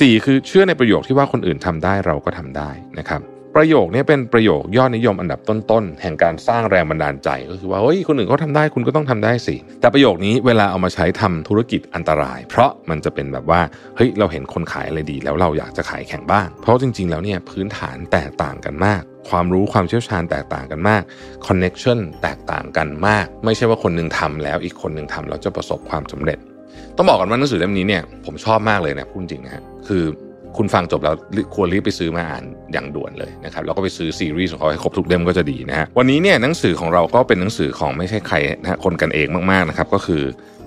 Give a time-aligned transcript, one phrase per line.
[0.00, 3.20] สี่คือเชื่อในประโยคที่ว่าคนอื่นทำได้เราก็ทำได้นะครับ
[3.56, 13.60] ประโยคนี้เป็นประโยคยอดนิยมอันดับต้นๆ แห่งการสร้างแรงบันดาลใจ ก็คือว่าเฮ้ยคนอื่นเขาทาได้คุณก็ต้องทำได้สิ แต่ประโยคนี้เวลาเอามาใช้ทำธุรกิจอันตราย เพราะมันจะเป็นแบบว่า
[13.96, 21.02] เฮ้ยเราเห็นคนขายอะไรดี แล้วเราอยากจะขายแข่งบ้าง เพราะจริงๆแล้วเนี่ยพื้นฐานแตกต่างกันมากความรู้ความเชี่ยวชาญแตกต่างกันมาก
[21.46, 26.40] คอนเน็ชันแตกต่างกันมาก ไม่ใช่ว่าคนหนึ่งทำแล้วอีกคนหนึ่งทำแล้วจะประสบความสำเร็จ
[26.98, 30.04] ต้องบอกกันว่าหนังสือเล่มนี้เนี่ยผมชอบมากเลยนะพูดจริงนะฮะคือ
[30.56, 31.14] คุณฟังจบแล้ว
[31.54, 40.22] ควรรีบไปซื้อมาอ่านอย่างด่วนเลยนะครับแล้วก็ไปซื้อซีรีส์ของเขาให้ครบทุกเล่มก็จะดีนะฮะวันนี้เนี่ยหนังสือของเราก็เป็นหนังสือของไม่ใช่ใครนะฮะคนกันเองมากๆนะครับก็คือ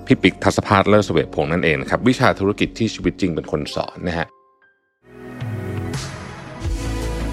[0.06, 4.26] พี่ปิ๊กทัศภาสเลิศเสวตพงษ์นั่นเองครับวิชาธุรกิจที่ชีวิตจริงเป็นคนสอนนะฮะ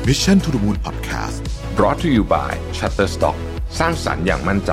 [0.07, 1.37] Mission to the Moon Podcast
[1.77, 3.37] brought to you by Shutterstock
[3.79, 4.71] สร้างสรรค์อย่างมั่นใจ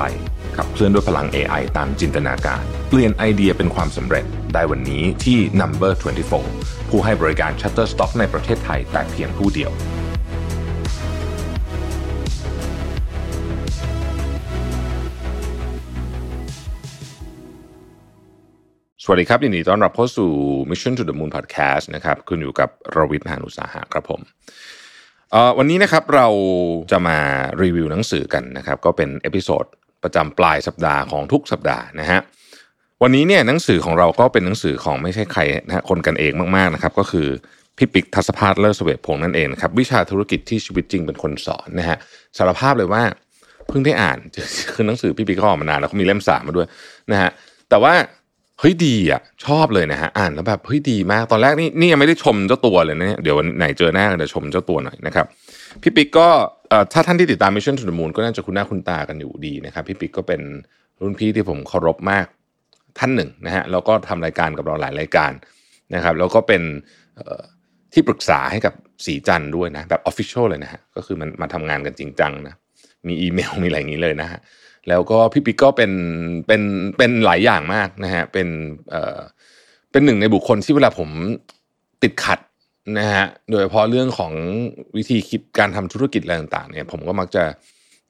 [0.57, 5.93] ขับเคลื่อนด้วยพลัง AI ตามจินตนาการ เปลี่ยนไอเดียเป็นความสำเร็จ ได้วันนี้ที่ Number
[6.41, 9.73] 24 ผู้ให้บริการ Shutterstock ในประเทศไทยแต่เพียงผู้เดียว
[19.07, 20.31] สวัสดีครับยินดีต้อนรับเข้าสู่
[20.69, 24.21] Mission to the Moon Podcast นะครับคุณอยู่กับรวิทย์หานุสาหะครับผม
[25.57, 26.27] วันนี้นะครับเรา
[26.91, 27.17] จะมา
[27.61, 29.65] รีวิวหนังสือกันนะครับ ก็เป็น episode
[30.05, 32.19] ประจำปลายสัปดาห์ของทุกสัปดาห์นะฮะ
[33.01, 37.27] วันนี้เนี่ยหนังสือของเราก็เป็นหนังสือของไม่ใช่ใครนะฮะคนกันเองมากๆนะครับ ก็คือ
[37.77, 41.97] พี่ปิ๊กทัศภาสเลิศเสวพงษ์นั่นเองครับวิชาธุรกิจที่ชีวิตจริงเป็นคนสอนนะฮะ
[42.37, 43.03] สารภาพเลยว่า
[43.67, 44.17] เพิ่งได้อ่าน
[44.73, 46.67] คือหนังสือพี่ปิ๊กเขาออกมานานแล้วเขามีเล่มสามมาด้วย
[47.11, 47.29] นะฮะ
[47.69, 47.93] แต่ว่า
[48.59, 55.25] เฮ้ยดีอะชอบเลยนะฮะอ่านแล้วแบบเฮ้ยดีมากตอนแรกนี่นี่ยังไม่ได้ชมเจ้าตัวเลยนะเนี่ยเดี๋ยววันไหนเจอหน้ากันจะชมเจ้าตัวหน่อยนะครับ
[55.81, 56.29] พี่ปิ๊กก็
[56.93, 60.41] ถ้าท่านที่ติดตาม Mission to the Moon ก็น่าจะคุ้นหน้าคุ้นตากันอยู่ดีนะครับพี่ปิ๊กก็เป็น
[61.01, 62.25] รุ่นพี่ที่ผมเคารพมาก
[62.99, 65.31] ท่านหนึ่งนะฮะแล้วก็ทำรายการกับเราหลายรายการ
[65.95, 66.61] นะครับ แล้วก็เป็น
[67.93, 68.73] ที่ปรึกษาให้กับ
[69.05, 72.55] ศรีจันทร์ด้วยนะแบบ official เลยนะฮะก็คือมันมาทำงานกันจริงจังนะ
[73.07, 74.39] มีอีเมลมีอะไรอย่างนี้เลยนะฮะ
[74.89, 75.91] แล้วก็พี่ปิ๊กก็เป็น
[76.47, 76.61] เป็น
[76.97, 78.47] เป็นหลายอย่างมากนะฮะเป็น
[78.89, 79.19] เอ่อ
[79.91, 81.09] เป็นหนึ่งในบุคคลที่เวลาผม
[82.03, 82.39] ติดขัด
[82.97, 84.33] นะฮะโดยเฉพาะเรื่องของ
[84.97, 87.43] วิธีคิดการทำธุรกิจอะไรต่างๆเนี่ยผมก็มักจะ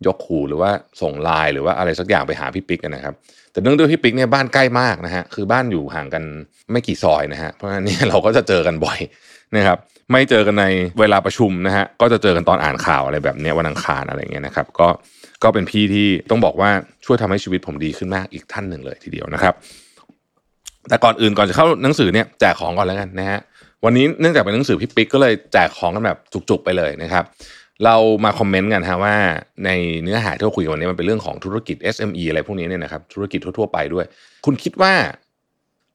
[0.07, 0.71] ยกหูหรือว่า
[1.01, 3.13] ส่งไลน์หรือว่าอะไรสักอย่างไปหาพี่ปิ๊กนะครับ
[3.51, 6.23] แต่เนื่องด้วยพี่ปิ๊กเนี่ยบ้านใกล้มากนะฮะคือบ้านอยู่ห่างกัน
[6.71, 8.99] ไม่กี่ซอยนะฮะเพราะฉะนั้นเนี่ยเราก็จะเจอกันบ่อย
[9.55, 9.77] นะครับ
[10.11, 10.65] ไม่เจอกันใน
[10.99, 14.87] เวลาประชุมนะฮะก็จะเจอกันตอนอ่านข่าวอะไรแบบเนี้ยวันอังคารอะไรเงี้ยนะครับก็
[15.43, 16.69] ก็เป็นพี่ที่ต้องบอกว่า
[17.05, 19.53] ช่วยทำให้ชีวิตผมดีขึ้นมากอีกท่านหนึ่งเลยทีเดียวนะครับ
[20.89, 23.39] แต่ก่อนอื่นก่อนจะเข้าหนังสือเนี่ยแจกของก่อนแล้วกันนะฮะ
[23.85, 27.23] วันนี้เนื่องจากเป็นหนังสือพี่ปิ๊กก็เลยแจกของกันแบบจุกๆไปเลยนะครับ
[27.85, 29.15] เรามาคอมเมนต์กันฮะว่า
[29.65, 29.69] ใน
[30.03, 34.05] เนื้อหาที่เราคุยกันวันนี้มันเป็นเรื่องของธุรกิจ SME อะไรพวกนี้เนี่ยนะครับธุรกิจทั่วๆไปด้วย
[34.45, 34.93] คุณคิดว่า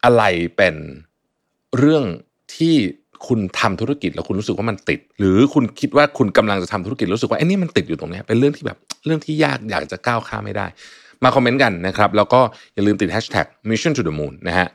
[0.05, 0.23] อะไร
[0.56, 0.75] เป็น
[1.78, 2.05] เรื่อง
[2.56, 2.75] ที่
[3.27, 10.67] คุณทำธุรกิจแล้วคุณรู้สึกว่ามันติด หรือคุณคิดว่าคุณกำลังจะทำธุรกิจรู้สึกว่าไอ้นี่มันติดอยู่ตรงเนี้ยเป็นเรื่องที่แบบเรื่องที่ยากอยากจะก้าวข้ามไม่ได้
[11.25, 12.41] มาคอมเมนต์กันนะครับ แล้วก็
[12.75, 14.69] อย่าลืมติด hashtag mission to the moon นะฮะ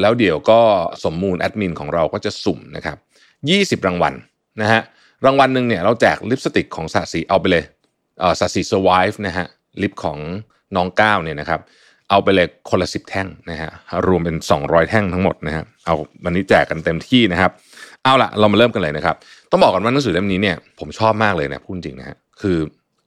[0.00, 0.60] แล้วเดี๋ยวก็
[1.04, 2.96] สมมูลแอดมินของเราก็จะสุ่มนะครับ
[3.82, 4.14] 20 รางวัล
[4.60, 4.82] นะฮะ
[5.26, 7.64] รางวัลหนึ่งเนี่ยเราแจกลิปสติกของสาสีเอาไปเลย
[8.20, 9.46] เอ่อสาสี survive นะฮะ
[9.82, 10.18] ลิปของ
[10.76, 11.60] น้องก้าวเนี่ยนะครับ
[12.10, 13.70] เอาไปเลยคนละสิบแท่งนะฮะ
[14.06, 17.50] รวมเป็น 200 แท่งทั้งหมดนะฮะเอาวันนี้แจกกันเต็มที่นะครับ
[18.02, 19.16] เอาละเรามาเริ่มกันเลยนะครับ
[19.50, 22.58] ต้องบอกก่อนว่าหนังสือเล่มนี้เนี่ยผมชอบมากเลยนะพูดจริงนะฮะคือ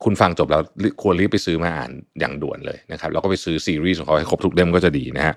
[0.03, 0.62] คุณฟังจบแล้ว
[1.01, 5.34] ควรรีบไปซื้อมาอ่านอย่างด่วนเลยนะครับแล้วก็ไปซื้อซีรีส์ของเขาให้ครบทุกเล่มก็จะดีนะฮะ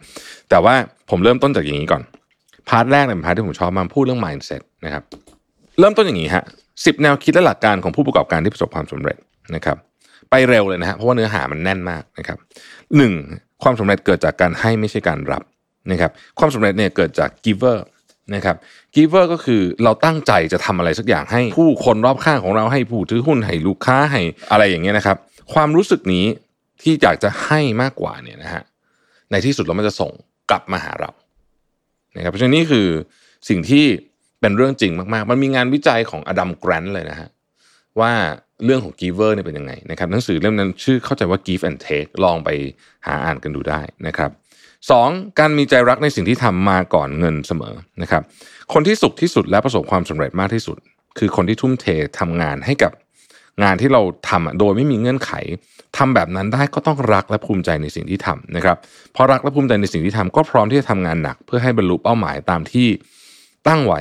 [0.51, 0.75] แต่ว่า
[1.11, 2.03] ผมเริ่มต้นจากอย่างนี้ก่อน
[2.69, 5.03] part แรกเนี่ยเป็น part ที่ผมชอบมากพูดเรื่อง mindset นะครับ
[5.79, 6.45] เริ่มต้นอย่างนี้ฮะ
[6.85, 9.17] สิบแนวคิดและหลักการของผู้ประกอบการที่ประสบความสำเร็จ
[9.55, 9.77] นะครับ
[10.31, 12.39] ไปเร็วเลยนะฮะเพราะว่าเนื้อหามันแน่นมากนะครับ
[12.97, 13.13] หนึ่ง
[13.63, 15.43] ความสำเร็จเกิดจากการให้ไม่ใช่การรับ
[15.91, 17.77] นะครับ ความสำเร็จเนี่ยเกิดจาก giver
[18.35, 18.57] นะครับ
[18.95, 24.21] giver ก็คือเราตั้งใจจะทำอะไรสักอย่างให้ผู้คนรอบข้างของเราให้ผู้ถือหุ้นให้ลูกค้าให้
[24.53, 25.17] อะไรอย่างเงี้ยนะครับ
[25.53, 26.27] ความรู้สึกนี้
[26.83, 28.63] ที่อยากจะให้มากกว่าเนี่ยนะฮะ
[29.31, 30.11] ในที่สุดแล้วมันจะส่ง
[30.51, 31.11] กลับมาหาเรา
[32.17, 32.87] นะครับเพราะฉะนั้นนี่คือ
[33.49, 33.85] สิ่งที่
[34.41, 37.29] เป็นเรื่องจริงมากๆ มันมีงานวิจัยของอดัมแกรนต์เลยนะฮะ
[38.01, 38.13] ว่า
[38.65, 42.51] เรื่องของ giver เนี่ยเป็นยังไงนะครับหนังสือเล่มนั้นชื่อเข้าใจว่า give and take ลองไป
[43.07, 44.31] หาอ่านกันดูได้นะครับ
[44.91, 45.09] สอง
[45.39, 48.23] การมีใจรักในสิ่งที่ทำมาก่อนเงินเสมอนะครับ
[48.73, 50.77] คนที่สุขที่สุดและประสบความสำเร็จมากที่สุด
[51.19, 51.87] คือคนที่ทุ่มเท
[52.19, 52.93] ทำงานให้กับ
[53.63, 55.31] งานที่เราทำโดยไม่มีเงื่อนไข
[55.97, 58.77] ทำแบบนั้นได้ก็ต้องรักและภูมิใจในสิ่งที่ทำนะครับ
[59.17, 62.89] พอรักและภูมิใจในสิ่งที่ทำก็พร้อมที่จะทำงานหนัก เพื่อให้บรรลุเป้าหมายตามที่
[63.69, 64.01] ตั้งไว้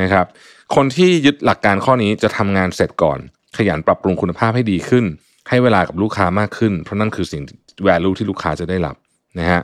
[0.00, 0.26] นะครับ
[0.74, 3.18] คนที่ยึดหลักการข้อนี้จะทำงานเสร็จก่อน
[3.56, 5.04] ขยันปรับปรุงคุณภาพให้ดีขึ้น
[5.48, 7.42] ให้เวลากับลูกค้ามากขึ้น เพราะนั่นคือสิ่ง
[7.86, 8.96] value ที่ลูกค้าจะได้รับ
[9.38, 9.62] นะฮะ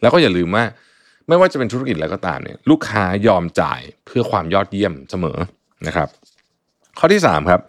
[0.00, 0.64] แล้วก็อย่าลืมว่า
[1.28, 5.38] ไม่ว่าจะเป็นธุรกิจอะไรก็ตามเนี่ยลูกค้ายอมจ่ายเพื่อความยอดเยี่ยมเสมอ
[5.86, 6.08] นะครับ
[6.98, 7.60] ข้อที่3ครับ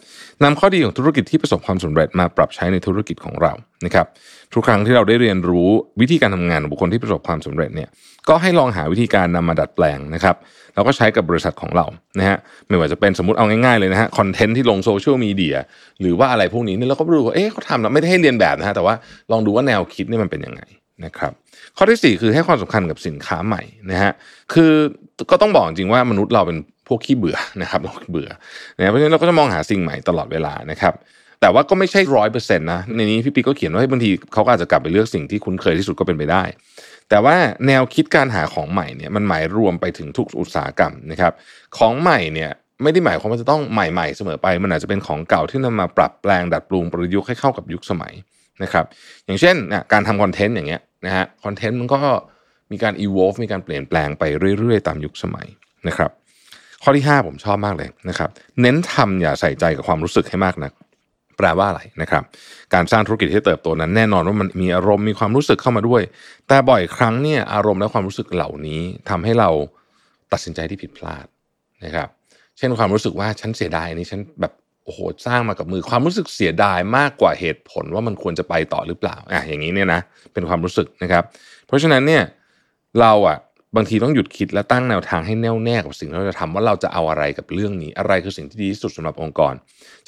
[0.43, 3.53] นำข้อดีของธุรกิจที่ประสบความสำเร็จมาปรับใช้ในธุรกิจของเรา
[3.85, 4.05] นะครับ
[4.53, 5.69] ทุกครั้งที่เราได้เรียนรู้
[6.01, 7.89] วิธีการทำงานของบุคคลที่ประสบความสำเร็จเนี่ย
[8.29, 10.35] ก็ให้ลองหาวิธีการนำมาดัดแปลงนะครับ
[10.75, 11.85] เราก็ใช้กับบริษัทของเรา
[12.19, 12.37] นะฮะ
[12.67, 15.55] ไม่ว่าจะเป็นสมมติเอาง่ายๆเลยนะฮะคอนเทนต์ที่ลงโซเชียลมีเดีย
[16.01, 18.95] หรือว่าอะไรพวกนี้เนี่ยเราก็ดูว่าเอ๊ะเขาทำเราไม่ได้ให้เรียนแบบนะฮะแต่ว่า
[19.31, 20.61] ลองดูว่าแนวคิดนี่มันเป็นยังไง
[21.05, 21.31] นะครับ
[21.77, 23.61] ข้อที่ 4 คือให้ความสำคัญกับสินค้าใหม่
[23.91, 24.11] นะฮะ
[24.53, 24.71] คือ
[25.31, 26.57] ก็ต้องบอกจริงว่ามนุษย์เราเป็น
[26.87, 28.29] พวกขี้เบื่อนะครับเราเบื่อ
[28.77, 30.93] นะเพราะฉะนั้นเราก็จะมองหาสิ่งใหม่ตลอดเวลานะครับ
[31.41, 36.43] แต่ว่าก็ไม่ใช่ร้อยเปอร์เซ็นต์นะในนี้พี่ปีก็เขียนว่าบางทีเขาก็อาจจะกลับไปเลือกสิ่งที่คุ้นเคยที่สุดก็เป็นไปได้
[37.09, 37.35] แต่ว่า
[37.67, 41.33] แนวคิดการหาของใหม่เนี่ยมันหมายรวมไปถึงทุกอุตสาหกรรมนะครับ
[41.77, 42.51] ของใหม่เนี่ย
[42.83, 48.13] ไม่ได้หมายความว่าจะต้องใหม่ๆเสมอไป มันอาจจะเป็นของเก่าที่นำมาปรับแปลงดัดแปลงประยุกต์ให้เข้ากับยุคสมัย
[48.63, 48.85] นะครับ
[49.25, 49.55] อย่างเช่น
[49.91, 51.99] การทำคอนเทนต์อย่างเงี้ย นะฮะคอนเทนต์มันก็
[52.71, 54.23] มีการ evolve มีการเปลี่ยนแปลงไป
[54.59, 55.47] เรื่อย ๆ ตามยุคสมัย
[55.87, 56.11] นะครับ
[56.83, 58.29] ข้อที่ 5 ผมชอบมากเลยนะครับ
[58.61, 60.71] เน้นทำอย่าใส่ใจกับความรู้สึกให้มากนัก
[61.37, 62.23] แปลว่าอะไรนะครับ
[62.73, 66.01] การสร้างธุรกิจที่เติบโตนั้นแน่นอนว่ามันมีอารมณ์มีความรู้สึกเข้ามาด้วย
[66.47, 69.49] แต่บ่อยครั้งเนี่ยอารมณ์และความรู้สึกเหล่านี้ทำให้เรา
[70.31, 71.25] ตัดสินใจที่ผิดพลาด
[71.85, 72.07] นะครับ
[72.57, 74.53] เช่นความรู้สึกว่าฉันเสียดายอันนี้ฉันแบบ
[74.89, 80.01] โอ้โหสร้างมากับมือความรู้สึกเสียดายมากกว่าเหตุผลว่ามันควรจะไปต่อหรือเปล่าอะอย่างนี้เนี่ยนะ
[80.33, 81.23] เป็นความรู้สึกนะครับ
[81.67, 82.23] เพราะฉะนั้นเนี่ย
[82.99, 83.37] เราอะ
[83.75, 89.53] บางทีต้องหยุดคิดและตั้งแนวทางให้แน่วแน่กับสิ่งที่เราจะทำว่าเราจะเอาอะไรกับเรื่องนี้ อะไรคือสิ่งที่ดีที่สุดสำหรับองค์กร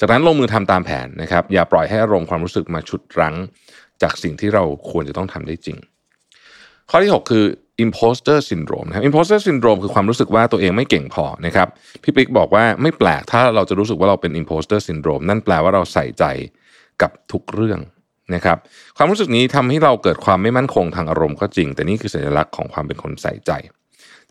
[0.00, 3.34] จากนั้นลงมือทำตามแผนนะครับ อย่าปล่อยให้อารมณ์ความรู้สึกมาชุดรั้ง
[4.02, 5.78] จากสิ่งที่เราควรจะต้องทำได้จริง
[6.90, 7.44] ข้อที่ 6 คือ
[7.86, 11.68] imposter syndrome นะครับ imposter syndrome คือความรู้สึกว่าตัวเองไม่เก่งพอนะครับ
[12.02, 16.24] พี่ปิ๊กบอกว่าไม่แปลกถ้าเราจะรู้สึกว่าเราเป็น imposter syndrome นั่นแปลว่าเราใส่ใจ
[17.02, 17.80] กับทุกเรื่อง
[18.34, 18.58] นะครับ
[18.96, 23.52] ความรู้สึกนี้ทำให้เราเกิดความไม่มั่นคงทางอารมณ์ก็จริง แต่นี่คือสัญลักษณ์ของความเป็นคนใส่ใจ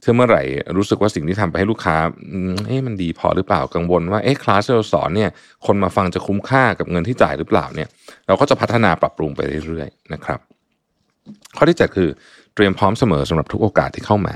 [0.02, 0.44] เธอเมื่อไหร่
[0.78, 1.96] รู้สึกว่าสิ่งที่ทำไปให้ลูกค้า
[2.68, 5.30] เอ๊ะมันดีพอหรือเปล่ากังวลว่าเอ๊ะคลาสที่เราสอนเนี่ย
[5.66, 7.88] คนมาฟังจะคุ้มค่ากับเงินที่จ่ายหรือเปล่าเนี่ย
[8.28, 10.40] เราก็จะพัฒนาปรับปรุงไปเรื่อยๆนะครับ
[11.58, 12.10] ข้อที่7คือ
[12.56, 14.36] เตรียมพร้อมเสมอสำหรับทุกโอกาสที่เข้ามา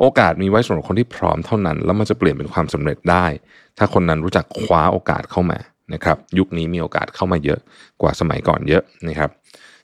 [0.00, 3.26] โอกาสมีไว้สำหรับคนที่พร้อมเท่านั้น แล้วมันจะเปลี่ยนเป็นความสำเร็จได้
[3.78, 5.58] ถ้าคนนั้นรู้จักคว้าโอกาสเข้ามา
[5.94, 7.60] นะครับ ยุคนี้มีโอกาสเข้ามาเยอะ
[8.02, 9.30] กว่าสมัยก่อนเยอะนะครับ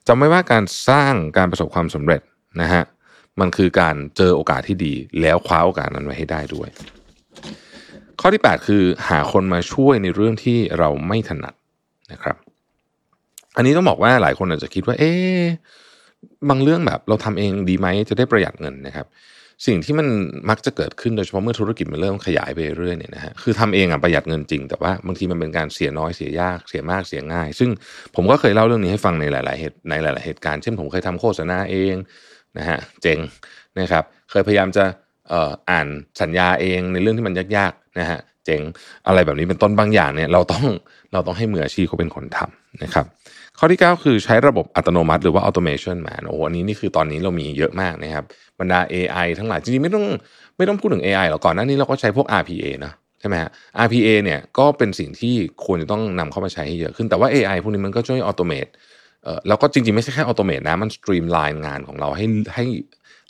[0.06, 2.20] จำไว้ว่าการสร้างการประสบความสำเร็จ
[2.60, 2.82] นะฮะ
[3.40, 6.68] มันคือการเจอโอกาสที่ดี แล้วคว้าโอกาสนั้นไว้ให้ได้ด้วย
[8.20, 11.54] ข้อที่ 8 คือหาคนมาช่วยในเรื่องที่เราไม่ถนัด
[12.12, 12.36] นะครับ
[13.56, 15.12] อันนี้ต้องบอกว่าหลายคนอาจจะคิดว่า เอ๊
[16.48, 19.06] บางเรื่องแบบเราทำเองดีไหมจะได้ประหยัดเงินนะครับ
[19.66, 20.08] สิ่งที่มัน
[20.50, 27.70] มักจะเกิดขึ้นโดยเฉพาะเมื่อธุรกิจมันเริ่มขยายไปเรื่อยเนี่ยนะฮะคือทำเองอะประหยัดเงินจริง แต่ว่าบางทีมันเป็นการเสียน้อยเสียยากเสียมากเสียง่าย ซึ่ง
[28.14, 31.94] ผมก็เคยเล่าเรื่องนี้ให้ฟังในหลาย ๆเหตุในหลาย ๆเหตุการณ์เช่นผมเคยทำโฆษณาเอง
[32.58, 33.18] นะฮะเจ๋ง
[33.80, 34.84] นะครับ เคยพยายามจะ
[35.70, 35.86] อ่าน
[36.20, 38.60] สัญญาเองในเรื่องที่มันยากๆนะฮะเจ๋ง
[39.06, 40.64] อะไรแบบนี้เป็นต้นบางอย่างเนี่ยเราต้อง
[41.12, 43.06] เราต้องให้มืออาชีพเขาเป็นคนทำนะครับ
[43.58, 48.24] ข้อที่ 9 คือใช้ระบบอัตโนมัติหรือว่า automation มาโอ้โหอันนี้นี่คือตอนนี้เรามีเยอะมากนะครับ
[48.60, 50.04] บรรดา AI ทั้งหลายจริงๆไม่ต้อง
[50.56, 53.50] ไม่ต้องพูดถึง AI หรอกก่อนหน้านี้เราก็ใช้พวก RPA นะใช่ไหมฮะ
[53.84, 55.34] RPA เนี่ยก็เป็นสิ่งที่
[55.64, 58.66] ควรจะต้องนำเข้ามาใช้ให้เยอะขึ้นแต่ว่า AI พวกนี้มันก็ช่วย automate
[59.24, 62.64] เอ่อแล้วก็จริงๆ ไม่ใช่แค่ automate นะมัน streamline งานของเราให้ให้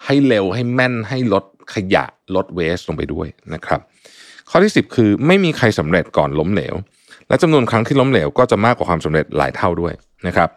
[0.05, 1.45] ให้เร็วให้แม่นให้ลด
[1.75, 2.05] ขยะ
[2.37, 3.81] ลด waste ลงไปด้วยนะครับ
[4.51, 6.75] ข้อที่ 10 คือไม่มีใครสำเร็จก่อนล้มเหลว
[7.29, 9.94] และจำนวนครั้งที่ล้มเหลวก็จะมากกว่าความสำเร็จหลายเท่าด้วย
[10.27, 10.48] นะครับ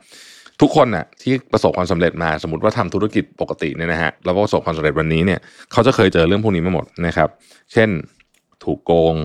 [0.61, 5.39] ทุกคนน่ะที่ประสบความสำเร็จมาสมมติว่าทำธุรกิจปกติเนี่ยนะฮะแล้วประสบความสำเร็จวันนี้เนี่ย
[5.71, 7.29] เขาจะเคยเจอเรื่องพวกนี้มาหมดนะครับ
[7.73, 7.89] เช่น
[8.63, 9.15] ถูกโกง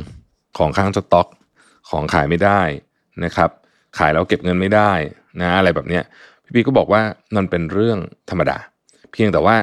[0.58, 1.28] ของข้างสต็อก
[1.90, 2.60] ของขายไม่ได้
[3.24, 3.50] นะครับ
[3.98, 4.92] ขายแล้วเก็บเงินไม่ได้
[5.40, 6.02] นะอะไรแบบเนี้ย
[6.44, 7.02] พี่ปีก็บอกว่า
[7.36, 7.98] มันเป็นเรื่อง
[8.30, 8.58] ธรรมดา
[9.12, 9.56] เพียงแต่ว่า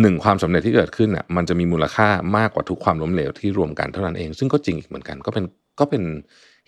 [0.00, 5.44] หนึ่งความสำเร็จที่เกิดขึ้นอะมันจะมีมูลค่ามากกว่าทุกความล้มเหลวที่รวมกันเท่านั้นเอง ซึ่งก็จริงอีกเหมือนกันก็เป็น
[5.80, 6.02] ก็เป็น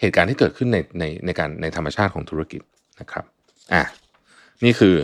[0.00, 2.60] เหตุการณ์ที่เกิดขึ้นในในในการในธรรมชาติของธุรกิจ
[3.00, 3.24] นะครับ
[3.72, 3.82] อะ
[4.64, 4.94] นี่คือ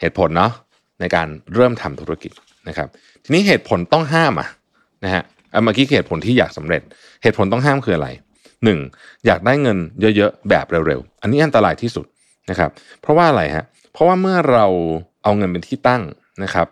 [0.00, 0.52] เหตุผลเนาะ
[1.00, 2.32] ในการเริ่มทำธุรกิจ
[2.68, 2.88] นะครับ
[3.24, 4.48] ทีนี้เหตุผลต้องห้ามอะ
[5.04, 5.22] นะฮะ
[5.64, 6.82] เมื่อกี้เหตุผลที่อยากสำเร็จ
[7.22, 8.08] เหตุผลต้องห้ามคืออะไร
[8.64, 8.78] หนึ่ง
[9.26, 9.78] อยากได้เงิน
[10.16, 12.06] เยอะๆแบบเร็วๆ อันนี้อันตรายที่สุด
[12.50, 12.70] นะครับ
[13.00, 14.66] เพราะว่าอะไรฮะ เพราะว่าเมื่อเรา
[15.22, 16.02] เอาเงินเป็นที่ตั้ง
[16.42, 16.66] นะครับ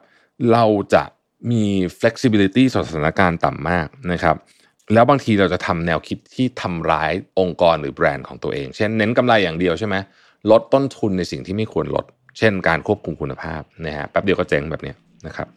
[0.53, 0.65] เรา
[0.95, 1.05] จะ
[1.51, 1.65] มี
[1.99, 4.37] flexibility ต่อสถานการณ์ต่ำมากนะครับ
[4.93, 9.97] แล้วบางทีเราจะทำแนวคิดที่ทำร้ายองค์กรหรือแบรนด์ของตัวเอง เช่นเน้นกำไรอย่างเดียวใช่ไหม
[10.51, 12.05] ลดต้นทุนในสิ่งที่ไม่ควรลด
[12.39, 14.95] เช่นการควบคุมคุณภาพนะฮะแป๊บเดียวก็เจ๊งแบบนี้
[15.27, 15.49] นะครับ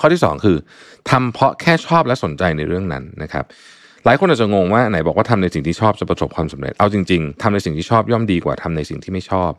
[0.00, 0.56] ข้อที่ 2 คือ
[1.10, 3.44] ทำเพราะแค่ชอบและสนใจในเรื่องนั้นนะครับ
[4.04, 9.50] หลายคนอาจจะงงว่าไหนบอกว่าทำในสิ่งที่ชอบจะประสบความสำเร็จเอาจริงๆทำในสิ่งที่ชอบย่อมดีกว่าทำในสิ่งที่ไม่ชอบ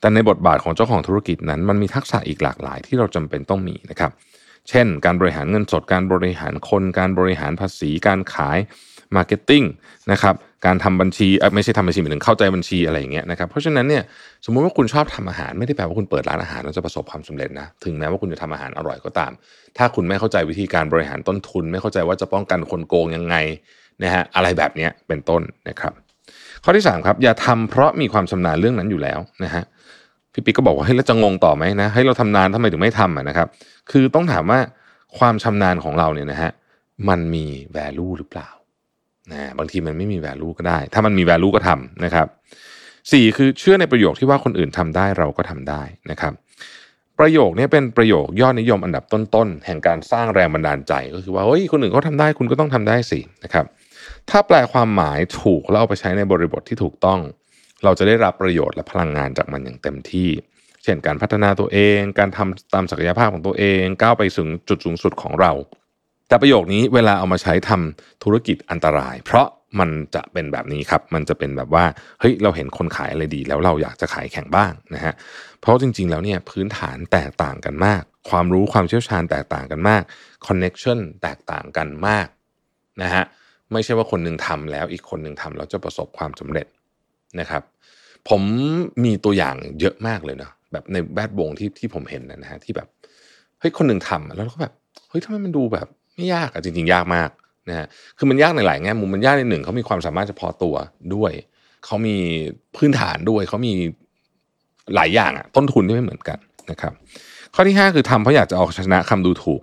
[0.00, 4.10] แต่ในบทบาทของเจ้าของธุรกิจนั้น มันมีทักษะอีกหลากหลาย ที่เราจำเป็นต้องมีนะครับ
[4.68, 8.58] เช่น การบริหารเงินสดการบริหารคน การบริหารภาษี การขาย
[9.16, 9.64] มาร์เก็ตติ้ง
[10.12, 10.34] นะครับ
[10.66, 14.02] การทำบัญชีไม่ใช่ทำบัญชีหมายถึงเข้าใจบัญชีอะไรอย่างเงี้ยนะครับเพราะฉะนั้นเนี่ย
[14.44, 19.32] สมมุติว่าคุณชอบทำอาหารไม่ได้แปลว่าคุณเปิดร้านอาหารแล้วจะประสบความสำเร็จนะถึงแม้ว่าคุณจะทำอาหารอร่อยก็ตาม
[19.78, 23.36] ถ้าคุณไม่เข้าใจวิธีการบริหารต้นทุน ไม่เข้าใจว่าจะป้องกันคนโกงยังไง
[24.02, 25.92] นะฮะอะไรแบบนี้เป็นต้นนะครับ
[26.64, 29.64] ข้อที่3ครับอย่าทำเพราะมีความชำนาญเรื่องนั้นอยู่แล้วนะฮะ
[30.32, 33.48] พี่ปิ๊กก็บอกว่าเฮ้ยแล้วจะงงต่อไหมนะให้เราทำนานทำไมถึงไม่ทำนะครับ
[33.90, 34.60] คือต้องถามว่า
[35.18, 36.50] ความชำนาญของเราเนี่ยนะฮะ
[37.08, 37.44] มันมี
[37.76, 38.48] value หรือเปล่า
[39.32, 42.26] นะบางทีมันไม่มี value ก็ได้ ถ้ามันมี value ก็ทำนะครับ
[43.12, 46.32] สี่คือเชื่อในประโยคที่ว่าคนอื่นทำได้เราก็ทำได้นะครับ
[47.18, 53.66] ประโยคนี้เป็นประโยคยอดนิยมอันดับต้นๆแห่งการสร้างแรงบันดาลใจก็คือว่าเฮ้ยคนอื่นเขาทาได้คุณก็ต้องทำได้สินะครับ
[54.30, 57.20] ถ้าแปลความหมายถูกแล้วเอาไปใช้ในบริบทที่ถูกต้อง
[57.84, 60.28] เราจะได้รับประโยชน์และพลังงานจากมันอย่างเต็มที่
[60.82, 65.52] เช่นการพัฒนาตัวเอง การทำตามศักยภาพของตัวเอง ก้าวไปถึงจุดสูงสุดของเรา
[66.28, 69.48] แต่ประโยคนี้เวลาเอามาใช้ทำธุรกิจอันตราย เพราะ
[69.80, 71.84] มันจะเป็นแบบนี้ครับ มันจะเป็นแบบว่า
[72.20, 75.14] เฮ้ยเราเห็นคนขายอะไรดี แล้วเราอยากจะขายแข่งบ้างนะฮะ
[75.60, 80.02] เพราะจริง ๆ แล้วเนี่ยพื้นฐานแตกต่างกันมาก ความรู้ความเชี่ยวชาญแตกต่างกันมาก
[80.46, 82.26] connection แตกต่างกันมาก
[83.02, 83.24] นะฮะ
[83.72, 86.66] ไม่ใช่ว่าคนหนึ่งทำแล้วอีกคนหนึ่งทำแล้วจะประสบความสำเร็จ
[87.40, 87.62] นะครับ
[88.28, 88.42] ผม
[89.04, 92.88] มีตัวอย่างเยอะมากเลยเนาะแบบในแวดวงที่ที่ผมเห็นนะฮะที่แบบ
[93.60, 94.72] เฮ้ยคนหนึ่งทำแล้วก็แบบ
[95.08, 97.30] เฮ้ยทำไมมันดูแบบ ไม่ยากอะจริงๆ ยากมาก
[97.68, 97.86] นะฮะ
[98.18, 100.74] คือมันยากในหลายแง่มุมมันยากในหนึ่งเขามีความสามารถเฉพาะตัว
[101.14, 101.32] ด้วย
[101.84, 102.16] เขามี
[102.76, 103.74] พื้นฐานด้วย เขามี
[104.94, 106.38] หลายอย่างอะต้นทุนที่ไม่เหมือนกัน
[106.70, 106.92] นะครับ
[107.54, 109.60] ข้อที่ 5 คือทำเพราะอยากจะเอาชนะคำดูถูก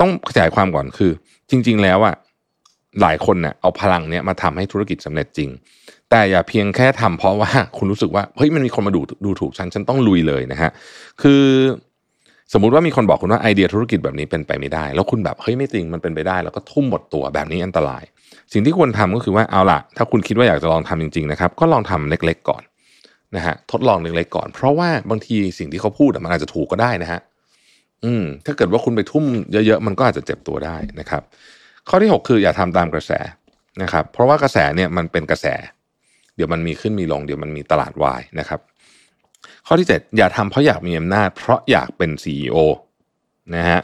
[0.00, 1.12] ต้องขยายความก่อนคือ
[1.50, 2.14] จริง ๆ แล้วอะ
[3.00, 5.50] หลายคนเนี่ยเอาพลังเนี้ยมาทำให้ธุรกิจสำเร็จจริง
[6.10, 10.70] แต่อย่าเพียงแค่ทำเพราะว่าคุณรู้สึกว่าเฮ้ยมันมีคนมาดูดูถูกฉันฉันต้องลุยเลยนะฮะ
[11.22, 11.42] คือ
[12.52, 18.02] สมมุติว่ามีคนบอกคุณว่าไอเดียธุรกิจแบบนี้เป็นไปไม่ได้ แล้วคุณแบบเฮ้ยไม่จริงมันเป็นไปได้ แล้วก็ทุ่มหมดตัวแบบนี้อันตราย
[18.52, 22.62] สิ่งที่ควรทำก็คือว่าเอาล่ะ ถ้าคุณคิดว่าอยากจะลองทำจริงๆนะครับก็ลองทำเล็ก ๆ ก่อน
[23.36, 27.20] นะฮะทดลองเล็กๆก่อน เพราะว่าบางทีสิ่งที่เขาพูดมันอาจจะถูกก็ได้นะฮะ
[28.04, 31.22] อืมถ้าเกิดว่าคุณไปทุ่มเยอะๆมันก็อาจจะเจ็บตัวได้นะครับ
[31.88, 33.12] ข้อที่ 6 คืออย่าทำตามกระแส
[33.82, 35.46] นะครับ เพราะว่ากระแสเนี่ยมันเป็นกระแส
[36.36, 38.60] เดี๋ยวมันมีขึ้นมีลง เดี๋ยวมันมีตลาดวายนะครับ
[39.66, 42.56] ข้อที่ 7 อย่าทำเพราะอยากมีอำนาจ เพราะอยากเป็น CEO
[43.54, 43.80] นะฮะ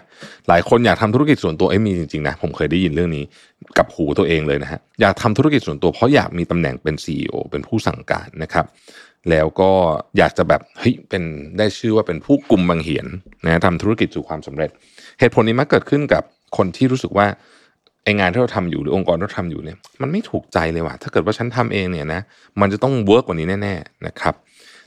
[0.49, 3.25] หลายคนอยากทำธุรกิจส่วนตัวเอ้มีจริงๆนะผมเคยได้ยินเรื่องนี้
[3.78, 8.66] กับหูตัวเองเลยนะฮะอยากทำธุรกิจส่วนตัวเพราะอยากมีตำแหน่งเป็น CEO เป็นผู้สั่งการนะครับ
[9.30, 9.70] แล้วก็
[10.18, 11.23] อยากจะแบบเฮ้ยเป็น
[11.58, 13.06] ได้ชื่อว่าเป็นผู้กลุ่มบางเหียน
[13.44, 14.70] นะทำธุรกิจสู่ความสำเร็จ
[15.18, 16.23] เหตุผลนี้มักเกิดขึ้นกับ
[16.56, 17.26] คนที่รู้สึกว่า
[18.04, 22.20] ไองานที่เราทำอยู่หรือองค์กรที่เราทำอยู่เนี่ยมันไม่ถูกใจเลยว่ะถ้าเกิดว่าฉันทำเองเนี่ยนะ
[22.61, 24.35] มันจะต้องเวิร์กกว่านี้แน่ๆนะครับ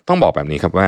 [0.08, 0.88] ต้องบอกแบบนี้ครับว่า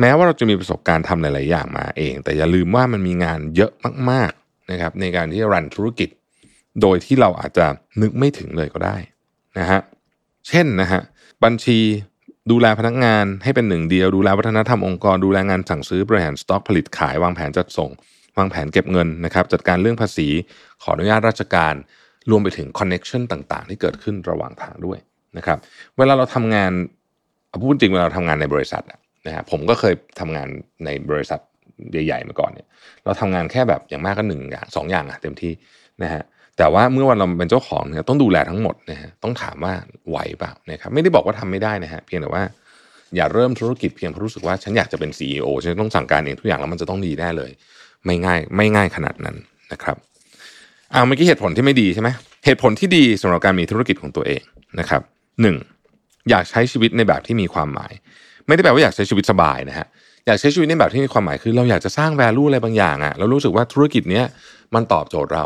[0.00, 3.72] แม้ว่าเราจะมีประสบการณ์ทำหลาย ๆ อย่างมาเอง แต่อย่าลืมว่ามันมีงานเยอะ
[4.10, 6.08] มาก ๆ นะครับ ในการที่จะรันธุรกิจ
[6.82, 7.66] โดยที่เราอาจจะ
[8.02, 8.96] นึกไม่ถึงเลยก็ได้
[9.58, 9.80] นะฮะ
[10.48, 11.00] เช่นนะฮะ
[11.44, 11.78] บัญชี
[12.50, 17.90] ดูแลพนักงานให้เป็นหนึ่งเดียว ดูแลวัฒนธรรมองค์กร ดูแลงานสั่งซื้อบริหารสต็อกผลิตขายวางแผนจัดส่ง
[18.38, 20.28] วางแผนเก็บเงินนะครับ จัดการเรื่องภาษี
[20.82, 21.74] ขออนุญาตราชการ
[22.30, 24.98] รวมไปถึง connection ต่าง ๆ ที่เกิดขึ้นระหว่างทางด้วย
[25.36, 25.58] นะครับ
[25.98, 26.72] เวลาเราทำงาน
[27.62, 28.82] พูดจริงเวลาเราทำงานในบริษัท
[29.26, 30.48] นะฮะผมก็เคยทำงาน
[30.84, 31.40] ในบริษัท
[31.92, 32.66] ใหญ่ๆมาก่อนเนี่ย
[33.04, 35.52] เราทำงานแค่แบบอย่างมากก็หนึ่งอย่างสองอย่างอะเต็มที่
[36.02, 36.22] นะฮะ
[36.58, 39.72] แต่ว่าเมื่อวันเราเป็นเจ้าของเนี่ยต้องดูแลทั้งหมดนะฮะต้องถามว่า
[40.08, 42.42] ไหวเปล่านะครับไม่ได้บอกว่าทำไม่ได้นะฮะเพียงแต่ว่า
[43.16, 47.50] อย่าเริ่มธุรกิจเพียงเพราะรู้สึกว่าฉันอยากจะเป็น CEO ฉันต้องสั่งการเองทุกอย่างแล้วมันจะต้องดีแน่เลย
[48.06, 49.36] ไม่ง่ายไม่ง่ายขนาดนั้น
[49.72, 49.96] นะครับ
[50.90, 52.08] เอาเมื่อกี้เหตุผลที่ไม่ดีใช่ไหม
[52.44, 54.42] เหตุผลที่ดีสำหรับการมีธุรกิจของตัวเอง
[54.80, 55.02] นะครับ
[55.42, 55.56] หนึ่ง
[56.30, 57.92] อยากใช้ชีวิตในแบบที่มีความหมาย
[58.46, 59.86] ไม่ได้แปลว่าอยากใช้ชีวิตสบายนะฮะ
[60.26, 64.24] อยากใช้ชีวิตในแบบที่มีความหมายคือ เราอยากจะสร้างแวลูอะไรบางอย่างอะ่ะเรารู้สึกว่าธุรกิจเนี้ย
[64.74, 65.44] มันตอบโจทย์เรา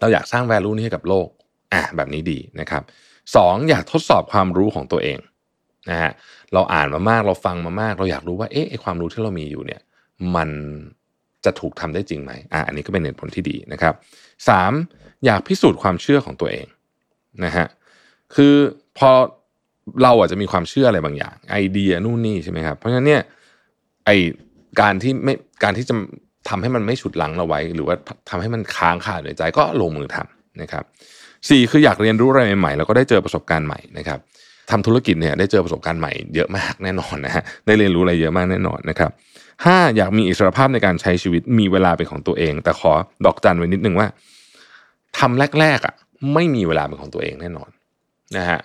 [0.00, 1.28] เราอยากสร้างแวลูนี้ให้กับโลก
[1.72, 2.82] อะแบบนี้ดีนะครับ
[3.36, 5.18] สองอยากทดสอบความรู้ของตัวเอง
[5.90, 6.12] นะฮะ
[6.54, 9.80] เราอ่านมามากเราฟังมามาก เราอยากรู้ว่าเอ๊ะความรู้ที่เรามีอยู่เนี่ย
[10.36, 10.50] มัน
[11.44, 13.94] จะถูกทำได้จริงไหมอะอันนี้ก็เป็นเหตุผลที่ดีนะครับ
[14.48, 14.72] สาม
[15.26, 16.66] อยากพิสูจน์ความเชื่อของตัวเอง
[17.44, 17.66] นะฮะ
[18.34, 18.54] คือ
[18.98, 19.10] พอ
[20.02, 23.22] เราอาจจะมีความเชื่ออะไรบางอย่าง ไอเดียนู่นนี่ใช่ไหมครับเพราะฉะนั้นเนี่ย
[24.06, 24.10] ไอ
[24.80, 25.94] การที่ไม่การที่จะ
[26.48, 27.96] ทำให้มันไม่ฉุดหลังเราไว้ หรือว่า
[28.30, 30.84] ทำให้มันค้างคาในใจก็ลงมือทำนะครับ
[31.48, 34.18] สี่คืออยากเรียนรู้อะไรใหม่ๆแล้วก็ได้เจอประสบการณ์ใหม่นะครับ
[34.70, 39.10] ทำธุรกิจเนี่ยได้เจอประสบการณ์ใหม่เยอะมากแน่นอนนะฮะได้เรียนรู้อะไรเยอะมากแน่นอนนะครับ
[39.64, 42.92] ห้าอยากมีอิสรภาพในการใช้ชีวิตมีเวลาเป็นของตัวเอง แต่ขอ
[43.26, 44.08] ดอกจันไว้นิดนึงว่า
[45.18, 45.94] ทำแรกๆอะ
[46.34, 47.70] ไม่มีเวลาเป็นของตัวเองแน่นอน
[48.36, 48.60] นะฮะ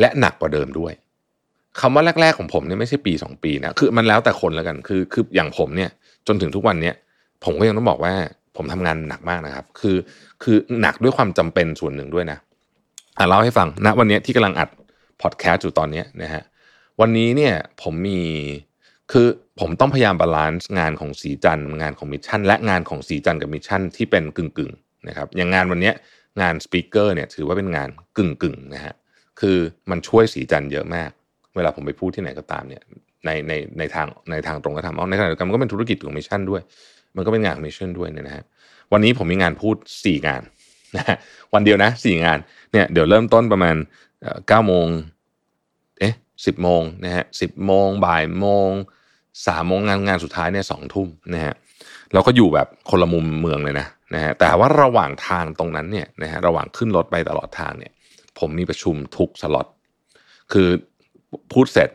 [0.00, 0.92] และหนักกว่าเดิมด้วย
[1.80, 5.90] คำว่าแรก ๆของผมเนี่ยไม่ใช่ปีสองปีนะคือมันแล้วแต่คนแล้วกันคือคืออย่างผมเนี่ย
[6.26, 6.94] จนถึงทุกวันเนี้ย
[7.44, 8.14] ผมก็ยังต้องบอกว่า
[8.56, 9.96] ผมทำงานหนักมากนะครับ คือ
[10.42, 12.38] คือหนักด้วยความจำเป็นส่วนหนึ่งด้วยนะ
[13.18, 14.68] อะเล่าให้ฟังณวันนี้ที่กำลังอัด
[15.22, 16.42] พอดแคสต์อยู่ตอนนี้นะฮะ
[17.00, 18.20] วันนี้เนี่ยผมมี
[19.12, 19.26] คือ
[19.60, 25.92] ผมต้องพยายาม balance งานของสีจันงานของ Mission และงานของสีจันกับ Mission ที่เป็นกึ่งกึ่งๆนะครับอย่างงานวันนี้
[26.40, 28.94] งาน speaker เนี่ยถือว่าเป็นงานกึ่งกึ่งๆนะฮะ
[29.40, 29.58] คือ
[29.90, 31.10] มันช่วยสีจันเยอะมาก
[31.56, 32.82] เวลาผมไปพูดที่ไหนก็ตามเนี่ย
[33.26, 36.62] ในในในทางในทางตรงก็ทำเอาในขณะเดียวกันมันก็เป็นธุรกิจของ Mission ด้วย
[37.16, 38.44] มันก็เป็นงานของ Mission ด้วยเนี่ยนะฮะ
[38.92, 40.42] วันนี้ผมมีงานพูดสี่งาน
[40.96, 41.16] นะฮะ
[41.54, 42.38] วันเดียวนะสี่งาน
[42.72, 43.76] เนี่ยเดี๋ยวเริ่มต้นประมาณ
[44.48, 44.86] เก้าโมง
[46.00, 46.14] เอ๊ะ
[46.46, 48.70] สิบโมงนะฮะสิบโมงบ่ายโมง
[49.46, 51.54] สามโมงงานงานสุดท้ายเนี่ยสองทุ่มนะฮะ
[52.12, 57.92] เราก็อยู่แบบคนละมุมเมืองเลยนะนะฮะแต่ว่าระหว่างทางตรงนั้นเนี่ยนะฮะระหว่างขึ้นรถไปตลอดทางเนี่ย
[58.40, 59.66] ผมมีประชุมทุกสล็อต
[60.52, 60.68] คือ
[61.52, 61.90] พูดเสร็จ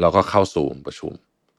[0.00, 1.12] เราก็เข้าซูมประชุม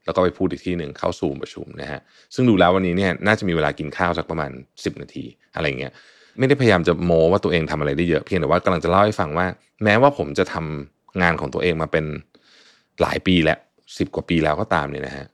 [0.04, 2.00] แล้วก็ไปพูดอีกที่หนึ่งเข้าซูมประชุมนะฮะ
[2.34, 5.92] ซึ่งดูแล้ววันนี้เนี่ยน่าจะมีเวลากินข้าวสักประมาณ 10 นาทีอะไรเงี้ย
[6.38, 9.46] ไม่ได้พยายามจะโมว่าตัวเองทำอะไรได้เยอะเพียงแต่ว่ากำลังจะเล่าให้ฟังว่า
[9.84, 12.04] แม้ว่าผมจะทำงานของตัวเองมาเป็น
[13.00, 13.58] หลายปีแล้ว
[13.98, 15.26] สิบกว่าปีแล้วก็ตามเนี่ยนะฮะ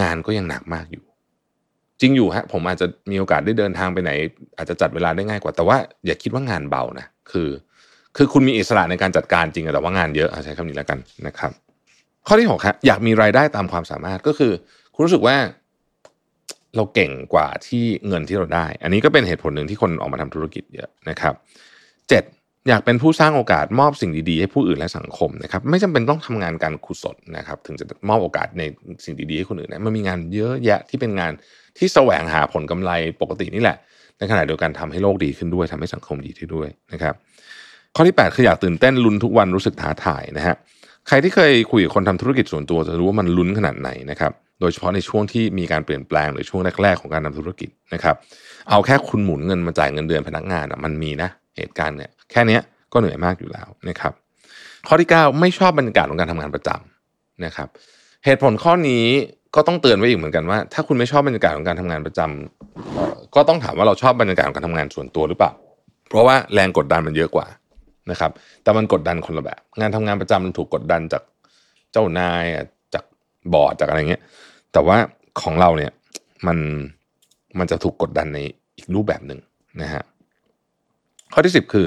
[0.00, 1.04] งานก็ยังหนักมากอยู่
[2.00, 4.10] จริงอยู่ฮะผมอาจจะมีโอกาสได้เดินทางไปไหน
[4.56, 7.48] อาจจะจัดเวลาได้ง่ายกว่าแต่ว่าอย่าคิดว่างานเบานะคือ
[8.16, 11.50] คือคุณมีอิสระในการจัดการจริงแต่ว่างานเยอะใช้คำนี้แล้วกันนะครับ
[12.26, 14.52] ข้อที่หกครับอยากมีรายได้ตามความสามารถก็คือ
[14.94, 15.36] คุณรู้สึกว่า
[16.76, 21.34] เราเก่งกว่าที่เงินที่เราได้ อันนี้ก็เป็นเหตุผลหนึ่งที่คนออกมาทำธุรกิจเยอะนะครับ
[22.08, 22.24] เจ็ด
[22.68, 28.62] อยากเป็นผู้สร้างโอกาสมอบสิ่งดีๆ ให้ผู้อื่นและสังคมนะครับ ไม่จำเป็นต้องทำงานการกุศลนะครับ ถึงจะมอบโอกาสใน
[29.04, 31.32] สิ่งดีๆให้คนอื่นนะมันมีงานเยอะแยะที่เป็นงาน
[31.78, 32.90] ที่แสวงหาผลกำไร
[33.20, 33.76] ปกตินี่แหละ
[34.18, 37.14] ในขณะเดียวกันทำให้โลกดีขึ้นด้วยทำให้สังคมดีขึ้นด้วยนะครับ
[37.96, 40.56] ข้อที่ 8 คืออยากตื่นเต้นลุ้นทุกวันรู้สึกท้าทายนะฮะ
[41.08, 48.16] ใครที่เคยคุยกับคนทำธุรกิจส่วนตัวจะรู้ว่ามันลุ้นขนาดไหนนะครับโดยเฉพาะในช่วงที่มีการเปลี่ยนแปลงหรือช่วงแรกๆของการทำธุรกิจนะครับ
[48.70, 52.58] เอาแค่คุณหมุนเงินมาจ่ายเงินเดือนพนักงานอะมันมีนะเหตุการณ์เนี่ยแค่นี้
[52.92, 54.12] ก็เหนื่อยมากอยู่แล้วนะครับ
[54.86, 57.68] ข้อที่ 9 ไม่ชอบบรรยากาศของการทำงานประจำนะครับ
[58.24, 59.04] เหตุผลข้อนี้
[59.54, 65.52] ก็ต้องเตือนไว้อีกเหมือนกันว่า ถ้าคุณไม่ชอบบรรยากาศของการทำงานประจำก็ต้องถามว่าเราชอบบรรยากาศของการทำงานส่วนตัวหรือเปล่า
[66.08, 67.46] เพราะว่าแรงกดดันมันเยอะกว่า
[68.10, 68.30] นะครับ
[68.62, 71.22] แต่มันกดดันคนละแบบ งานทำงานประจำมันถูกกดดันจาก
[71.92, 72.44] เจ้านาย
[72.94, 73.04] จาก
[73.52, 74.22] บอร์ดจากอะไรเงี้ย
[74.72, 74.96] แต่ว่า
[75.42, 75.92] ของเราเนี่ย
[76.46, 76.58] มัน
[77.58, 78.38] มันจะถูกกดดันใน
[78.76, 79.40] อีกรูปแบบหนึ่ง
[79.82, 80.02] นะฮะ
[81.32, 81.86] ข้อที่สิบคือ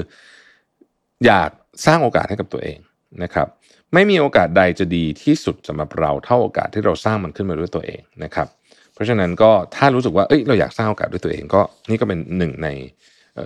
[1.26, 1.50] อยาก
[1.86, 2.78] สร้างโอกาสให้กับตัวเอง
[3.24, 3.48] นะครับ
[3.94, 8.48] ไม่มีโอกาสใดจะดีที่สุดสำหรับเราเท่าโอกาสที่เราสร้างมันขึ้นมาด้วยตัวเองนะครับ
[8.94, 12.68] เพราะฉะนั้นก็ถ้ารู้สึกว่าเอ้ยเราอยากสร้างโอกาสด้วยตัวเองก็นี่ก็เป็นหนึ่งใน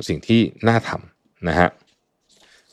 [0.07, 1.69] สิ่งที่น่าทำนะฮะ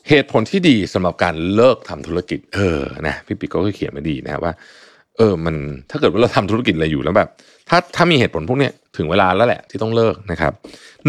[0.09, 4.53] เหตุผลที่ดีสำหรับการเลิกทำธุรกิจ เออนะพี่ปิ๊กก็เขียนมาดีนะว่า
[5.17, 5.55] เออ มัน
[5.89, 7.29] ถ้าเกิดว่าเราทำธุรกิจอะไรอยู่แล้วแบบ
[7.69, 10.53] ถ้าถ้ามีเหตุผลพวกนี้ถึงเวลาแล้วแหละที่ต้องเลิกนะครับ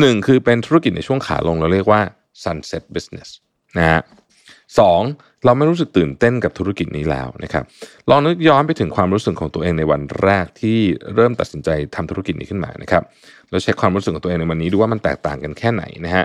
[0.00, 2.00] หนึ่งคือเป็นธุรกิจในช่วงขาลงเราเรียกว่า
[2.44, 3.28] sunset business
[3.78, 4.00] นะฮะ
[4.78, 5.02] สอง
[5.44, 7.64] เราไม่รู้สึกตื่นเต้นกับธุรกิจนี้แล้วนะครับ
[8.10, 10.78] ลองนึกย้อนไปถึงความรู้สึกของตัวเองในวันแรกที่
[11.14, 13.02] เริ่มตัดสินใจทำธุรกิจนี้ขึ้นมานะครับ
[13.50, 16.24] เราเช็คความรู้สึกของตัวเองในวันนี้ดูว่ามันแตกต่างกันแค่ไหนนะฮะ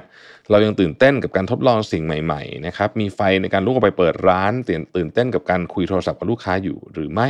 [0.52, 7.30] เรายังตื่นเต้นกับการทดลองสิ่งใหม่ๆนะครับมีไฟในการลุกออกไปเปิดร้านตื่นตื่นเต้นกับการคุยโทรศัพท์กับลูกค้าอยู่หรือไม่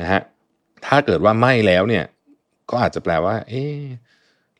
[0.00, 0.20] นะฮะ
[0.86, 2.04] ถ้าเกิดว่าไม่แล้วเนี่ย
[2.70, 3.82] ก็อาจจะแปลว่า เออ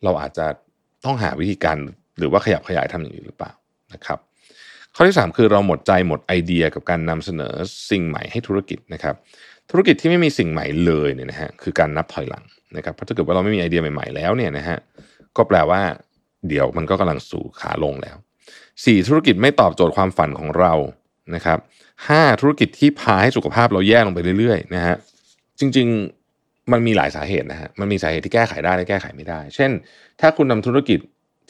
[0.04, 0.46] เราอาจจะ
[1.04, 1.78] ต้องหาวิธีการ
[2.18, 3.52] หรือว่าขยับขยายทำอย่างอื่นหรือเปล่า
[3.94, 4.18] นะครับ
[4.96, 7.52] ข้อที่ 3 คือเราหมดใจหมดไอเดียกับการนำเสนอ
[7.90, 9.14] สิ่งใหม่ให้ธุรกิจนะครับ
[9.70, 12.44] ธุรกิจที่ไม่มีสิ่งใหม่เลยเนี่ยนะฮะคือการนับถอยหลัง
[12.76, 14.78] นะครับเพราะถ้าเกิดว่าเราไม่มีไอเดียใหม่ๆแล้วเนี่ยนะฮะ
[15.36, 15.80] ก็แปลว่า
[16.48, 18.16] เดี๋ยวมันก็กำลังสู่ขาลงแล้ว
[18.64, 19.08] 4.
[19.08, 20.72] ธุรกิจไม่ตอบโจทย์ความฝันของเรา
[21.34, 21.58] นะครับ
[21.98, 22.40] 5.
[22.40, 24.96] ธุรกิจที่พาให้สุขภาพเราแย่ลงไปเรื่อยๆนะฮะ
[25.60, 29.70] จริงๆมันมีหลายสาเหตุนะฮะมันมีสาเหตุที่แก้ไขได้และแก้ไขไม่ได้ เช่น
[30.20, 30.98] ถ้าคุณทำธุรกิจ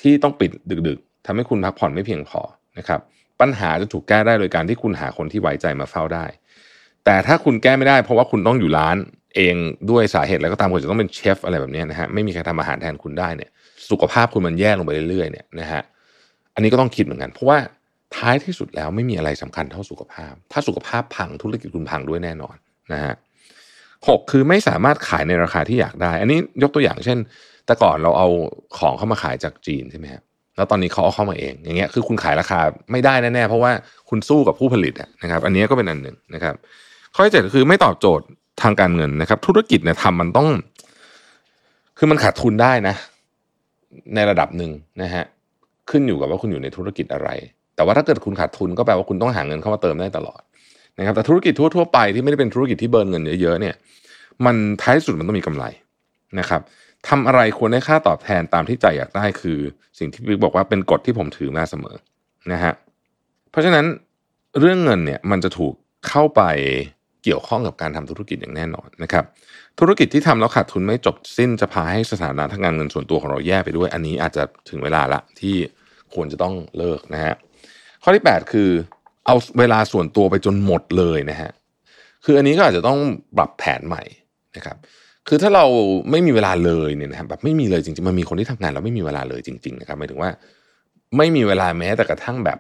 [0.03, 0.51] ที่ต้องปิด
[0.89, 2.41] ดึกๆทำให้คุณพักผ่อนไม่เพียงพอ
[2.79, 3.01] นะครับ
[3.43, 6.25] ปัญหาจะถูกแก้ได้โดยการที่คุณหาคนที่ไว้ใจมาเฝ้าได้
[7.05, 8.97] แต่ถ้าคุณแก้ไม่ได้ เพราะว่าคุณต้องอยู่ร้าน
[9.37, 9.57] เอง
[9.91, 13.51] ด้วยสาเหตุอะไรก็ตามคุณจะต้องเป็นเชฟอะไรแบบนี้นะฮะไม่มีใครทำอาหารแทนคุณได้เนี่ย
[13.91, 15.83] สุขภาพคุณมันแย่ลงไปเรื่อยๆเนี่ยนะฮะ
[16.55, 17.59] อันนี้ก็ต้องคิดเหมือนกัน เพราะว่า
[18.17, 22.57] ท้ายที่สุดแล้วไม่มีอะไรสำคัญเท่าสุขภาพ ถ้าสุขภาพพังธุรกิจคุณพังด้วยแน่นอน
[22.93, 23.15] นะฮะ
[24.09, 27.19] หกคือไม่สามารถขายในราคาที่อยากได้ อันนี้ยกตัวอย่างเช่น
[27.67, 28.29] แต่ก่อนเราเอา
[28.79, 30.23] ของเข้ามาขายจากจีนใช่ไหมครับ
[30.57, 32.61] แล้วตอนนี้เขาเอาเข้ามาเอง อย่างเงี้ยคือคุณขายราคา
[32.93, 33.71] ไม่ได้แน่ๆเพราะว่า
[34.09, 36.55] คุณสู้กับผู้ผลิตนะครับ อันนี้ก็เป็นอันหนึ่งนะครับ
[37.15, 38.25] ข้อที่เจ็ดคือไม่ตอบโจทย์
[38.62, 40.49] ทางการเงินนะครับ ธุรกิจเนี่ยทำมันต้อง
[41.99, 42.95] คือมันขาดทุนได้นะ
[44.15, 44.71] ในระดับหนึ่ง
[45.03, 45.25] นะฮะ
[45.91, 47.29] ขึ้นอยู่กับว่าคุณอยู่ในธุรกิจอะไร
[47.77, 50.41] แต่ว่าถ้าเกิดคุณขาดทุนก็แปลว่าคุณต้องหาเงินเข้ามาเติมได้ตลอด
[50.99, 53.75] นะครับ แต่ธุรกิจทั่วๆไปที่ไม่ได้เป็นธุรกิจที่เบิร์นเงินเยอะๆเนี่ย
[54.47, 55.65] มันท้ายสุดมันต้องมีกำไร
[56.38, 56.61] นะครับ
[57.09, 59.59] ทำอะไรควรได้ค่าตอบแทนตามที่ใจอยากได้คือ
[59.99, 61.97] สิ่งที่พี่บอกว่าเป็นกฎที่ผมถือมาเสมอ
[62.53, 62.73] นะฮะ
[63.51, 63.87] เพราะฉะนั้น
[64.59, 65.75] เรื่องเงินเนี่ยมันจะถูก
[66.09, 66.43] เข้าไป
[67.25, 69.25] เกี่ยวข้องกับการทำธุรกิจอย่างแน่นอนนะครับ
[69.81, 75.57] ธุรกิจที่ทำแล้วขาดทุนไม่จบสิ้นจะพาให้สถานะทางการเงินส่วนตัวของเราแย่ไปด้วย อันนี้อาจจะถึงเวลาละที่
[76.15, 77.35] ควรจะต้องเลิกนะฮะ
[78.03, 78.69] ข้อที่ 8 คือ
[79.27, 81.51] เอาเวลาส่วนตัวไปจนหมดเลยนะฮะ
[82.25, 82.99] คืออันนี้ก็อาจจะต้อง
[83.37, 84.03] ปรับแผนใหม่
[84.57, 84.77] นะครับ
[85.29, 85.65] คือถ้าเรา
[86.11, 90.31] ไม่มีเวลาเลยเนี่ยนะครับแบบไม่มีเลยจริงๆมันมีคนที่ทำงานแล้วไม่มีเวลาเลยจริง ๆ นะครับหมายถึงว่า
[91.17, 92.59] ไม่มีเวลาแม้แต่กระทั่งแบบ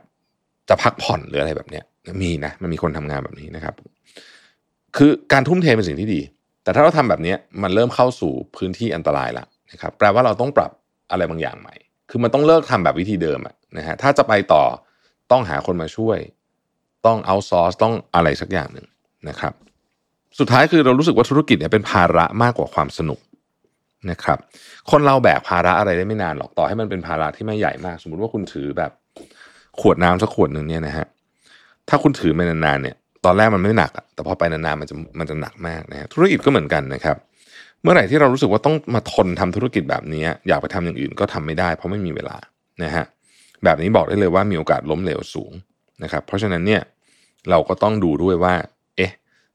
[0.68, 1.84] จะพักผ่อนหรืออะไรแบบเนี้ย
[2.22, 3.74] มีนะมันมีคนทำงานแบบนี้นะครับ
[4.96, 6.20] คือการทุ่มเทเป็นสิ่งที่ดี
[6.64, 10.70] แต่ถ้าเราทำแบบนี้มันเริ่มเข้าสู่พื้นที่อันตรายละนะครับแปลว่าเราต้องปรับ
[11.10, 11.74] อะไรบางอย่างใหม่
[12.10, 14.64] คือมันต้องเลิกทำแบบวิธีเดิมอะนะฮะถ้าจะไปต่อ
[15.30, 16.18] ต้องหาคนมาช่วย
[17.06, 18.86] ต้องเอาซอร์สต้องอะไรสักอย่างหนึ่ง
[19.28, 19.52] นะครับ
[20.38, 23.20] สุดท้ายคือเรารู้สึกว่าธุรกิจเนี่ยเป็นภาระมากกว่าความสนุก
[24.10, 24.38] นะครับ
[24.90, 28.92] คนเราแบกภาระอะไรได้ไม่นานหรอกต่อให้มันเป็นภาระที่ไม่ใหญ่มาก สมมติว่าคุณถือแบบ
[29.80, 31.06] ขวดน้ำสักขวดหนึ่งเนี่ยนะฮะ
[31.88, 37.16] ถ้าคุณถือไปนานๆเนี่ย ตอนแรกมันไม่หนักอะแต่พอไปนานๆมันจะมันจะหนักมากนะฮะธุรกิจก็เหมือนกันนะครับ
[37.82, 42.36] เมื่อไหร่ที่เรารู้สึกว่าต้องมาทนทำธุรกิจแบบนี้ อยากไปทำอย่างอื่นก็ทำไม่ได้ เพราะไม่มีเวลา
[42.82, 43.04] นะฮะ
[43.64, 45.52] แบบนี้บอกได้เลยว่ามีโอกาสล้มเหลวสูง
[46.02, 46.82] นะครับ เพราะฉะนั้นเนี่ย
[47.50, 48.54] เราก็ต้องดูด้วยว่า
[48.96, 49.12] เอ๊ะ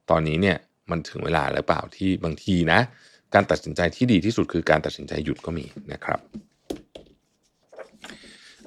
[0.10, 0.58] ตอนนี้เนี่ย
[0.91, 2.80] มันถึงเวลาแล้วเปล่าที่บางทีนะ
[3.34, 6.19] การตัดสินใจที่ดีที่สุดคือการตัดสินใจหยุดก็มีนะครับ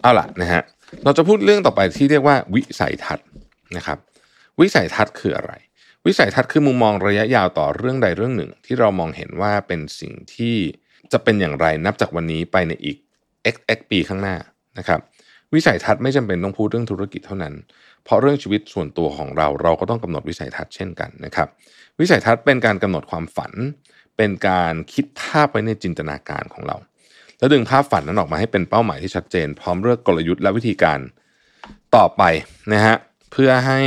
[0.00, 0.62] เอาล่ะนะฮะ
[1.04, 3.26] เราจะพูดเรื่องต่อไปที่เรียกว่าวิสัยทัศน์
[3.76, 3.98] นะครับ
[4.60, 5.52] วิสัยทัศน์คืออะไร
[6.06, 10.56] วิสัยทัศน์คือมุมมองระยะยาวต่อเรื่องใดเรื่องหนึ่ง ที่เรามองเห็นว่าเป็นสิ่งที่
[11.12, 12.96] จะเป็นอย่างไรนับจากวันนี้ไปในอีก
[13.54, 14.36] x x ปีข้างหน้า
[14.78, 15.00] นะครับ
[15.54, 17.54] วิสัยทัศน์ไม่จำเป็นต้องพูดเรื่องธุรกิจเท่านั้น
[18.04, 21.48] เพราะเรื่องชีวิตส่วนตัวของเราเราก็ต้องกำหนดวิสัยทัศน์เช่นกันนะครับ
[22.00, 23.52] วิสัยทัศน์เป็นการกำหนดความฝัน
[24.16, 26.76] เป็นการคิดภาพไว้ในจินตนาการของเรา
[27.38, 30.98] แล้วดึงภาพฝันนั้นออกมาให้เป็นเป้าหมายที่ชัดเจน พร้อมเลือกกลยุทธ์และวิธีการ
[31.96, 32.22] ต่อไป
[32.72, 32.96] นะฮะ
[33.32, 33.80] เพื่อให้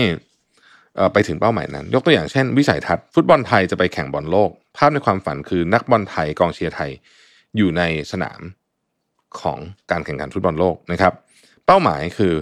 [1.14, 6.92] ไปถึงเป้าหมายนั้น ยกตัวอย่างเช่น วิสัยทัศน์ฟุตบอลไทยจะไปแข่งบอลโลก ภาพในความฝันคือนักบอลไทยกองเชียร์ไทย
[7.58, 8.40] อยู่ในสนาม
[9.42, 9.58] ของ
[9.92, 11.14] การแข่งขันฟุตบอลโลกนะครับ
[11.66, 12.34] เป้าหมายคือ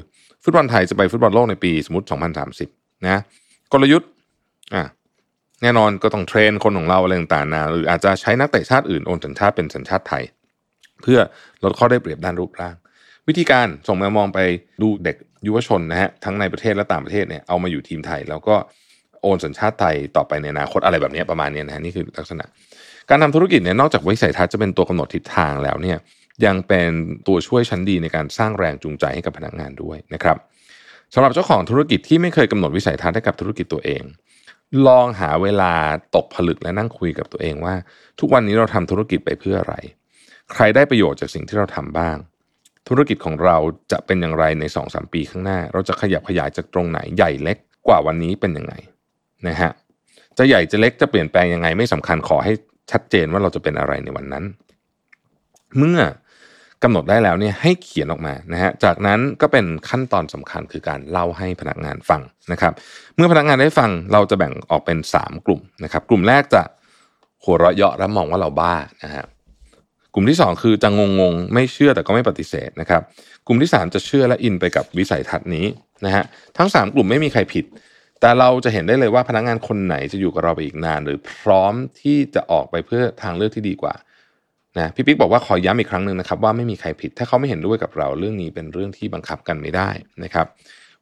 [0.44, 2.08] ฟุตบอลไทยจะไปฟุตบอลโลกในปีสมมติ
[2.56, 3.22] 2030 นะ
[3.72, 4.10] กลยุทธ์
[4.76, 4.84] อะ
[5.64, 10.24] แน่นอนก็ต้องเทรนคนของเราอะไรต่างๆนะหรืออาจจะใช้นักเตะชาติอื่นโอนสัญชาติเป็นสัญชาติไทย
[11.02, 11.20] เพื่อ
[11.64, 12.76] ลดข้อได้เปรียบด้านรูปร่าง
[13.28, 14.40] วิธีการส่งมามองไป
[14.82, 15.16] ดูเด็ก
[15.48, 18.56] ยุวชนนะฮะทั้งในประเทศและต่างประเทศเนี่ยเอามาอยู่ทีมไทย แล้วก็
[19.22, 22.46] โอนสัญชาติไทยต่อไปในอนาคตอะไรแบบนี้ประมาณนี้นะฮะนี่คือลักษณะ
[23.10, 25.98] การทำธุรกิจเนี่ยนอกจากวิสัยทัศน์จะเป็นตัวกำหนดทิศทางแล้วเนี่ย
[26.46, 26.90] ยังเป็น
[27.28, 30.38] ตัวช่วยชั้นดีในการสร้างแรงจูงใจให้กับพนักงานด้วยนะครับ
[31.14, 34.04] สำหรับเจ้าของธุรกิจที่ไม่เคยกำหนดวิสัยทัศน์ให้กับธุรกิจตัวเอง
[34.88, 35.74] ลองหาเวลา
[36.16, 37.76] ตกผลึกและนั่งคุยกับตัวเองว่า
[38.20, 39.76] ทุกวันนี้เราทำธุรกิจไปเพื่ออะไร
[40.52, 42.18] ใครได้ประโยชน์จากสิ่งที่เราทำบ้าง
[42.90, 43.58] ธุรกิจของเรา
[43.92, 48.74] จะเป็นอย่างไรใน2อสปีข้างหน้า เราจะขยับขยายจากตรงไหนใหญ่เล็กกว่าวันนี้เป็นยังไง
[49.48, 49.72] นะฮะ
[50.38, 52.54] จะใหญ่จะเล็กจะเปลี่ยนแปลงยังไงไม่สำคัญขอให้
[52.92, 54.46] ชัดเจนว่าเราจะเป็นอะไรในวันนั้น
[55.78, 56.00] เมื่อ
[56.84, 62.74] กำหนดได้แล้วเนี่ยให้เขียนออกมานะฮะจากนั้นก็เป็นขั้นตอนสำคัญคือการเล่าให้พนักงานฟังนะครับ
[63.16, 66.62] เมื่อพนักงานได้ฟังเราจะแบ่งออกเป็น 3 กลุ่มนะครับ กลุ่มแรกจะ
[67.44, 69.26] หัวเราะเยาะและมองว่าเราบ้านะฮะ
[70.14, 73.02] กลุ่มที่ 2 คือจะงงงไม่เชื่อแต่ก็ไม่ปฏิเสธนะครับ
[73.48, 75.66] กลุ่มที่ 3 จะเชื่อและอินไปกับวิสัยทัศน์นี้
[76.06, 76.24] นะฮะ
[76.58, 77.66] ทั้ง 3 กลุ่มไม่มีใครผิด
[78.20, 83.94] แต่เราจะเห็นได้เลยว่าพนักงานคนไหนจะอยู่กับเราไปอีกนาน หรือพร้อมที่จะออกไปเพื่อทางเลือกที่ดีกว่า
[84.78, 89.90] นะพี่ปิ๊กบอกว่าขอย้ำอีกครั้งหนึ่งนะครับว่าไม่มีใครผิดถ้าเขาไม่เห็นด้วยกับเราเรื่องนี้เป็นเรื่องที่บังคับกันไม่ได้
[90.24, 90.46] นะครับ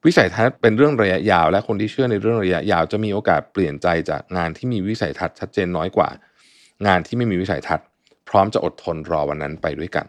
[0.06, 6.10] วิสัยทัศน์เป็นเรื่องระยะยาว และคนที่เชื่อในเรื่องระยะยาวจะมีโอกาสเปลี่ยนใจจากงานที่มีวิสัยทัศน์ชัดเจนน้อยกว่า
[6.88, 7.86] งานที่ไม่มีวิสัยทัศน์
[8.30, 10.06] พร้อมจะอดทนรอวันนั้นไปด้วยกัน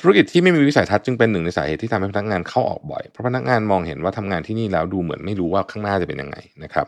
[0.00, 6.86] ธุรกิจที่ไม่มีวิสัยทัศน์จึงเป็นหนึ่งในสาเหตุที่ทำให้พนักงานเข้าออกบ่อยเพราะพนักงานมองเห็นว่าทำงานที่นี่แล้วดูเหมือนไม่รู้ว่าข้างหน้าจะเป็นยังไงนะครับ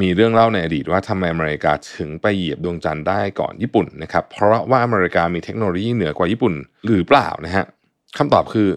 [0.00, 6.54] มีเรื่องเล่าในอดีตว่าทำไมอเมริกาถึงไปเหยียบดวงจันทร์ได้ก่อนญี่ปุ่นนะครับ เพราะว่าอเมริกามีเทคโนโลยีเหนือกว่าญี่ปุ่น
[6.84, 7.64] หรือเปล่านะฮะ
[8.18, 8.68] คำตอบคือ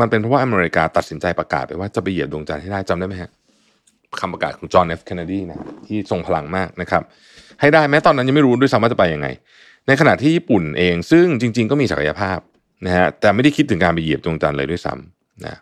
[0.00, 3.30] มันเป็นเพราะว่าอเมริกาตัดสินใจประกาศไปว่าจะไปเหยียบดวงจันทร์ให้ได้จำได้ไหมฮะ
[4.20, 7.02] คำประกาศของจอห์นเอฟเคนเนดีนะที่ทรงพลังมากนะครับ
[7.60, 9.28] ให้ได้แม้ตอนนั้นยังไม่รู้ด้วยซ้ำว่าจะไปยังไง
[9.86, 12.38] ในขณะที่ญี่ปุ่นเองซึ่งจริง ๆ ก็มีศักยภาพ
[12.86, 15.56] นะฮะแต่ไม่ได้คิดถึงการไปเหยียบดวงจันทร์เลยด้วยซ้ำนะ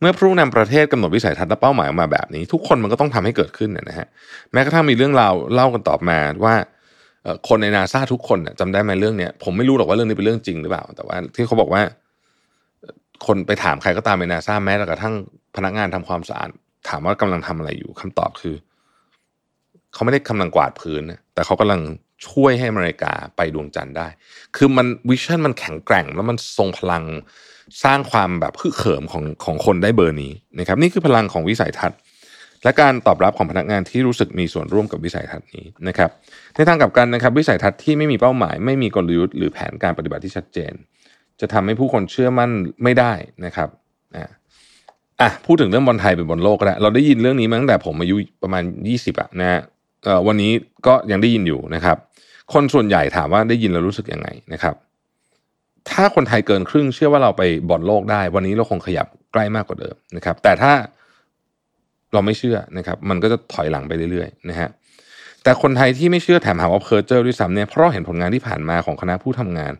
[0.00, 4.06] เมื่อผู้นำประเทศกำหนดวิสัยทัศน์และเป้าหมายออกมาแบบนี้ ทุกคนมันก็ต้องทำให้เกิดขึ้นนะฮะ
[4.52, 6.54] แม้กระทั่งมีเรื่องราวเล่ากันตอบมาว่า
[7.48, 11.82] คนในนาซาทุกคนจำได้ไหมเรื่องเนี้ยผมไม่รู้หรอกว่าเรื่องนี้เป็นเรื่องจริงหรือเปล่า แต่ว่าที่เขาบอกว่า
[13.26, 15.14] คนไปถามใครก็ตามในนาซาแม้กระทั่ง
[15.56, 16.50] พนักงานทำความสะอาด
[16.88, 18.54] ถามว่ากำลังทำอะไรอยู่คำตอบคือ
[19.92, 21.80] เขาไม่ได้กำลังกวาดพื้นนะแต่เขากำลัง
[22.28, 24.06] ช่วยให้อเมริกาไปดวงจันทร์ได้
[24.56, 27.04] คือมันวิชั่นมันแข็งแกร่ง แล้วมันทรงพลัง
[27.84, 31.98] สร้างความแบบฮึกเหิมของของคนได้เบอร์นี้นะครับนี่คือพลังของวิสัยทัศน์
[32.64, 36.10] และการตอบรับของพนักงานที่รู้สึกมีส่วนร่วมกับวิสัยทัศน์นี้นะครับ
[36.54, 40.72] ในทางกลับกันนะครับวิสัยทัศน์ที่ไม่มีเป้าหมาย ไม่มีกลยุทธ์หรือแผนการปฏิบัติที่ชัดเจน
[41.40, 42.50] จะทำให้ผู้คนเชื่อมั่น
[42.82, 43.12] ไม่ได้
[43.44, 43.68] นะครับ
[44.16, 44.26] อ่า
[45.20, 49.60] อะพูดถึงเรื่องบอลไทยเป็นบอลโลกก็ได้เราได้ยินเรื่องนี้มาตั้งแต่ผมอายุประมาณ 20อะนะฮะ
[50.26, 50.52] วันนี้
[50.86, 51.96] ก็ยังได้ยินอยู่นะครับ
[52.52, 54.74] คนส่วนใหญ่ถามว่าได้ยินแล้วรู้สึกยังไงนะครับ
[55.90, 60.72] ถ้าคนไทยเกินครึ่งเชื่อว่าเราไปบอลโลกได้ วันนี้เราคงขยับใกล้มากกว่าเดิมนะครับ แต่ถ้า
[62.12, 64.68] เราไม่เชื่อนะครับ มันก็จะถอยหลังไปเรื่อยๆนะฮะ
[65.42, 69.72] แต่คนไทยที่ไม่เชื่อแถมหาว่าเพอร์เจอร์ด้วยซ้ำเนี่ยเพราะเราเห็นผลงานที่ผ่านมาของคณะผู้ทำงาน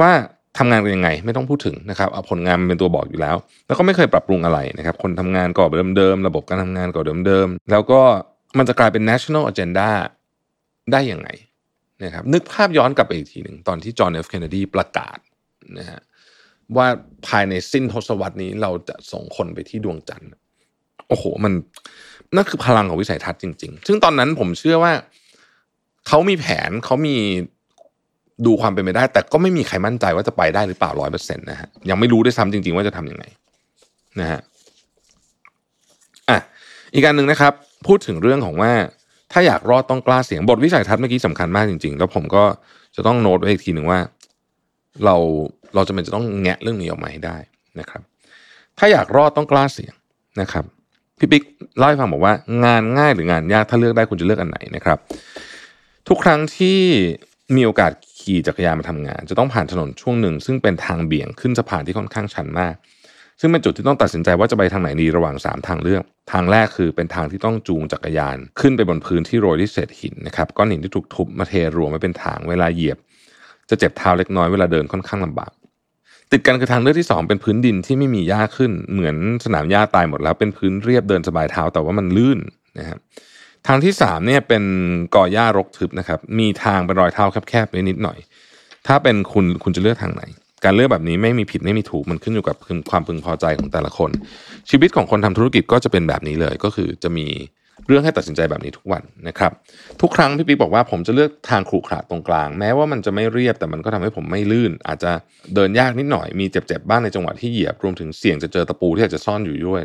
[0.00, 0.10] ว่า
[0.58, 5.64] ทำงานกันยังไง ไม่ต้องพูดถึงนะครับเอาผลงานมันเป็นตัวบอกอยู่แล้ว แล้วก็ไม่เคยปรับปรุงอะไรนะครับคนทำงานก็
[5.96, 8.00] เดิมๆระบบการทำงานก็เดิมๆแล้วก็
[8.58, 9.88] มันจะกลายเป็น national agenda
[10.92, 11.28] ได้ยังไง
[12.02, 15.18] นะครับนึกภาพย้อนกลับไปอีกทีหนึ่งตอนที่จอห์นเอฟเคนเนดีประกาศ
[15.78, 16.00] นะฮะ
[16.76, 16.86] ว่า
[17.26, 20.30] ภายในสิ้นทศวรรษนี้เราจะส่งคนไปที่ดวงจันทร์
[21.08, 21.52] โอ้โห มัน
[22.34, 24.92] นั่นคือพลังของวิสัยทัศน์จริง ๆ ซึ่งตอนนั้นผมเชื่อว่า
[26.08, 27.16] เขามีแผนเขามี
[28.46, 33.24] ดูความเป็นไปได้ แต่ก็ไม่มีใครมั่นใจว่าจะไปได้หรือเปล่าร้อยเปอร์เซ็นต์นะฮะยังไม่รู้ด้วยซ้ำจริง ๆ ว่าจะทำยังไง
[34.20, 34.40] นะฮะ
[36.28, 36.38] อะ
[36.94, 37.52] อีกการหนึ่งนะครับ
[37.86, 38.72] พูดถึงเรื่องของว่า
[39.36, 42.44] ถ้าอยากรอดต้องกล้าเสียงบทวิสัยทัศน์เมื่อกี้สำคัญมากจริง ๆ แล้วผมก็
[42.96, 44.00] จะต้องโน้ตไว้อีกทีหนึ่งว่า
[45.04, 45.16] เรา
[45.74, 47.36] เราจะเป็นจะต้องแงะเรื่องนี้ออกมาให้ได้
[47.80, 48.02] นะครับ
[48.78, 49.94] ถ้าอยากรอดต้องกล้าเสี่ยง
[50.40, 50.64] นะครับ
[51.18, 51.42] พี่ปิ๊ก
[51.78, 54.98] เล่าให้ฟังบอกว่างานง่ายหรืองานยากถ้าเลือกได้คุณจะเลือกอันไหนนะครับ
[56.08, 56.78] ทุกครั้งที่
[57.56, 62.74] มีโอกาสขี่จักรยานมาทำงาน จะต้องผ่านถนนช่วงหนึ่ง ซึ่งเป็นทางเบี่ยงขึ้นสะพานที่ค่อนข้างชันมาก
[63.40, 72.98] ซึ่งเป็นจุดที่ต้องตัดสินใจว่าจะไปทางไหนดีระหว่าง 3 ทางเลือก ทางแรกคือเป็นทางที่ต้องจูงจักรยาน ขึ้นไปบนพื้นที่โรยด้วยเศษหินนะครับก้อนหินที่ถูกทุบมาเทรวมไว้เป็นทางเวลาเหยียบ
[73.70, 75.52] จะเจ็บเท้าเล็กน้อยเวลาเดินค่อนข้างลำบาก
[76.32, 82.38] ติดกันคือทางเลือกที่ 2 เป็นพื้นดินที่ไม่มีหญ้าขึ้น เหมือนสนามหญ้าตายหมดแล้วเป็นพื้นเรียบเดินสบายเท้าแต่ว่ามันลื่น
[82.78, 82.98] นะครับ
[83.66, 84.64] ทางที่3เนี่ยเป็น
[85.16, 88.18] ก่อหญ้ารกทึบนะครับมีทางเป็นรอยเท้าแคบๆนิดหน่อย
[88.86, 90.22] ถ้าเป็นคุณคุณจะเลือกทางไหน
[90.64, 92.56] การเลือกแบบนี้ไม่มีผิดไม่มีถูกมันขึ้นอยู่กับ
[92.90, 94.10] ความพึงพอใจของแต่ละคน
[94.70, 97.26] ชีวิตของคนทำธุรกิจก็จะเป็นแบบนี้เลย ก็คือจะมี
[97.86, 99.52] เรื่องให้ตัดสินใจแบบนี้ทุกวันนะครับ
[100.00, 105.12] ทุกครั้งพี่ปิ๊กบอกว่าผมจะเลือกทางขรุขระตรงกลาง แม้ว่ามันจะไม่เรียบแต่มันก็ทำให้ผมไม่ลื่น อาจจะ
[105.54, 109.82] เดินยากนิดหน่อยมีเจ็บๆบ้างในจังหวะที่เหยียบรวมถึงเสี่ยงจะเจอตะปูที่อาจจะซ่อนอยู่ด้วย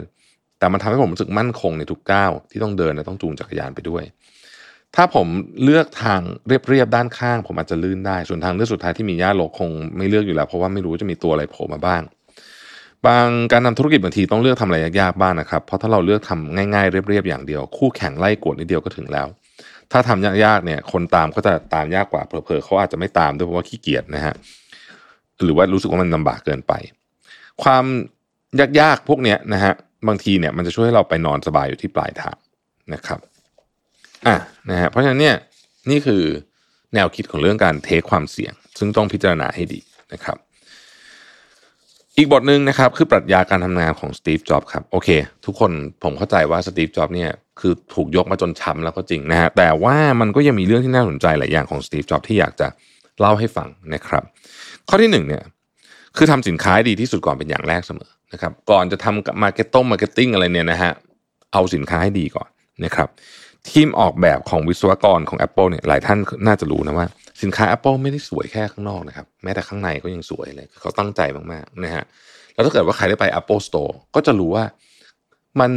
[0.60, 4.04] แต่มันทำให้ผมรู้สึกมั่นคงในทุกก้าวที่ต้องเดินและต้องจูงจักรยานไปด้วย
[4.95, 5.28] ถ้าผม
[5.63, 12.02] เลือกทางเรียบๆด้านข้าง ผมอาจจะลื่นได้ ส่วนทางเลือกสุดท้ายที่มีหญ้าโลกคงไม่เลือกอยู่แล้ว เพราะว่าไม่รู้จะมีตัวอะไรโผล่มาบ้าง
[13.08, 19.28] บางการทำธุรกิจบางทีต้องเลือกทำอะไรยากๆบ้างนะครับ เพราะถ้าเราเลือกทำง่ายๆเรียบๆอย่างเดียว คู่แข่งไล่กวดนิดเดียวก็ถึงแล้ว
[19.91, 24.34] ถ้าทำยากๆเนี่ย คนตามก็จะตามยากกว่าเผลอๆเขาอาจจะไม่ตามด้วยเพราะว่าขี้เกียจนะฮะ
[25.43, 26.73] หรือว่ารู้สึกว่ามันลำบากเกินไป
[27.63, 27.86] ความ
[28.82, 29.73] ยากๆพวกเนี้ยนะฮะ
[30.08, 32.38] บางทีเนี่ยมันจะช่วยให้เราไปนอนสบายอยู่ที่ปลายทาง
[32.93, 33.19] นะครับ
[34.27, 34.38] อะ
[34.69, 35.36] นะฮะเพราะฉะนั้นเนี่ย
[35.89, 36.23] นี่คือ
[36.93, 39.79] แนวคิดของเรื่องการเทคความเสี่ยง ซึ่งต้องพิจารณาให้ดี
[40.13, 40.38] นะครับ
[42.17, 45.10] อีกบทหนึ่งนะครับคือปรัชญาการทำงานของสตีฟจ็อบส์ครับโอเค
[45.45, 45.71] ทุกคน
[46.03, 52.67] ผมเข้าใจว่าสตีฟจ็อบส์เนี่ยคือถูกยกมาจนช้ำแล้วก็จริงนะฮะแต่ว่ามันก็ยังมีเรื่องที่น่าสนใจหลายอย่างของสตีฟจ็อบส์ที่อยากจะ
[53.19, 54.23] เล่าให้ฟังนะครับ
[54.89, 55.43] ข้อที่หนึ่งเนี่ย
[56.17, 60.91] คือทำสินค้าดีที่สุดก่อนเป็นอย่างแรกเสมอนะครับ ก่อนจะทำ marketing marketing อะไรเนี่ยนะฮะ
[61.53, 62.49] เอาสินค้าให้ดีก่อน
[62.86, 63.10] นะครับ
[63.69, 67.08] ทีมออกแบบของวิศวกรของ Apple เนี่ยหลายท่านน่าจะรู้นะว่า
[67.41, 72.04] สินค้า Apple ไม่ได้สวยแค่ข้างนอกนะครับ แม้แต่ข้างในก็ยังสวยเลย เขาตั้งใจมากๆนะฮะ
[72.54, 74.65] แล้วถ้าเกิดว่าใครได้ไป Apple Store ก็จะรู้ว่า
[75.60, 75.72] มัน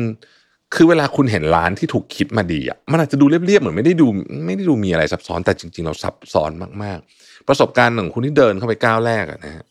[0.74, 4.06] คือเวลาคุณเห็นร้านที่ถูกคิดมาดีอะมันอาจจะดูเรียบๆเหมือนไม่ได้ดู
[4.46, 6.50] ไม่ได้ดูมีอะไรซับซ้อนแต่จริง ๆ เราซับซ้อน
[6.82, 9.64] มากๆ ประสบการณ์ของคุณที่เดินเข้าไปก้าวแรกอะนะฮะ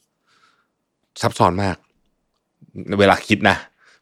[1.22, 1.78] ซับซ้อนมาก
[3.00, 3.58] เวลาคิดนะ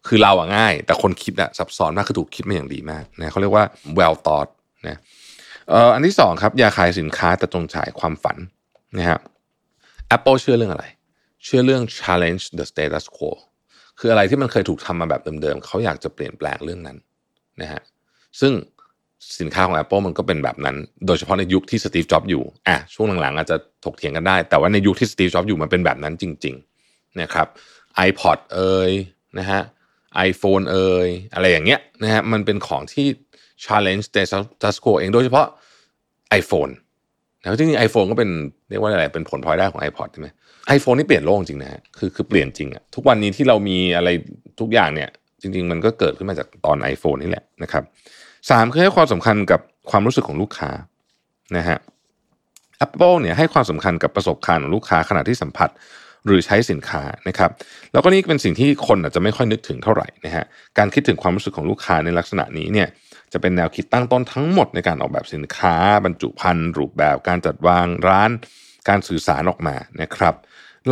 [0.07, 3.65] คือเราอะง่าย แต่คนคิดอะซับซ้อนมากคือถูกคิดมาอย่างดีมากนะเขาเรียกว่า
[3.97, 4.49] well thought
[4.87, 4.97] นะ
[5.69, 8.37] เอ่ออันที่สองครับอย่าขายสินค้าแต่จงฉายความฝัน
[8.97, 9.19] นะฮะ
[10.15, 10.85] Apple เชื่อเรื่องอะไร
[11.43, 13.31] เชื่อเรื่อง challenge the status quo
[13.99, 16.97] คืออะไรที่มันเคยถูกทำมาแบบเดิมๆเขาอยากจะเปลี่ยนแปลงเรื่องนั้น
[17.61, 17.81] นะฮะ
[18.39, 18.53] ซึ่ง
[19.39, 20.75] สินค้าของ Apple มันก็เป็นแบบนั้น
[21.07, 26.55] โดยเฉพาะในยุคที่สตีฟจ็อบอยู่อะช่วงหลังๆ อาจจะถกเถียงกันได้ แต่ว่าในยุคที่สตีฟจ็อบอยู่มันเป็นแบบนั้นจริง
[26.87, 27.47] ๆ นะครับ
[28.07, 28.91] iPod เอ่ย
[29.39, 29.61] นะฮะ
[30.29, 33.07] iPhone เอ่ยอะไรอย่างเงี้ยนะฮะมันเป็นของที่
[33.65, 35.47] challenge the status quo เองโดยเฉพาะ
[36.41, 36.71] iPhone
[37.41, 38.29] แล้วจริงๆ iPhone ก็เป็น
[38.69, 40.27] เรียกว่าอะไรเป็นผลพลอยได้ของ iPod ใช่ไหม
[40.67, 44.09] ไอโฟนนี่เปลี่ยนโลกจริงนะฮะคือคือเปลี่ยนจริงอะทุกวันนี้ที่เรามีอะไร
[44.59, 45.09] ทุกอย่างเนี่ย
[45.41, 47.83] จริง ๆ มันก็เกิดขึ้นมาจากตอน iPhone นี่แหละนะครับ
[48.49, 50.69] สามคือให้ความสำคัญกับความรู้สึกของลูกค้า
[51.57, 51.77] นะฮะ
[52.85, 55.69] Apple เนี่ยให้ความสำคัญกับประสบการณ์ของลูกค้าขณะที่สัมผัส
[56.25, 57.51] หรือใช้สินค้านะครับ
[57.91, 60.45] แล้วก็นี่เป็นสิ่งที่คนอาจจะไม่ค่อยนึกถึงเท่าไหร่นะฮะ
[60.77, 62.87] การคิดถึงความรู้สึกของลูกค้าในลักษณะนี้เนี่ย
[63.33, 68.29] จะเป็นแนวคิดตั้งต้นทั้งหมดในการออกแบบสินค้า บรรจุภัณฑ์ รูปแบบการจัดวางร้าน
[68.89, 70.35] การสื่อสารออกมานะครับ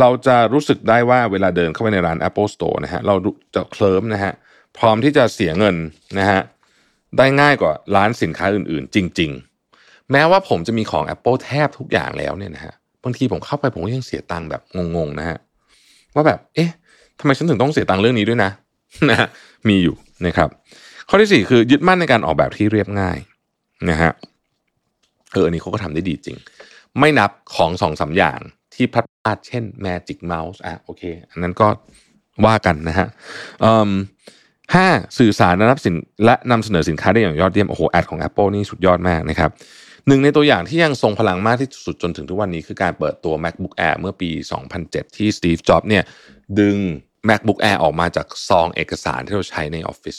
[0.00, 3.14] เราจะรู้สึกได้ว่าเวลาเดินเข้าไปในร้าน Apple Store นะฮะเรา
[3.54, 4.32] จะเคลิ้มนะฮะ
[4.78, 5.76] พร้อมที่จะเสียเงิน
[6.18, 6.40] นะฮะ
[7.18, 9.30] ได้ง่ายกว่าร้านสินค้าอื่นๆ จริง
[9.70, 14.62] ๆ แม้ว่าผมจะมีของ Apple แทบทุกอย่างแล้วเนี่ยนะฮะ บางทีผมเข้าไปผมก็ยังเสียตังค์แบบ
[14.96, 15.38] งงๆนะฮะ
[16.14, 16.70] ว่าแบบ เอ๊ะ
[17.18, 18.50] ทำไมฉันถึงต้องเสียตังค์เรื่องนี้ด้วยนะ
[19.10, 19.26] นะ
[19.68, 20.48] มีอยู่นะครับ
[21.08, 23.18] ข้อที่สี่คือยึดมั่นในการออกแบบที่เรียบง่าย
[23.90, 24.10] นะฮะ
[25.32, 26.36] เอออันนี้เขาก็ทำได้ดีจริง
[26.98, 28.40] ไม่นับของสองสาอย่าง
[28.74, 31.68] ที่พลาดเช่น Magic Mouse อะโอเค อันนั้นก็
[32.46, 33.06] ว่ากันนะฮะ
[34.74, 34.86] ห้า
[35.18, 39.50] สื่อสารและนำสินและนำเสนอสินค้าได้อย่างยอดเยี่ยมโอ้โหแอดของ Apple นี่สุดยอดมากนะครับ
[40.08, 44.30] หนึ่งในตัวอย่างที่ยังทรงพลังมากที่สุดจนถึงทุกวันนี้คือการเปิดตัว MacBook Air เมื่อปี
[44.74, 46.04] 2007 ที่ Steve Jobs เนี่ย
[46.60, 46.76] ดึง
[47.28, 50.18] MacBook Air ออกมาจากซองเอกสารที่เราใช้ในออฟฟิศ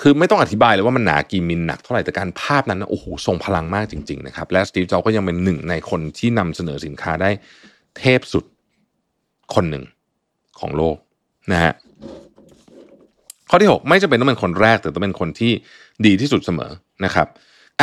[0.00, 7.30] คือไม่ต้องอธิบายเลยว่ามันหนากี่มิลหนักเท่าไหร่แต่การภาพนั้นนะโอ้โหทรงพลังมากจริงๆนะครับและสตีฟจ็อบก็ยังเป็นหนึ่งในคนที่นำเสนอสินค้าได้
[7.98, 8.44] เทพสุด
[9.54, 9.84] คนหนึ่ง
[10.60, 10.96] ของโลก
[11.52, 11.72] นะฮะ
[13.50, 15.52] ข้อที่ 6 ไม่จำเป็นต้องเป็นคนแรกแต่ต้องเป็นคนที่
[16.06, 16.70] ดีที่สุดเสมอ
[17.04, 17.28] นะครับ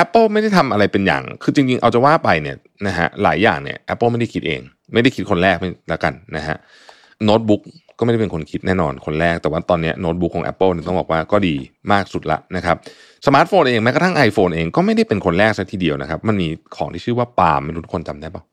[0.03, 2.57] Apple ไม่ได้ทำอะไรเป็นอย่าง คือจริงๆ เอาจะว่าไปเนี่ย
[2.87, 4.61] นะฮะหลายอย่างเนี่ย Apple ไม่ได้คิดเอง
[4.93, 5.55] ไม่ได้คิดคนแรก
[5.89, 6.57] แล้วกันนะฮะ
[7.23, 7.61] โน้ตบุ๊ก
[7.99, 11.55] ก็ไม่ได้เป็นคนคิดแน่นอนคนแรก แต่ว่าตอนนี้โน้ตบุ๊กของ Apple เนี่ยต้องบอกว่าก็ดี
[11.91, 12.77] มากสุดละนะครับ
[13.25, 18.43] สมาร์ทโฟนเองแม้กระทั่ง iPhone เองก็ไม่ได้เป็นคนแรกซะทีเดียวนะครับ มันมีของที่ชื่อว่าปาล์มไม่รู้ทุกคนจำได้ปะ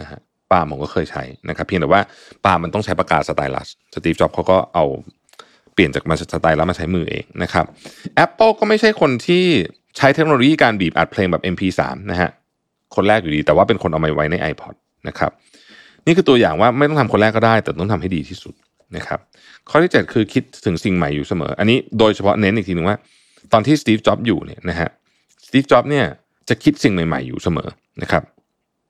[0.00, 0.18] นะฮะ
[0.50, 2.00] ปาล์มผมก็เคยใช้นะครับเพียงแต่ว่า
[2.44, 4.84] ปาล์มมันต้องใช้ปากกา stylus สตีฟจ็อบส์เขาก็เอา
[5.74, 7.64] เปลี่ยนจากมา stylus แล้วมาใช้มือเองนะครับ
[8.24, 9.44] Apple ก็ไม่ใช่คนที่
[9.96, 11.80] ใช้เทคโนโลยีการบีบอัดเพลงแบบ MP3
[12.10, 12.30] นะฮะ
[12.94, 14.74] คนแรกอยู่ดี แต่ว่าเป็นคนเอามาไว้ใน iPod
[15.08, 15.30] นะครับ
[16.06, 18.54] นี่คือตัวอย่างว่าไม่ต้องทำคนแรกก็ได้ แต่ต้องทำให้ดีที่สุด
[18.96, 19.18] นะครับ
[19.70, 22.96] ข้อที่ 7 คือคิดถึงสิ่งใหม่อยู่เสมอ อันนี้โดยเฉพาะเน้นอีกทีหนึ่งว่า
[23.52, 24.88] ตอนที่สตีฟจ็อบอยู่เนี่ยนะฮะ
[25.46, 26.04] สตีฟจ็อบเนี่ย
[26.48, 27.68] จะคิดสิ่งใหม่ ๆ อยู่เสมอ
[28.02, 28.22] นะครับ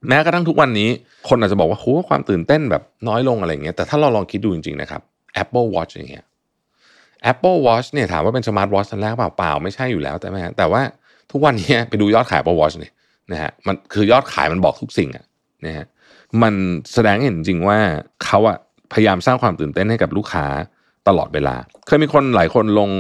[0.09, 0.89] แม้กระทั่งทุกวันนี้
[1.29, 5.03] คนอาจจะบอกว่าโหความตื่นเต้นแบบน้อยลงอะไรเงี้ยแต่ถ้าเราลองคิดดูจริงๆนะครับ
[5.43, 6.25] Apple Watch อย่างเงี้ย
[7.33, 10.83] Apple Watch เนี่ยถามว่าเป็นสมาร์ทวอชอันแรกเปล่าเปล่าไม่ใช่อยู่แล้วแต่ไหมแต่ว่า
[11.33, 12.93] ทุกวันนี้ไปดูยอดขาย Apple Watch เนี่ย
[13.33, 15.25] นะฮะมันคือยอดขายมันบอกทุกสิ่งอะ
[15.67, 15.87] นะฮะ
[16.43, 16.55] มัน
[16.93, 17.79] แสดงเห็นจริงว่า
[18.25, 18.57] เขาอะ
[18.93, 20.47] พยายามสร้างความตื่นเต้นให้กับลูกค้า
[21.09, 22.91] ตลอดเวลา เคยมีคนหลายคนลง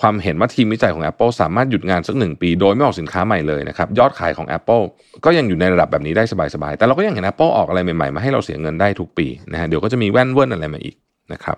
[0.00, 4.82] ความเห็นว่าทีมวิจัยของ Apple สามารถหยุดงานสักหนึ่งปี โดยไม่ออกสินค้าใหม่เลยนะครับ ยอดขายของ Apple
[5.24, 10.96] ก็ยังอยู่ในระดับแบบนี้ได้สบายๆ แต่เราก็ยังเห็น Apple ออกอะไรใหม่ๆ มาให้เราเสียเงินได้ทุกปีนะฮะเดี๋ยวก็จะมีแว่นเวิร์นอะไรมาอีก
[11.32, 11.56] นะครับ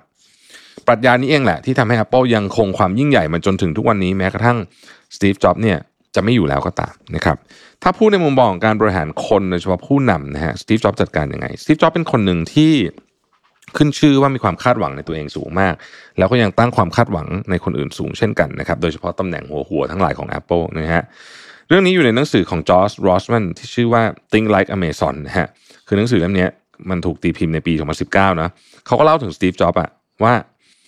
[0.87, 4.59] ปรัชญานี้เองแหละที่ทำให้ Apple ยังคงความยิ่งใหญ่มาจนถึงทุกวันนี้แม้กระทั่ง
[5.17, 5.79] สตีฟจ็อบส์เนี่ย
[6.15, 7.37] จะไม่อยู่แล้วก็ตามนะครับ
[7.83, 12.73] ถ้าพูดในมุมมองของการบริหารคนโดยเฉพาะผู้นำนะฮะสตีฟจ็อบส์จัดการยังไงสตีฟจ็อบส์เป็นคนหนึ่งที่
[13.77, 15.75] ขึ้นชื่อว่ามีความคาดหวังในตัวเองสูงมาก
[16.19, 21.05] แล้วก็ยังตั้งความคาดหวังในคนอื่นสูงเช่นกันนะครับโดยเฉพาะตำแหน่งหัวหัวทั้งหลายของ Apple นะฮะ
[21.69, 25.49] เรื่องนี้อยู่ในหนังสือของจอห์นรอสแมนที่ชื่อว่า Think Like Amazon นะฮะ
[25.87, 26.47] คือหนังสือเล่มนี้
[26.91, 27.73] มันถูกตีพิมพ์ในปี
[28.07, 28.49] 2019นะ
[28.87, 29.91] เขาก็เล่าถึงสตีฟจ็อบส์อะ
[30.25, 30.33] ว่า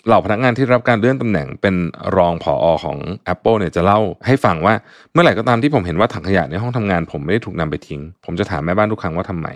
[0.06, 1.74] เหล่าพนักงานที่รับการเลื่อนตำแหน่งเป็น
[2.16, 2.98] รองผออของ
[3.32, 4.74] Apple เนี่ยจะเล่าให้ฟังว่า
[5.12, 9.48] เมื่อไหร่ก็ตามที่ผมเห็นว่าถังขยะในห้องทำงานผมไม่ได้ถูกนำไปทิ้ง ผมจะถามแม่บ้านทุกครั้งว่าทำไม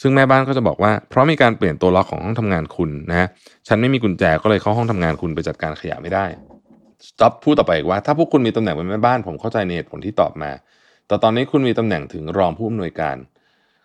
[0.00, 3.26] ซึ่งแม่บ้านก็จะบอกว่า เพราะมีการเปลี่ยนตัวล็อกของห้องทำงานคุณนะ
[3.68, 6.24] ฉันไม่มีกุญแจก็เลยเข้าห้องทำงานคุณไปจัดการขยะไม่ได้
[7.06, 10.50] สต็อปพูดต่อไปอีกว่าถ้าพวกคุณมีตำแหน่งเป็นแม่บ้านผมเข้าใจในเหตุผลที่ตอบมา
[11.06, 13.16] แต่ตอนนี้คุณมีตำแหน่งถึงรองผู้อำนวยการ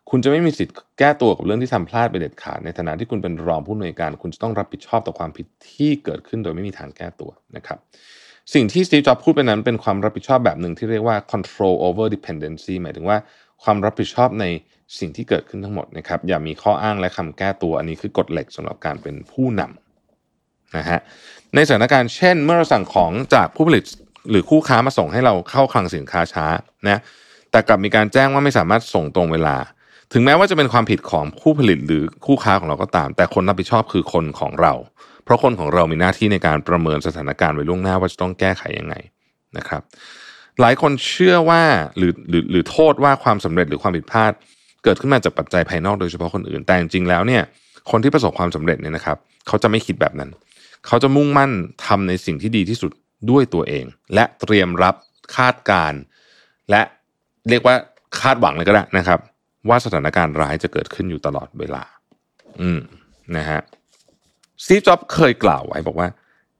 [0.09, 7.79] คุณจะไม่มีสิทธิ์แก้ตัวกับเรื่องที่ทำพลาดไปเด็ดขาด ในฐานะที่คุณเป็นรองผู้อำนวยการ คุณจะต้องรับผิดชอบต่อความผิดที่เกิดขึ้นโดยไม่มีทางแก้ตัวนะครับ
[8.53, 13.17] สิ่งที่สตีฟจ็อบพูดไปนั้นเป็นความรับผิดชอบแบบหนึ่งที่เรียกว่า control over dependency หมายถึงว่า
[13.63, 14.45] ความรับผิดชอบใน
[14.99, 20.99] สิ่งที่เกิดขึ้นทั้งหมดนะครับ อย่ามีข้ออ้างและคำแก้ตัว อันนี้คือกฎเหล็กสำหรับการเป็นผู้นำนะฮะ
[21.55, 23.83] ในสถานการณ์เช่น เมื่อเราสั่งของจากผู้ผลิต
[24.29, 26.45] หรือคู่ค้ามาส่งให้เราเข้าคลังสินค้าช้า
[26.89, 26.99] นะ
[27.51, 29.55] แต่กลับมีการแจ้งว่าไม่สามารถส่งตรงเวลา
[30.13, 34.73] ถึงแม้ว่าจะเป็นความผิดของผู้ผลิตหรือคู่ค้าของเราก็ตาม แต่คนรับผิดชอบคือคนของเรา
[35.23, 38.95] เพราะคนของเรามีหน้าที่ในการประเมินสถานการณ์ไว้ล่วงหน้าว่าจะต้องแก้ไขยังไง
[39.57, 39.81] นะครับ
[40.61, 41.61] หลายคนเชื่อว่า
[41.97, 44.31] หรือหรือหรือโทษว่าความสำเร็จหรือความผิดพลาด
[44.83, 47.41] เกิดขึ้นมาจากปัจจัยภายนอกโดยเฉพาะคนอื่น แต่จริงๆแล้วเนี่ย
[47.91, 50.29] คนที่ประสบความสำเร็จเนี่ยนะครับ เขาจะไม่คิดแบบนั้น
[50.87, 51.51] เขาจะมุ่งมั่น
[51.85, 52.91] ทำในสิ่งที่ดีที่สุด
[53.31, 54.95] ด้วยตัวเอง และเตรียมรับ
[55.35, 55.93] คาดการ
[56.71, 56.81] และ
[57.49, 57.75] เรียกว่า
[58.21, 59.19] คาดหวังเลยก็ได้นะครับ
[59.69, 61.83] ว่าสถานการณ์ร้ายจะเกิดขึ้นอยู่ตลอดเวลา
[62.61, 62.79] อืม
[63.37, 63.61] นะฮะ
[64.65, 66.09] ซีจ็อบเคยกล่าวไว้บอกว่า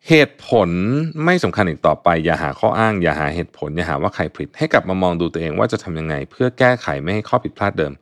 [0.09, 0.69] เหตุผล
[1.25, 7.93] ไม่สำคัญอีกต่อไป อย่าหาข้ออ้าง อย่าหาเหตุผล อย่าหาว่าใครผิด ให้กลับมามองดูตัวเองว่าจะทำยังไง เพื่อแก้ไขไม่ให้ข้อผิดพลาดเดิม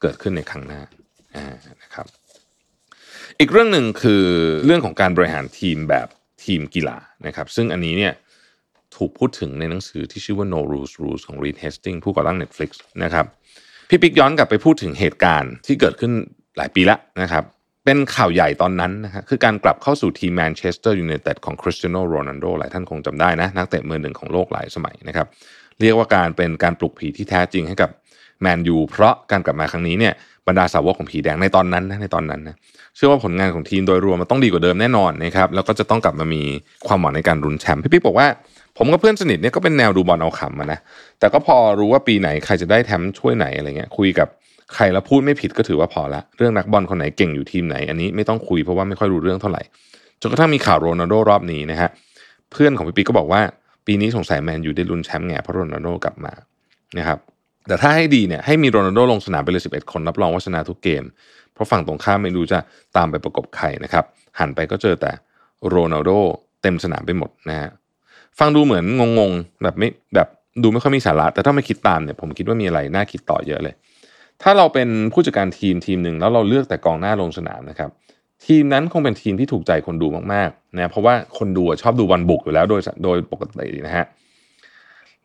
[0.00, 0.80] เกิดขึ้นในครั้งหน้า
[1.82, 2.06] นะครับ
[3.38, 4.24] อีกเรื่องหนึ่งคือ
[4.64, 6.08] เรื่องของการบริหารทีมแบบ
[6.44, 6.96] ทีมกีฬา
[7.26, 8.14] นะครับ ซึ่งอันนี้เนี่ย
[8.96, 12.70] ถูกพูดถึงในหนังสือที่ชื่อว่า No Rules Rules ของ Reed Hastings ผู้ก่อตั้ง Netflix
[13.04, 13.26] นะครับ
[13.88, 16.12] พี่ปิ๊กย้อนกลับไปพูดถึงเหตุการณ์ที่เกิดขึ้น
[16.56, 17.44] หลายปีแล้วนะครับ
[17.84, 25.26] เป็นข่าวใหญ่ตอนนั้นนะครับคือการกลับเข้าสู่ทีมแมนเชสเตอร์ยูไนเต็ดของคริสเตียโนโรนัลโดหลายท่านคงจำได้นะนักเตะมือหนึ่งของโลกหลายสมัยนะครับ
[25.80, 27.90] เรียกว่าการเป็นการปลุกผีที่แท้จริงให้กับ
[28.42, 30.12] แมนยูเพราะการกลับมาครั้งนี้เนี่ย
[30.46, 32.56] บรรดาสาวกของผีแดงในตอนนั้นนะในตอนนั้นนะ
[32.96, 36.42] เชื่อว่าผลงานของทีมโดยรวมมันต้องดีกว่าเดิมแน่นอนนะครับแล้วก็จะต้องกลับมามี
[36.86, 38.26] ความหวังในการลุ้นแชมป์พี่ปิ๊กบอกว่า
[38.78, 40.80] ผมกับเพื่อนสนิทเนี่ยก็เป็นแนวดูบอลเอาขำนะ
[41.18, 44.28] แต่ก็พอรู้ว่าปีไหนใครจะได้แชมป์ช่วยไหนอะไรเงี้ยคุยกับ
[44.74, 49.62] ใครแล้วพูดไม่ผิดก็ถือว่าพอละเรื่องนักบอลคนไหนเก่งอยู่ทีมไหน อันนี้ไม่ต้องคุยเพราะว่าไม่ค่อยรู้เรื่องเท่าไหร่
[50.20, 51.90] จนกระทั่งมีข่าวโรนัลโดรอบนี้นะฮะ
[52.52, 53.40] เพื่อนของพี่ปิ๊กก็บอกว่า
[53.86, 56.32] ปีนี้สงสัยแมนยูได้ลุ้นแชมป์ไงเพราะโรนัลโดกลับมา
[56.98, 57.18] นะครับ
[57.68, 61.04] แต่ถ้าให้ดีเนี่ยให้มีโรนัลโดลงสนามไปเลย11 คนรับรองว่าชนะทุกเกม
[61.54, 62.58] เพราะฝั่งตรงข้ามไม่รู้จะ
[62.96, 64.04] ตามไปประกบใครนะครับ
[64.38, 65.12] หันไปก็เจอแต่
[65.68, 66.10] โรนัลโด
[66.62, 67.68] เต็มสนามไปหมดนะฮะ
[68.38, 68.84] ฟังดูเหมือน
[69.18, 70.28] งงๆแบบไม่แบบ
[70.62, 73.74] ดูไม่ค่อยมีสาระ แต่ถ้าไม่คิดตามเนี่ยผมคิดว่ามีอะไรน่าคิดต่อเยอะเลย
[74.42, 77.90] ถ้าเราเป็นผู้จัดการทีมทีมหนึ่งแล้วเราเลือกแต่กองหน้าลงสนามนะครับ
[78.46, 84.06] ทีมนั้นคงเป็นทีมที่ถูกใจคนดูมากๆนะเพราะว่าคนดูชอบดูบอลบุกอยู่แล้วโดยโดยปกตินะฮะ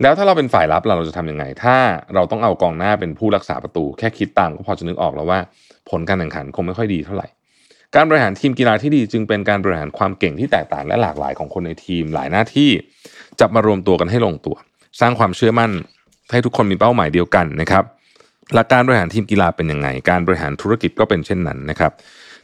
[0.01, 1.75] แล้วถ้าเราเป็นฝ่ายรับเราเราจะทํำยังไง ถ้า
[2.15, 5.39] เราต้องเอากองหน้าเป็นผู้รักษาประตู แค่คิดตามก็พอจะนึกออกแล้วว่า
[5.89, 7.27] ผลการแข่งขันคงไม่ค่อยดีเท่าไหร่
[7.95, 12.69] การบริหารทีมกีฬาที่ดีจึงเป็นการบริหารความเก่งที่แตกต่างและหลากหลายของคนในทีมหลายหน้าที่
[13.39, 14.55] จับมารวมตัวกันให้ลงตัว
[14.99, 15.71] สร้างความเชื่อมั่น
[16.31, 17.83] ให้ทุกคนมีเป้าหมายเดียวกันนะครับ
[18.53, 21.91] หลักการบริหารทีมกีฬาเป็นยังไง การบริหารธุรกิจก็เป็นเช่นนั้นนะครับ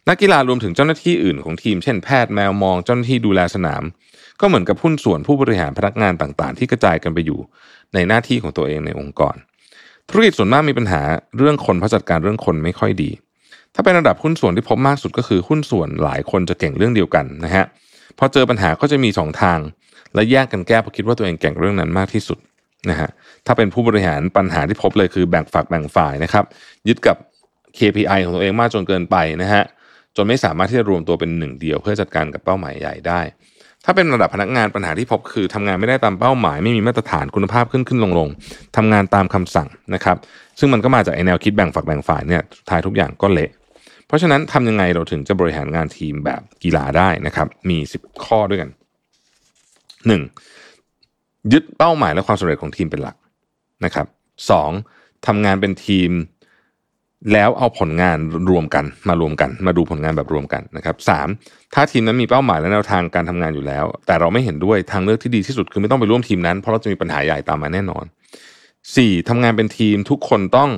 [0.10, 3.84] นักกีฬารวมถึงเจ้าหน้าที่อื่นของทีม เช่นแพทย์แมวมองเจ้าหน้าที่ดูแลสนาม
[4.42, 7.40] ก็เหมือนกับหุ้นส่วนผู้บริหารพนักงานต่างๆ ที่กระจายกันไปอยู่
[7.94, 9.36] ในหน้าที่ของตัวเองในองค์กร
[10.10, 11.02] ธุรกิจส่วนมากมีปัญหา
[11.38, 13.10] เรื่องคนเพราะจัดการเรื่องคนไม่ค่อยดี
[13.76, 17.66] ถ้าเป็นระดับหุ้นส่วนที่พบมากสุดก็คือหุ้นส่วนหลายคนจะเก่งเรื่องเดียวกันนะฮะ
[18.18, 19.60] พอเจอปัญหาก็จะมีสองทาง
[20.14, 22.38] และแยกกันแก้เพราะคิดว่าตัวเองเก่งเรื่องนั้นมากที่สุด
[22.90, 23.10] นะฮะ
[23.46, 26.46] ถ้าเป็นผู้บริหารปัญหาที่พบเลยคือแบ่งฝักแบ่งฝ่ายนะครับ
[26.88, 27.18] ยึดกับ
[27.78, 29.64] KPI ของตัวเองมากจนเกินไปนะฮะ
[30.16, 33.22] จนไม่สามารถที่จะรวมตัวเป็นหนึ่งเดียว เพื่อจัดการกับเป้าหมายใหญ่ได้
[33.86, 38.30] ถ้าเป็นระดับพนักงานปัญหาที่พบคือทำงานไม่ได้ตามเป้าหมาย ไม่มีมาตรฐานคุณภาพขึ้นขึ้นลงลง
[38.78, 40.18] ทำงานตามคำสั่งนะครับ
[40.60, 43.50] ซึ่งมันก็มาจากไอแนวคิดแบ่งฝักแบ่งฝ่ายเนี่ยท้ายทุกอย่างก็เละ
[44.10, 48.70] เพราะฉะนั้นทำยังไงเราถึงจะบริหารงานทีมแบบกีฬาได้นะครับ มี 10 ข้อด้วยกัน
[50.70, 51.52] 1.
[51.54, 53.16] ยึดเป้าหมายและความสำเร็จของทีมเป็นหลัก
[53.86, 54.08] นะครับ
[54.50, 54.72] สอง
[55.28, 56.12] ทำงานเป็นทีม
[57.34, 58.18] แล้วเอาผลงาน
[58.50, 61.28] รวมกันมารวมกัน มาดูผลงานแบบรวมกันนะครับสาม
[61.74, 68.06] ถ้าทีมนั้นมีเป้าหมายและแนวทางการทำงานอยู่แล้ว แต่เราไม่เห็นด้วยทางเลือกที่ดีที่สุดคือไม่ต้องไปร่วมทีมนั้นเพราะเราจะมีปัญหาใหญ่ตามมาแน่นอน
[68.96, 70.70] สี่ทำงานเป็นทีมทุกคนต้อง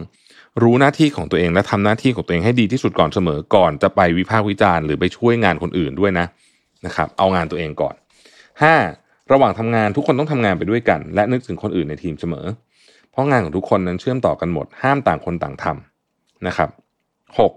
[0.61, 6.25] รู้หน้าที่ของตัวเองและทำหน้าที่ของตัวเองให้ดีที่สุดก่อนเสมอก่อนจะไปวิพากษ์วิจารณ์หรือไปช่วยงานคนอื่นด้วยนะ
[6.85, 7.95] นะครับ เอางานตัวเองก่อน
[8.61, 8.75] ห้า
[9.31, 12.45] ระหว่างทำงานทุกคนต้องทำงานไปด้วยกัน และนึกถึงคนอื่นในทีมเสมอ
[13.11, 16.69] เพราะงานของทุกคนนั้นเชื่อมต่อกันหมด ห้ามต่างคนต่างทำนะครับ
[17.39, 17.51] หก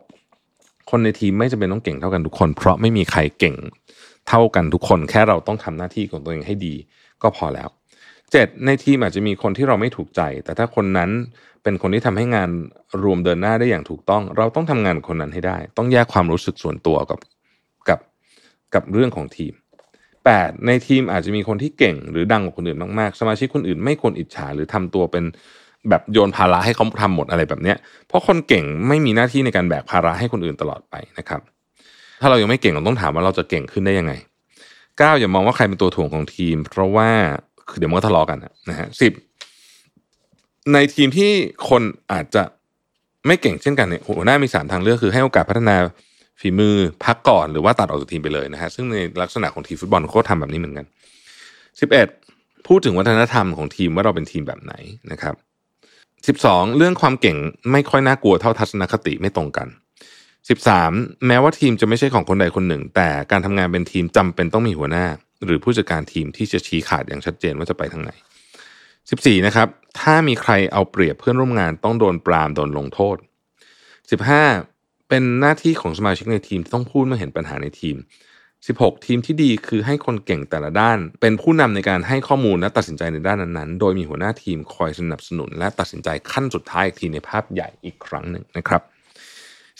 [0.91, 3.57] คนในทีมไม่จำเป็นต้องเก่งเท่ากันทุกคน เพราะไม่มีใครเก่ง
[4.29, 6.75] เท่ากันทุกคน แค่เราต้องทำหน้าที่ของตัวเองให้ดี
[7.23, 7.69] ก็พอแล้ว
[8.33, 11.11] เจ็ดในทีมอาจจะมีคนที่เราไม่ถูกใจ แต่ถ้าคนนั้น
[11.63, 12.49] เป็นคนที่ทำให้งาน
[13.03, 17.19] รวมเดินหน้าได้อย่างถูกต้อง เราต้องทำงานคนนั้นให้ได้ ต้องแยกความรู้สึกส่วนตัวกับ
[17.89, 18.01] กับ
[18.75, 19.53] กับเรื่องของทีม
[20.11, 20.67] 8.
[20.67, 25.25] ในทีมอาจจะมีคนที่เก่งหรือดังกว่าคนอื่นมากๆ สมาชิกคนอื่นไม่ควรอิจฉาหรือทำตัวเป็น
[25.89, 27.77] แบบโยนภาระให้เขาทำหมดอะไรแบบเนี้ย
[28.09, 31.41] เพราะคนเก่งไม่มีหน้าที่ในการแบกภาระให้คนอื่นตลอดไปนะครับ
[32.21, 34.13] ถ้าเรายังไม่เก่งเราต้องถามว่าเราจะเก่งขึ้นได้ยังไง
[34.67, 35.21] 9.
[35.21, 37.11] อย่ามองว่าใครเป็นตัวถ่วงของทีม เพราะว่า
[37.79, 38.39] เดี๋ยวมันก็ทะเลาะกัน
[38.71, 39.13] นะฮะสิบ
[40.73, 41.31] ในทีมที่
[41.69, 42.43] คนอาจจะ
[43.27, 45.77] ไม่เก่งเช่นกันเนี่ยหัวหน้ามีสามทางเลือกคือให้โอกาสพัฒนา
[46.41, 50.87] ฝีมือพักก่อนหรือว่าตัดออกจากทีมไปเลยนะฮะซึ่งในลักษณะของทีมฟุตบอลเขาทำแบบนี้เหมือนกัน
[51.97, 52.67] 11.
[52.67, 54.75] พูดถึงวัฒนธรรมของทีมว่าเราเป็นทีมแบบไหน
[55.13, 55.35] นะครับ
[56.47, 56.77] 12.
[56.77, 57.37] เรื่องความเก่ง
[57.73, 59.69] ไม่ค่อยน่ากลัวเท่าทัศนคติไม่ตรงกัน
[60.47, 61.27] 13.
[61.27, 65.07] แม้ว่าทีมจะไม่ใช่ของคนใดคนหนึ่ง แต่การทำงานเป็นทีมจำเป็นต้องมีหัวหน้า
[65.47, 68.11] หรือผู้จัดการทีมที่จะชี้ขาดอย่างชัดเจนว่าจะไปทางไหน
[68.79, 69.47] 14.
[69.47, 69.69] นะครับ
[70.01, 73.17] ถ้ามีใครเอาเปรียบเพื่อนร่วมงานต้องโดนปรามโดนลงโทษ
[73.93, 75.09] 15.
[75.09, 77.97] เป็นหน้าที่ของสมาชิกในทีมต้องพูดเมื่อเห็นปัญหาในทีม
[78.67, 88.83] 16 ทีมที่ดีคือให้คนเก่งแต่ละด้าน เป็นผู้นำในการให้ข้อมูลและตัดสินใจในด้านนั้นๆ โดยมีหัวหน้าทีมคอยสนับสนุน และตัดสินใจขั้นสุดท้ายอีกทีในภาพใหญ่อีกครั้งหนึ่งนะครับ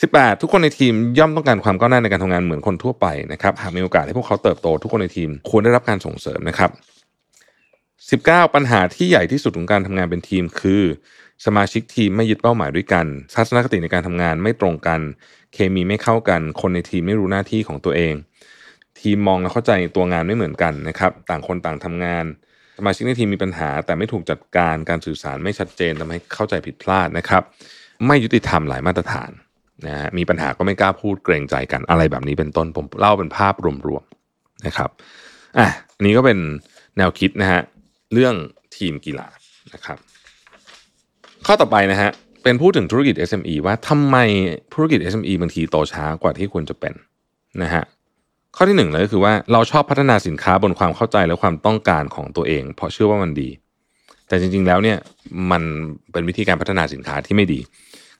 [0.01, 6.71] 18 ทุกคนในทีมย่อมต้องการความก้าวหน้าในการทำงานเหมือนคนทั่วไปนะครับหากมีโอกาสให้พวกเขาเติบโตทุกคนในทีมควรได้รับการส่งเสริมนะครับ
[8.41, 10.83] 19 ปัญหาที่ใหญ่ที่สุดของการทำงานเป็นทีมคือ
[11.45, 14.99] สมาชิกทีมไม่ยึดเป้าหมายด้วยกันทัศนคติในการทำงานไม่ตรงกัน
[15.53, 18.13] เคมีไม่เข้ากัน คนในทีมไม่รู้หน้าที่ของตัวเอง
[18.99, 22.25] ทีมมองและเข้าใจตัวงานไม่เหมือนกันนะครับ ต่างคนต่างทำงาน
[22.79, 27.43] สมาชิกในทีมมีปัญหา แต่ไม่ถูกจัดการการสื่อสารไม่ชัดเจนทำให้เข้าใจผิดพลาดนะครับ
[28.07, 29.31] ไม่ยุติธรรมหลายมาตรฐาน
[29.85, 33.53] นะฮะมีปัญหาก็ไม่กล้าพูดเกรงใจกันอะไรแบบนี้เป็นต้นผมเล่าเป็นภาพ
[33.87, 34.89] รวมๆนะครับ
[35.57, 36.37] อะอันนี้ก็เป็น
[36.97, 37.61] แนวคิดนะฮะ
[38.13, 38.35] เรื่อง
[38.77, 39.27] ทีมกีฬา
[39.73, 39.97] นะครับ
[41.45, 42.09] ข้อต่อไปนะฮะ
[42.43, 44.17] เป็นพูดถึงธุรกิจ SME ว่าทำไม
[44.73, 46.93] ธุรกิจ SME บางทีโตช้ากว่าที่ควรจะเป็น
[47.63, 47.83] นะฮะ
[48.55, 53.49] ข้อที่หนึ่งเลยก็คือว่าเราชอบพัฒนาสินค้าบนความเข้าใจและความต้องการของตัวเอง เพราะเชื่อว่ามันดี
[54.27, 54.97] แต่จริง ๆ แล้วเนี่ย
[55.51, 55.63] มัน
[56.11, 57.59] เป็นวิธีการพัฒนาสินค้าที่ไม่ดี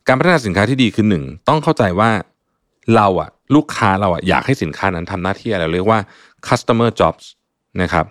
[0.07, 2.11] การพัฒนาสินค้าที่ดีคือหนึ่งต้องเข้าใจว่า
[2.95, 5.99] เราอะลูกค้าเราอะอยากให้สินค้านั้นทำหน้าที่อะไรเรียกว่า
[6.47, 7.25] customer jobs
[7.81, 8.05] นะครับ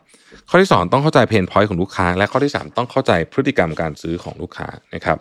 [0.49, 5.19] ข้อที่ 2 ต้องเข้าใจเพนพอยต์ของลูกค้า และข้อที่ 3 ต้องเข้าใจพฤติกรรมการซื้อของลูกค้านะครับ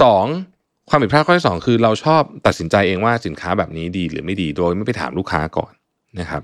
[0.00, 0.24] สอง
[0.88, 5.72] ความผิดพลาดข้อที่ 2 คือเราชอบตัดสินใจเองว่าสินค้าแบบนี้ดีหรือไม่ดีโดยไม่ไปถามลูกค้าก่อน
[6.20, 6.42] นะครับ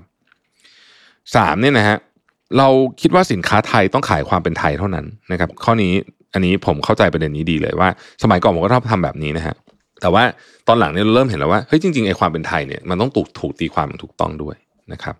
[1.35, 1.97] สามเนี่ยนะฮะ
[2.57, 2.67] เรา
[3.01, 5.93] คิดว่าสินค้าไทยต้องขายความเป็นไทยเท่านั้นนะครับข้อนี้
[6.33, 7.89] อันนี้ผมเข้าใจประเด็นนี้ดีเลยว่า
[8.23, 9.55] สมัยก่อนผมก็ชอบทำแบบนี้นะฮะ
[10.01, 10.23] แต่ว่า
[10.67, 14.55] ตอนหลังเนี่ยเราเริ่มเห็นแล้วว่าเฮ้ยจริงๆไอ้ความเป็นไทยเนี่ยมันต้องถูกถูกตีความถูกต้องด้วย
[14.93, 15.15] นะครับ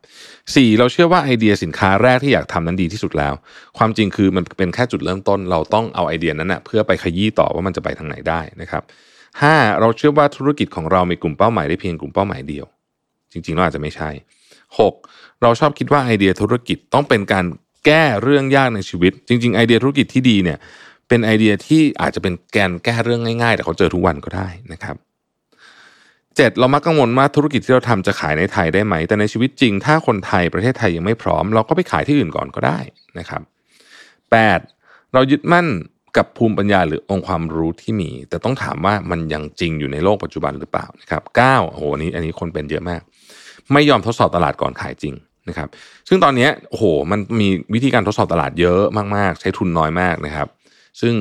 [0.56, 3.34] สี่เราเชื่อว่าไอเดียสินค้าแรกที่อยากทำนั้นดีที่สุดแล้ว
[3.78, 8.84] ความจริงคือมันเป็นแค่จุดเริ่มต้น เราต้องเอาไอเดียนั้นนะเพื่อไปขยี้ต่อว่ามันจะไปทางไหนได้นะครับ
[9.42, 12.66] ห้าเราเชื่อว่าธุรกิจของเรามีกลุ่มเป้าหมายได้เพียงกลุ่มเป้าหมายเดียว
[13.32, 14.10] จริงๆเราอาจจะไม่ใช่
[14.80, 14.94] หก
[15.42, 17.46] เราชอบคิดว่าไอเดียธุรกิจต้องเป็นการ
[17.86, 20.58] แก้เรื่องยากในชีวิต จริง ๆ ไอเดียธุรกิจที่ดีเนี่ย
[21.10, 24.96] เป็นไอเดียที่อาจจะเป็นแกนแก้เรื่องง่ายๆ แต่เขาเจอทุกวันก็ได้นะครับ
[26.36, 32.80] เจ็ดเรามักกังวลว่าธุรกิจที่เราทำจะขายในไทยได้ไหม แต่ในชีวิตจริง ถ้าคนไทยประเทศไทยยังไม่พร้อม เราก็ไปขายที่อื่นก่อนก็ได้
[33.20, 33.42] นะครับ
[34.32, 34.60] แปด
[35.14, 35.68] เรายึดมั่น
[36.18, 43.02] กับภูมิปัญญาหรือองค์ความรู้ที่มี แต่ต้องถามว่ามันยังจริงอยู่ในโลกปัจจุบันหรือเปล่านะครับเก้าโอ้โหอันนี้อันนี้คนเป็นเยอะมาก
[43.74, 45.14] ไม่ยอมทดสอบตลาดก่อนขายจริง
[45.50, 45.68] นะครับ
[46.08, 48.82] ซึ่งตอนนี้โอ้โหมันมีวิธีการทดสอบตลาดเยอะ
[49.16, 50.48] มากๆ ใช้ทุนน้อยมากนะครับ
[51.02, 51.16] ซึ่ง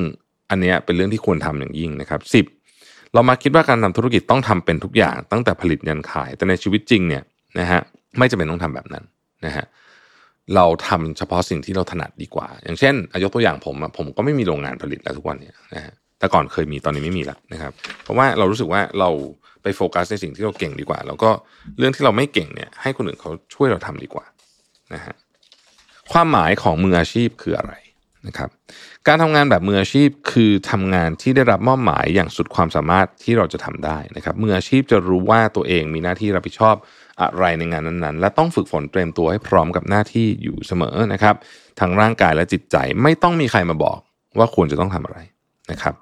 [0.49, 2.45] อันนี้เป็นเรื่องที่ควรทำอย่างยิ่งนะครับสิบ
[3.13, 7.23] เรามาคิดว่าการทำธุรกิจต้องทำเป็นทุกอย่างตั้งแต่ผลิตยันขาย แต่ในชีวิตจริงเนี่ย
[7.59, 7.81] นะฮะ
[8.17, 9.03] ไม่จำเป็นต้องทำแบบนั้น
[9.45, 9.65] นะฮะ
[10.55, 17.71] เราทำเฉพาะสิ่งที่เราถนัดดีกว่า อย่างเช่นยกตัวอย่างผมผมก็ไม่มีโรงงานผลิตแล้วทุกวันเนี่ยนะฮะแต่ก่อนเคยมีตอนนี้ไม่มีแล้วนะครับ
[18.03, 19.09] เพราะว่าเรารู้สึกว่าเรา
[19.63, 21.29] ไปโฟกัสในสิ่งที่เราเก่งดีกว่า แล้วก็
[21.77, 24.25] เรื่องที่เราไม่เก่งเนี่ยให้คนอื่นเขาช่วยเราทำดีกว่า
[24.93, 25.15] นะฮะ
[26.11, 27.73] ความหมายของมืออาชีพคืออะไร
[28.27, 28.49] นะครับ
[29.09, 36.75] การทำงานแบบมืออาชีพคือทำงานที่ได้รับมอบหมายอย่างสุดความสามารถที่เราจะทำได้นะครับมืออาชีพจะรู้ว่าตัวเองมีหน้าที่รับผิดชอบ
[37.21, 41.35] อะไรในงานนั้นๆ และต้องฝึกฝนเตรียมตัวให้พร้อมกับหน้าที่อยู่เสมอนะครับ
[41.79, 43.99] ทั้งร่างกายและจิตใจไม่ต้องมีใครมาบอก
[44.37, 45.19] ว่าควรจะต้องทำอะไร
[45.71, 45.95] นะครับ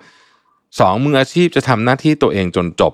[0.80, 2.94] สองมืออาชีพจะทำหน้าที่ตัวเองจนจบ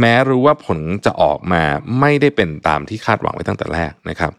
[0.00, 1.62] แม้รู้ว่าผลจะออกมา
[2.00, 4.32] ไม่ได้เป็นตามที่คาดหวังไว้ตั้งแต่แรกนะครับ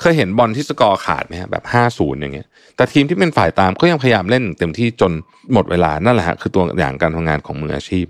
[0.00, 5.12] เคยเห็นบอลที่สกอร์ขาดไหมฮะแบบ5-0อย่างเงี้ย แต่ทีมที่เป็นฝ่ายตามก็ยังพยายามเล่นเต็มที่จน
[5.52, 8.06] หมดเวลานั่นแหละฮะคือตัวอย่างการทำงานของมืออาชีพ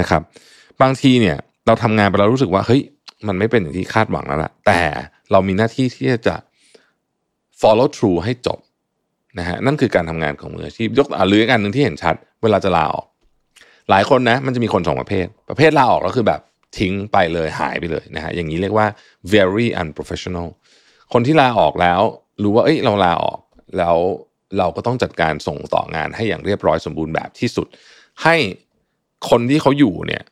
[0.00, 0.22] นะครับ
[0.82, 1.36] บางทีเนี่ย
[1.66, 2.82] เราทำงานไปแล้วรู้สึกว่าเฮ้ย
[3.26, 4.80] มันไม่เป็นอย่างที่คาดหวังแล้วล่ะแต่
[5.30, 6.36] เรามีหน้าที่ที่จะ
[7.60, 8.58] follow through ให้จบ
[9.38, 13.06] นะฮะนั่นคือการทำงานของมืออาชีพยกอ่าหรืออันหนึ่งที่เห็นชัด เวลาจะลาออก
[13.90, 16.40] หลายคนนะมันจะมีคนสองประเภท ประเภทลาออกก็คือแบบ
[16.78, 18.86] ทิ้งไปเลยหายไปเลยนะฮะอย่างนี้เรียกว่า
[19.34, 20.48] very unprofessional
[21.12, 22.00] คนที่ลาออกแล้ว
[22.42, 23.40] รู้ว่าเอ้ยเราลาออก
[23.78, 23.96] แล้ว
[24.58, 27.66] เราก็ต้องจัดการส่งต่องานให้อย่างเรียบร้อยสมบูรณ์แบบที่สุด
[28.22, 28.36] ให้
[29.30, 30.22] คนที่เขาอยู่เนี่ย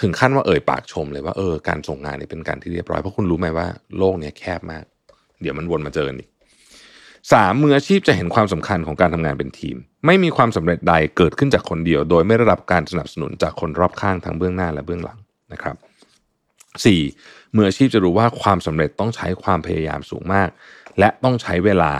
[0.00, 3.66] ถึงขั้นว่าเอ่ยปากชมเลยว่าเออการส่งงานนี่เป็นการที่เรียบร้อยเพราะคุณรู้ไหมว่า
[3.98, 4.84] โลกเนี้ยแคบมาก
[5.40, 6.28] เดี๋ยวมันวนมาเจอกันอีก
[7.32, 15.18] สามมืออาชีพจะเห็นความสำคัญของการทำงานเป็นทีม ไม่มีความสำเร็จใดเกิดขึ้นจากคนเดียว โดยไม่ได้รับการสนับสนุนจากคนรอบข้างทั้งเบื้องหน้าและเบื้องหลัง
[15.52, 15.76] นะครับ
[16.84, 17.00] สี่
[17.54, 20.48] มืออาชีพจะรู้ว่าความสำเร็จต้องใช้ความพยายามสูงมาก
[20.98, 21.92] และต้องใช้เวลา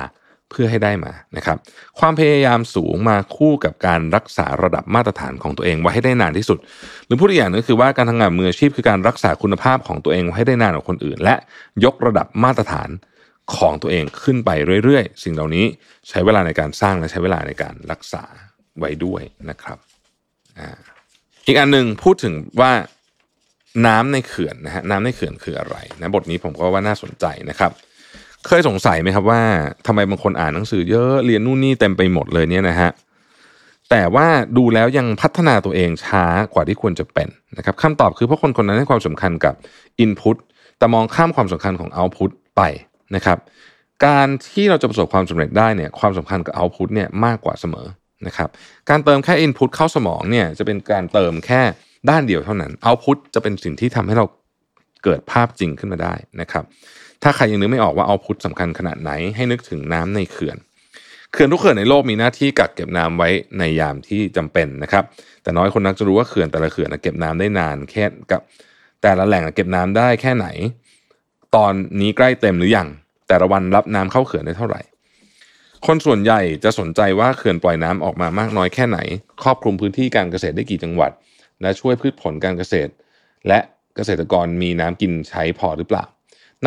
[0.50, 1.56] เพื่อให้ได้มานะครับ
[1.98, 6.58] ความพยายามสูงมาคู่กับการรักษาระดับมาตรฐานของตัวเองไว้ให้ได้นานที่สุด
[7.06, 11.34] หรือพูดอีกอย่างนึงคือว่าการทำงานมืออาชีพคือการรักษาคุณภาพของตัวเองไว้ให้ได้นานกว่าคนอื่น และ
[11.84, 12.88] ยกระดับมาตรฐาน
[13.56, 14.50] ของตัวเองขึ้นไป
[14.84, 15.64] เรื่อยๆ สิ่งเหล่านี้
[16.08, 18.24] ใช้เวลาในการสร้างและใช้เวลาในการรักษา
[18.78, 19.78] ไว้ด้วยนะครับ
[21.46, 22.72] อีกอันหนึ่งพูดถึงว่า
[23.86, 27.72] น้ำในเขื่อนนะฮะน้ำในเขื่อนคืออะไรนะบทนี้ผมก็ว่าน่าสนใจนะครับ
[28.46, 29.42] เคยสงสัยไหมครับว่า
[29.86, 32.90] ทำไมบางคนอ่านหนังสือเยอะเรียนนู่นนี่เต็มไปหมดเลยเนี่ยนะฮะ
[33.90, 34.26] แต่ว่า
[34.56, 36.24] ดูแล้วยังพัฒนาตัวเองช้า
[36.54, 39.54] กว่าที่ควรจะเป็นนะครับคำตอบคือเพราะคนคนนั้นให้ความสำคัญกับ
[40.04, 40.36] Input
[40.78, 42.62] แต่มองข้ามความสำคัญของ Output ไป
[43.16, 43.38] นะครับ
[44.06, 47.86] การที่เราจะประสบความสำเร็จได้เนี่ยความสำคัญกับ Output เนี่ยมากกว่าเสมอ
[48.26, 48.48] นะครับ
[48.90, 51.62] การเติมแค่ Input เข้าสมองเนี่ยจะเป็นการเติมแค่
[52.10, 54.26] ด้านเดียวเท่านั้น Output จะเป็นสิ่งที่ทำให้เรา
[55.04, 56.64] เกิดภาพจริงขึ้นมาได้นะครับ
[57.22, 60.56] ถ้าใครยังนึกไม่ออกว่า Output สำคัญขนาดไหนให้นึกถึงน้ำในเขื่อน
[61.32, 65.04] เขื่อนทุกเขื่อนในโลกมีหน้าที่กักเก็บน้ำไว้ในยามที่จำเป็นนะครับ
[65.42, 68.40] แต่น้อยคนนักจะรู้ว่าเขื่อนแต่ละเขื่อนเก็บน้ำได้นานแค่กับ
[69.02, 70.46] แต่ละแหล่งเก็บน้ำได้แค่ไหน
[71.56, 72.88] ตอนนี้ใกล้เต็มหรือยัง
[73.32, 74.80] แต่ละวันรับน้ำเข้าเขื่อนได้เท่าไหร่
[75.86, 78.98] คนส่วนใหญ่จะสนใจว่าเขื่อนปล่อยน้ำออกมามากน้อยแค่ไหน
[79.42, 81.10] ครอบคลุมพื้นที่การเกษตรได้กี่จังหวัด
[81.62, 82.90] และช่วยพืชผลการเกษตร
[83.48, 83.58] และ
[83.96, 86.04] เกษตรกรมีน้ำกินใช้พอหรือเปล่า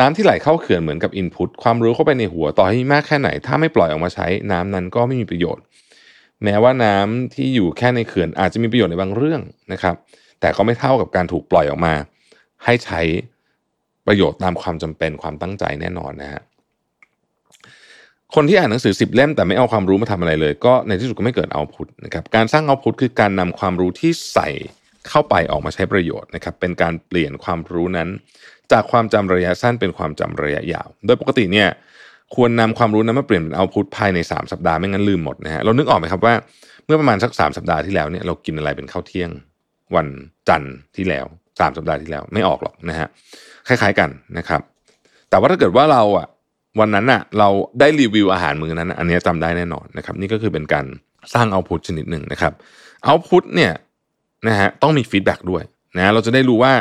[0.00, 5.64] น้ำที่ไหลเข้าเขื่อนเหมือนกับอินพุตความรู้เข้าไปในหัวต่อให้มากแค่ไหน ถ้าไม่ปล่อยออกมาใช้น้ำนั้นก็ไม่มีประโยชน์
[6.44, 9.40] แม้ว่าน้ำที่อยู่แค่ในเขื่อนอาจจะมีประโยชน์ในบางเรื่อง
[9.72, 9.94] นะครับ
[10.40, 11.94] แต่ก็ไม่เท่ากับการถูกปล่อยออกมา
[12.64, 13.00] ให้ใช้
[14.06, 16.42] ประโยชน์ตามความจำเป็นความตั้งใจแน่นอนนะฮะ
[18.34, 24.48] คนที่อ่านหนังสือสิบเล่มแต่ไม่เอาความรู้มาทำอะไรเลย ก็ในที่สุดก็ไม่เกิดเอาพุทนะครับการสร้างเอาพุทคือการนำความรู้ที่ใส่
[25.08, 28.08] เข้าไปออกมาใช้ประโยชน์นะครับเป็นการเปลี่ยนความรู้นั้น
[28.72, 31.68] จากความจำระยะสั้นเป็นความจำระยะยาว โดยปกติเนี่ย
[32.34, 36.34] ควรนำความรู้นั้นมาเปลี่ยนเป็นเอาพุทภายใน 3 สัปดาห์ไม่งั้นลืมหมดนะฮะเรานึกออกไหมครับว่า
[36.86, 39.30] เมื่อประมาณสักสสัปดาห์ที่แล้วเนี่ยเรากินอะไรเป็นข้าวเที่ยง
[39.94, 40.08] วัน
[40.48, 41.26] จันทร์ที่แล้ว
[41.60, 43.08] สามสัปดาห์ที่แล้วไม่ออกหรอกนะฮะ
[43.68, 44.60] คล้ายๆกันนะครับ
[45.30, 46.26] แต่ว่าถ้าเกิดว่าเราอะ
[46.78, 47.48] วันนั้นอะเรา
[47.80, 50.86] ได้รีวิวอาหารมื้อนั้น อันนี้จำได้แน่นอนนะครับ นี่ก็คือเป็นการ
[51.34, 52.52] สร้างเอาพุทชนิดหนึ่งนะครับ
[53.04, 53.72] เอาพุทเนี่ย
[54.48, 55.62] นะฮะต้องมีฟีดแบ็กด้วย
[55.96, 56.72] นะเราจะได้รู้ว่า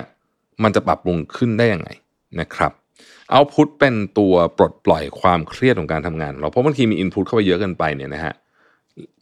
[0.63, 1.89] มันจะปรับปรุงขึ้นได้ยังไง
[2.39, 2.71] นะครับ
[3.31, 8.33] เอาพุทเป็นตัวปลดปล่อยความเครียดของการทำงาน เราเพราะบางทีมีอินพุตเข้าไปเยอะเกินไปเนี่ยนะฮะ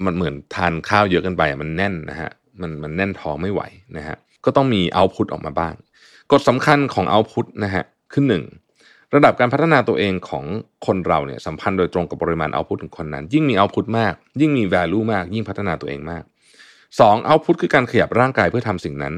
[0.05, 2.29] มันเหมือนทานข้าวเยอะเกินไปมันแน่นนะฮะ
[2.61, 3.61] มันมันแน่นท้องไม่ไหว
[3.97, 4.15] นะฮะ
[4.45, 5.73] ก็ต้องมีเอาพุตออกมาบ้าง
[6.31, 8.43] กฎสำคัญของเอาพุตนะฮะคือหนึ่ง
[9.15, 10.45] ระดับการพัฒนาตัวเองของ
[10.85, 16.23] คนเราเนี่ยสัมพันธ์โดยตรงกับปริมาณ output ของคนนั้น ยิ่งมี output มาก ยิ่งมี value มาก ยิ่งพัฒนาตัวเองมาก
[16.99, 19.13] สอง output คือการขยับร่างกายเพื่อทำสิ่งนั้น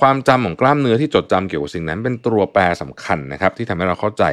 [0.00, 4.24] ความจำของกล้ามเนื้อที่จดจำเกี่ยวกับสิ่งนั้น เป็นตัวแปรสำคัญนะครับ ที่ทำให้เราเข้าใจ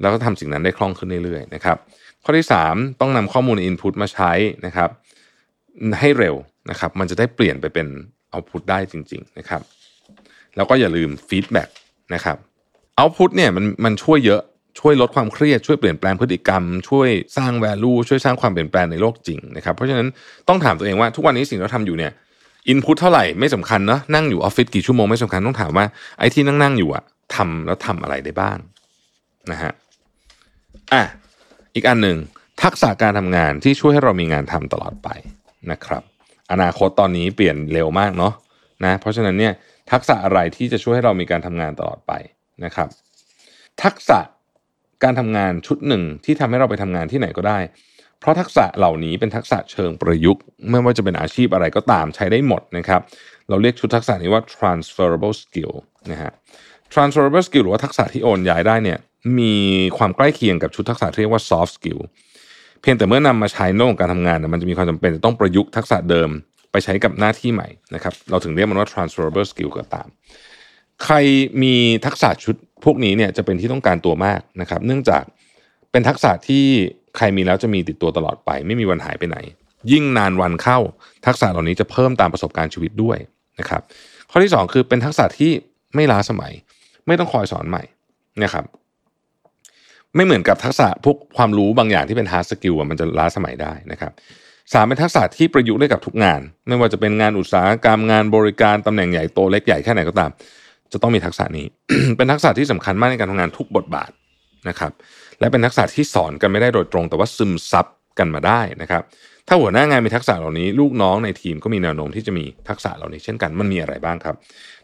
[0.00, 1.76] แล้วก็ทำสิ่งนั้นได้คล่องขึ้นเรื่อยๆนะครับ
[2.24, 4.32] ข้อที่ 3 ต้องนำข้อมูล input มาใช้
[4.66, 4.90] นะครับ
[6.00, 6.34] ให้เร็ว
[6.70, 7.86] นะครับ มันจะได้เปลี่ยนไปเป็น
[8.30, 9.62] output ได้จริง ๆ นะครับ
[10.56, 11.68] แล้วก็อย่าลืม feedback
[12.14, 12.36] นะครับ
[13.02, 14.40] เอาพุตเนี่ยมันมันช่วยเยอะ
[14.80, 20.06] ช่วยลดความเครียดช่วยเปลี่ยนแปลงพฤติกรรม ช่วยสร้างแวลูช่วยสร้างความเปลี่ยนแปลงในโลกจริงนะครับเพราะฉะนั้น
[20.48, 22.12] ต้องถามตัวเองว่าทุกวันนี้สิ่งที่เราทำอยู่เนี่ย
[22.68, 25.86] อินพุตเท่าไหร่ไม่สำคัญเนาะนั่งอยู่ออฟฟิศกี่ชั่วโมงไม่สำคัญต้องถามว่า
[26.18, 28.58] ไอ้ที่นั่งนั่งอยู่อะทำแล้วทำอะไรได้บ้าง
[29.50, 29.72] นะฮะ
[30.92, 31.02] อะ
[31.74, 32.16] อีกอันหนึ่ง
[32.62, 35.08] ทักษะการทำงานที่ช่วยให้เรามีงานทำตลอดไป
[35.70, 36.02] นะครับ
[36.52, 38.32] อนาคตตอนนี้เปลี่ยนเร็วมากเนาะ
[38.84, 39.52] นะเพราะฉะนั้นเนี่ย
[39.92, 42.12] ทักษะอะไรที่จะช่วยให้เรามีการทำงานตลอดไป
[42.64, 42.88] นะครับ
[43.82, 44.18] ทักษะ
[45.02, 47.58] การทำงานชุดหนึ่งที่ทำให้เราไปทำงานที่ไหนก็ได้
[48.20, 53.00] เพราะทักษะเหล่านี้เป็นทักษะเชิงประยุกต์ไม่ว่าจะเป็นอาชีพอะไรก็ตามใช้ได้หมดนะครับ
[53.48, 55.72] เราเรียกชุดทักษะนี้ว่า transferable skill
[56.10, 56.32] นะฮะ
[56.92, 58.98] transferable skill หรือว่าทักษะที่โอนย้ายได้เนี่ย
[59.38, 59.54] มี
[59.98, 62.00] ความใกล้เคียงกับชุดทักษะที่เรียกว่า soft skill
[62.80, 66.30] เพียงแต่เมื่อนำมาใช้ในโลกการทำงานมันจะมีความจำเป็นจะต้องประยุกต์ทักษะเดิม
[66.72, 70.08] ไปใช้กับหน้าที่ใหม่นะครับ เราถึงเรียกมันว่า transferable skill ก็ตาม
[71.04, 71.14] ใคร
[71.62, 71.74] มี
[72.06, 75.24] ทักษะชุดพวกนี้เนี่ยจะเป็นที่ต้องการตัวมากนะครับ เนื่องจาก
[75.90, 76.64] เป็นทักษะที่
[77.16, 79.38] ใครมีแล้วจะมีติดตัวตลอดไป ไม่มีวันหายไปไหน
[79.92, 80.78] ยิ่งนานวันเข้า
[81.26, 83.18] ทักษะเหล่านี้จะเพิ่มตามประสบการณ์ชีวิตด้วย
[83.58, 83.82] นะครับ
[84.30, 85.52] ข้อที่ 2 คือเป็นทักษะที่
[85.94, 86.52] ไม่ล้าสมัย
[87.06, 87.82] ไม่ต้องคอยสอนใหม่
[88.42, 88.64] นะครับ
[90.16, 94.12] ไม่เหมือนกับทักษะพวกความรู้บางอย่างที่เป็น hard skill มันจะล้าสมัยได้นะครับ
[94.72, 100.30] สามเป็นทักษะที่ประยุกต์ได้กับทุกงาน ไม่ว่าจะเป็นงานอุตสาหกรรมงานบริการตำแหน่งใหญ่โตเล็กใหญ่แค่ไหนก็ตาม
[100.92, 101.66] จะต้องมีทักษะนี้
[102.16, 104.10] เป็นทักษะที่สำคัญมากในการทำงานทุกบทบาท
[104.68, 104.92] นะครับ
[105.40, 107.86] และเป็นทักษะที่สอนกันไม่ได้โดยตรง แต่ว่าซึมซับ
[108.18, 109.02] กันมาได้นะครับ
[109.48, 114.34] ถ้าหัวหน้างานมีทักษะเหล่านี้ ลูกน้องในทีมก็มีแนวโน้มที่จะมีทักษะเหล่านี้เช่นกันมันมีอะไรบ้างครับ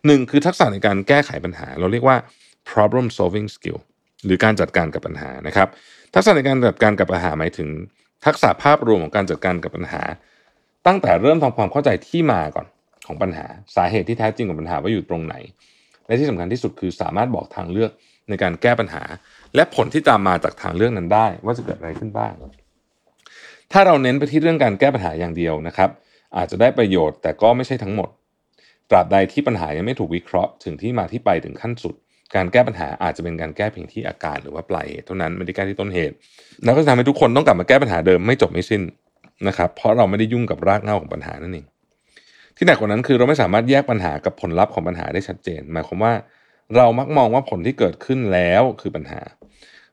[0.07, 2.17] หนึ่งคือทักษะในการแก้ไขปัญหา เราเรียกว่า
[2.71, 3.79] problem solving skill
[4.25, 5.69] หรือการจัดการกับปัญหานะครับ
[6.15, 7.69] ทักษะในการจัดการกับปัญหาหมายถึง
[8.27, 10.03] ทักษะภาพรวมของการจัดการกับปัญหา
[10.87, 12.67] ตั้งแต่เริ่มทำความเข้าใจที่มาก่อน
[13.07, 13.47] ของปัญหา
[13.77, 15.35] สาเหตุที่แท้จริงของปัญหาว่าอยู่ตรงไหน
[16.09, 17.91] และที่สำคัญที่สุดคือสามารถบอกทางเลือก
[18.29, 19.03] ในการแก้ปัญหา
[19.55, 22.33] และผลที่ตามมาจากทางเรื่องนั้นได้ ว่าจะเกิดอะไรขึ้นบ้าง
[23.73, 25.91] ถ้าเราเน้นไปที่เรื่องการแก้ปัญหาอย่างเดียวนะครับ
[26.37, 28.09] อาจจะได้ประโยชน์แต่ก็ไม่ใช่ทั้งหมด
[28.91, 31.95] ตราบใดที่ปัญหายังไม่ถูกวิเคราะห์ถึงที่มาที่ไปถึงขั้นสุด
[32.35, 36.15] การแก้ปัญหาอาจจะเป็นการแก้เพียงที่อาการหรือว่าปลายเหตุเท่านั้นไม่ได้แก้ที่ต้นเหตุ
[36.65, 38.83] แล้วก็จะทำให้ทุกคนต้องกลับมาแก้ปัญหาเดิมไม่จบไม่สิ้น
[39.49, 41.67] นะครับเพราะเราไม่ได้ยุ่งกับรากเหง้าของปัญหานั่นเอง
[42.59, 46.13] ที่หนักกว่านั้นคือเราไม่สามารถแยกปัญหากับผลลัพธ์ของปัญหาได้ชัดเจน หมายความว่า
[46.77, 49.21] เรามักมองว่าผลที่เกิดขึ้นแล้วคือปัญหา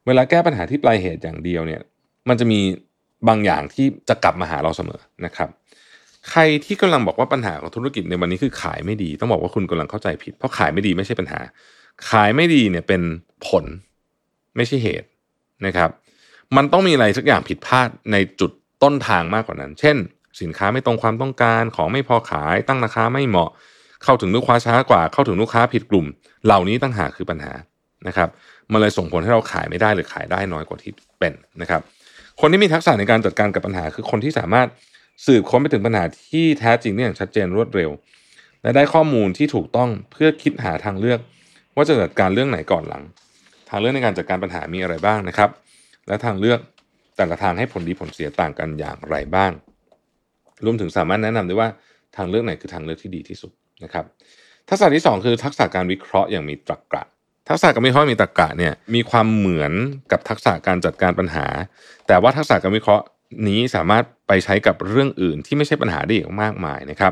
[0.05, 1.81] เวลาแก้ปัญหาที่ปลายเหตุอย่างเดียวเนี่ย
[2.29, 2.59] มันจะมี
[3.27, 5.49] บางอย่างที่จะกลับมาหาเราเสมอนะครับ
[6.29, 11.39] ใครที่กำลังบอกว่าปัญหาของธุรกิจในวันนี้คือขายไม่ดี ต้องบอกว่าคุณกำลังเข้าใจผิด เพราะขายไม่ดีไม่ใช่ปัญหา
[12.09, 13.01] ขายไม่ดีเนี่ยเป็น
[13.47, 13.65] ผล
[14.55, 15.07] ไม่ใช่เหตุ
[15.65, 15.89] นะครับ
[16.55, 18.51] มันต้องมีอะไรสักอย่างผิดพลาดในจุด
[18.83, 19.97] ต้นทางมากกว่านั้น เช่น
[20.41, 23.49] สินค้าไม่ตรงความต้องการ ของไม่พอขาย ตั้งราคาไม่เหมาะ
[24.03, 26.05] เข้าถึงลูกค้าช้ากว่า เข้าถึงลูกค้าผิดกลุ่ม
[26.45, 27.53] เหล่านี้ตั้งหากคือปัญหา
[28.07, 28.29] นะครับ
[28.71, 31.81] มันเลยส่งผลให้เราขายไม่ได้หรือขายได้น้อยกว่าที่เป็นนะครับ
[32.39, 34.67] คนที่มีทักษะในการจัดการกับปัญหา คือคนที่สามารถ
[35.25, 37.89] สืบค้นไปถึงปัญหาที่แท้จริงได้อย่างชัดเจนรวดเร็ว
[38.61, 41.19] และได้ข้อมูลที่ถูกต้องเพื่อคิดหาทางเลือก
[41.75, 43.03] ว่าจะจัดการเรื่องไหนก่อนหลัง
[43.69, 45.49] ทางเลือกในการจัดการปัญหามีอะไรบ้างนะครับ
[46.07, 46.59] และทางเลือก
[47.17, 49.51] แต่ละทางให้ผลดีผลเสียต่างกันอย่างไรบ้าง
[50.65, 51.69] รวมถึงสามารถแนะนำได้ว่า
[52.15, 53.51] ทางเลือกไหนคือทางเลือกที่ดีที่สุด
[53.83, 54.05] นะครับ
[54.69, 57.03] ทักษะที่ 2 คือทักษะการวิเคราะห์อย่างมีตรรกะ
[57.49, 59.73] ทักษะการวิเคราะห์มีตรรกะเนี่ยมีความเหมือน
[60.11, 61.45] กับทักษะการจัดการปัญหา
[62.07, 63.05] แต่ว่าทักษะการวิเคราะห์
[63.47, 67.11] นี้สามารถไปใช้กับเรื่องอื่นที่ไม่ใช่ปัญหาได้อีกมากมายนะครับ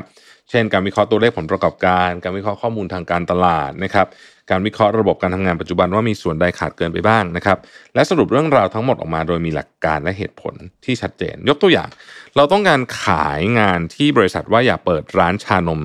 [0.50, 4.06] เช่น การวิเคราะห์ตัวเลขผลประกอบการ การวิเคราะห์ข้อมูลทางการตลาดนะครับ
[4.50, 7.58] การวิเคราะห์ระบบการทำงานปัจจุบันว่ามีส่วนใดขาดเกินไปบ้างนะครับ
[7.94, 11.88] และสรุปเรื่องราวทั้งหมดออกมาโดยมีหลักการและเหตุผลที่ชัดเจน ยกตัวอย่าง
[12.36, 15.82] เราต้องการขายงานที่บริษัทว่าอย่าเปิดร้านชานม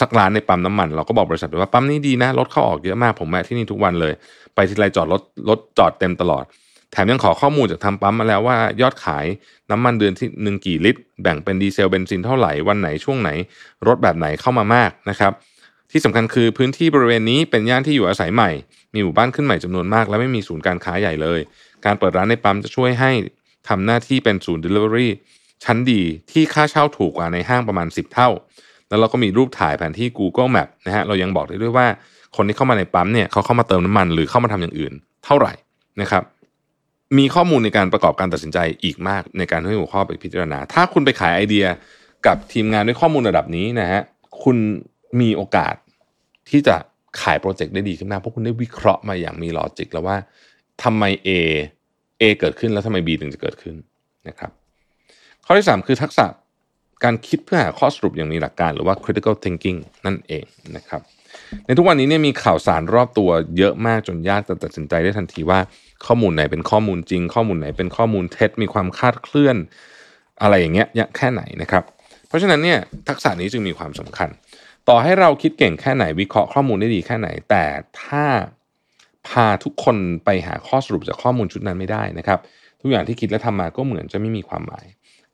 [0.00, 4.12] สักร้านในปั๊มน้ำมัน เราก็บอกบริษัทไปว่าปั๊มนี้ดีนะรถเข้าออกเยอะมากผมแวะที่นี่ทุกวันเลย
[4.54, 6.44] ไปที่ไรจอดรถรถจอดเต็มตลอด
[6.92, 9.24] แถมยังขอข้อมูลจากทางปั๊มมาแล้วว่ายอดขาย
[9.70, 13.30] น้ำมันเดือนที่หนึ่งกี่ลิตร แบ่งเป็นดีเซลเบนซินเท่าไหร่วันไหนช่วงไหน
[13.86, 15.32] รถแบบไหนเข้ามามากนะครับ
[15.92, 18.50] ที่สำคัญคือพื้นที่บริเวณนี้เป็นย่านที่อยู่อาศัยใหม่
[18.94, 21.40] มีหมู่บ้านขึ้นใหม่จำนวนมาก และไม่มีศูนย์การค้าใหญ่เลย
[21.84, 23.10] การเปิดร้านในปั๊มจะช่วยให้
[23.68, 25.08] ทำหน้าที่เป็นศูนย์ Delivery
[25.64, 28.28] ชั้นดีที่ค่าเช่าถูกกว่าในห้างประมาณ 10 เท่า
[28.88, 31.86] แล้วเราก็มีรูปถ่ายแผนที่ Google Map นะฮะเรายังบอกได้ด้วยว่า
[32.36, 34.92] คนที่เข้ามาในปั๊มเนี่ยเขาเข้ามาเติมน้ำมันหรือเข้ามาทำอย่างอื่น
[35.24, 35.52] เท่าไหร่
[36.00, 36.22] นะครับ
[37.18, 41.66] มีข้อมูลในการประกอบการตัดสินใจอีกมากในการให้หัวข้อไปพิจารณา ถ้าคุณไปขายไอเดีย
[42.26, 44.00] กับทีมงานด้วยข้อมูลระดับนี้นะฮะ
[44.42, 44.56] คุณ
[45.20, 45.74] มีโอกาส
[46.48, 46.76] ที่จะ
[47.20, 50.16] ขายโปรเจกต์ได้ดีขึ้นมาเพราะคุณได้วิเคราะห์มาอย่างมีลอจิกแล้วว่า
[50.82, 51.30] ทำไม A
[52.20, 53.76] A เกิดขึ้นแล้วทำไม B ถึงจะเกิดขึ้น
[54.28, 54.50] นะครับ
[55.44, 56.26] ข้อที่ 3 คือทักษะ
[57.04, 60.44] การคิดเพื่อหาข้อสรุปอย่างมีหลักการหรือว่า critical thinking นั่นเอง
[60.76, 61.00] นะครับ
[61.66, 65.60] ในทุกวันนี้เนี่ยมีข่าวสารรอบตัวเยอะมากจนยากจะตัดสินใจได้ทันทีว่า
[66.06, 69.56] ข้อมูลไหนเป็นข้อมูลจริง ข้อมูลไหนเป็นข้อมูลเท็จมีความคาดเคลื่อน
[70.42, 70.86] อะไรอย่างเงี้ย
[71.16, 71.84] แค่ไหนนะครับ
[72.28, 72.78] เพราะฉะนั้นเนี่ย
[73.08, 74.28] ทักษะนี้จึงมีความสำคัญ
[74.88, 77.64] ต่อให้เราคิดเก่งแค่ไหนวิเคราะห์ข้อมูลได้ดีแค่ไหน แต่
[78.02, 78.24] ถ้า
[79.28, 82.38] พาทุกคนไปหาข้อสรุปจากข้อมูลชุดนั้นไม่ได้นะครับ
[82.80, 84.86] ทุกอย่างที่คิดและทำมาก็เหมือนจะไม่มีความหมาย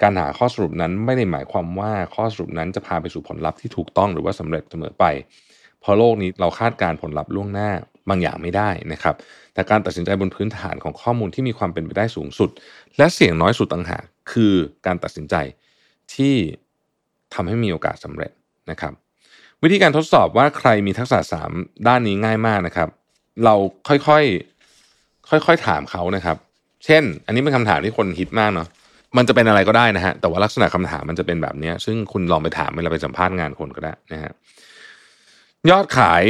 [0.03, 5.05] การหาข้อสรุปนั้นไม่ได้หมายความว่าข้อสรุปนั้นจะพาไปสู่ผลลัพธ์ที่ถูกต้องหรือว่าสำเร็จเสมอไป
[5.81, 7.71] เพราะโลกนี้เราคาดการผลลัพธ์ล่วงหน้า
[8.09, 9.15] บางอย่างไม่ได้นะครับ
[9.55, 12.51] แต่การตัดสินใจบนพื้นฐานของข้อมูลที่มีความเป็นไปได้สูงสุด
[12.97, 14.55] และเสี่ยงน้อยสุดต่างหากคือ
[14.87, 15.35] การตัดสินใจ
[16.15, 16.35] ที่
[17.35, 18.33] ทำให้มีโอกาสสำเร็จ
[18.71, 18.93] นะครับ
[19.63, 21.19] วิธีการทดสอบว่าใครมีทักษะ
[21.53, 22.89] 3 ด้านนี้ง่ายมากนะครับ
[23.45, 23.55] เรา
[23.89, 26.37] ค่อยๆค่อยๆถามเขานะครับ
[26.85, 28.69] เช่น อันนี้เป็นคำถามที่คนฮิตมากเนาะ
[29.17, 34.33] มันจะเป็นอะไรก็ได้นะฮะแต่ว่าลักษณะคำถามมันจะเป็นแบบนี้ซึ่งคุณลองไปถามเวลาไปสัมภาษณ์งานคนก็ได้นะฮะ
[35.71, 36.23] ยอดขาย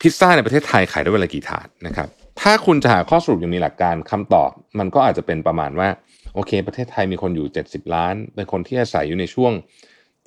[0.00, 2.08] พิซซ่าในประเทศไทยขายได้เวลากี่ถาดนะครับ
[2.40, 5.88] ถ้าคุณจะหาข้อสรุปอย่างมีหลักการคำตอบ มันก็อาจจะเป็นประมาณว่า
[6.34, 9.52] โอเค ประเทศไทยมีคนอยู่ 70 ล้าน เป็นคนที่อาศัยอยู่ในช่วง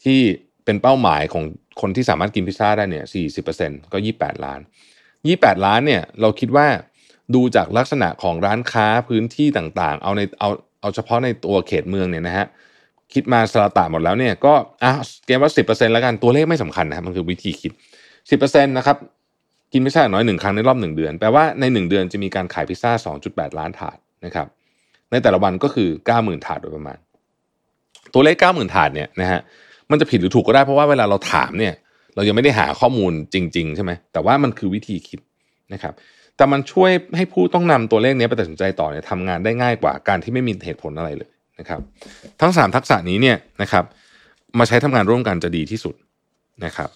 [0.03, 0.19] ที่
[0.65, 1.43] เป็นเป้าหมายของ
[1.81, 3.05] คนที่สามารถกินพิซซ่าได้เนี่ย
[3.47, 4.59] 40%ก็28ล้าน
[5.13, 6.67] 28ล้านเนี่ยเราคิดว่า
[7.35, 10.49] ดูจากลักษณะของร้านค้าพื้นที่ต่างๆ เอาในเอา
[10.81, 12.45] เอาเฉพาะในตัวเขตเมืองเนี่ยนะฮะ
[13.13, 14.53] คิดมาสละตาหมดแล้วเนี่ยก็
[14.83, 14.91] อะ
[15.25, 17.71] เกมว่า10%แล้วกันตัวเลขไม่สำคัญนะครับมันคือวิธีคิด
[18.19, 18.97] 10%นะครับ
[19.73, 22.91] กินพิซซ่าน้อยหนึ่งครั้งในรอบหนึ่งเดือนแปลว่าในหนึ่งเดือนจะมีการขายพิซซ่า
[23.25, 24.47] 2.8ล้านถาดนะครับ
[25.11, 26.97] ในแต่ละวันก็คือ90,000ถาดโดยประมาณ
[28.13, 29.41] ตัวเลข90,000ถาดเนี่ยนะฮะ
[29.91, 31.73] มันจะผิดหรือถูกก็ได้เพราะว่าเวลาเราถามเนี่ย
[32.15, 35.19] เรายังไม่ได้หาข้อมูลจริง ๆ ใช่ไหมแต่ว่ามันคือวิธีคิด
[35.73, 35.93] นะครับ
[36.37, 41.29] แต่มันช่วยให้ผู้ต้องนำตัวเลขนี้ไปตัดสินใจต่อเนี่ยทำงานได้ง่ายกว่าการที่ไม่มีเหตุผลอะไรเลย
[41.59, 41.79] นะครับ
[42.41, 43.83] ทั้ง 3 ทักษะนี้เนี่ยนะครับ
[44.59, 45.95] มาใช้ทำงานร่วมกันจะดีที่สุด
[46.65, 46.89] นะครับ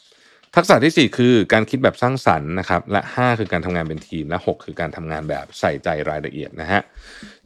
[0.55, 6.81] ทักษะที่ 4 คือการคิดแบบสร้างสรรค์นะครับและ 5 คือการทำงานเป็นทีมและ 6 คือการทำงานแบบใส่ใจรายละเอียดนะฮะ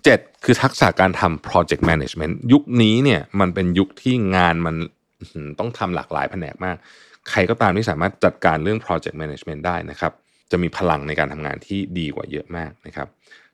[0.03, 4.75] เจ็ดคือทักษะการทำ project management ยุคนี้เนี่ยมันเป็นยุคที่งานมัน
[5.59, 6.77] ต้องทำหลากหลายแผนกมาก
[7.29, 10.11] ใครก็ตามที่สามารถจัดการเรื่อง project management ได้นะครับ
[10.51, 13.07] จะมีพลังในการทำงานที่ดีกว่าเยอะมากนะครับ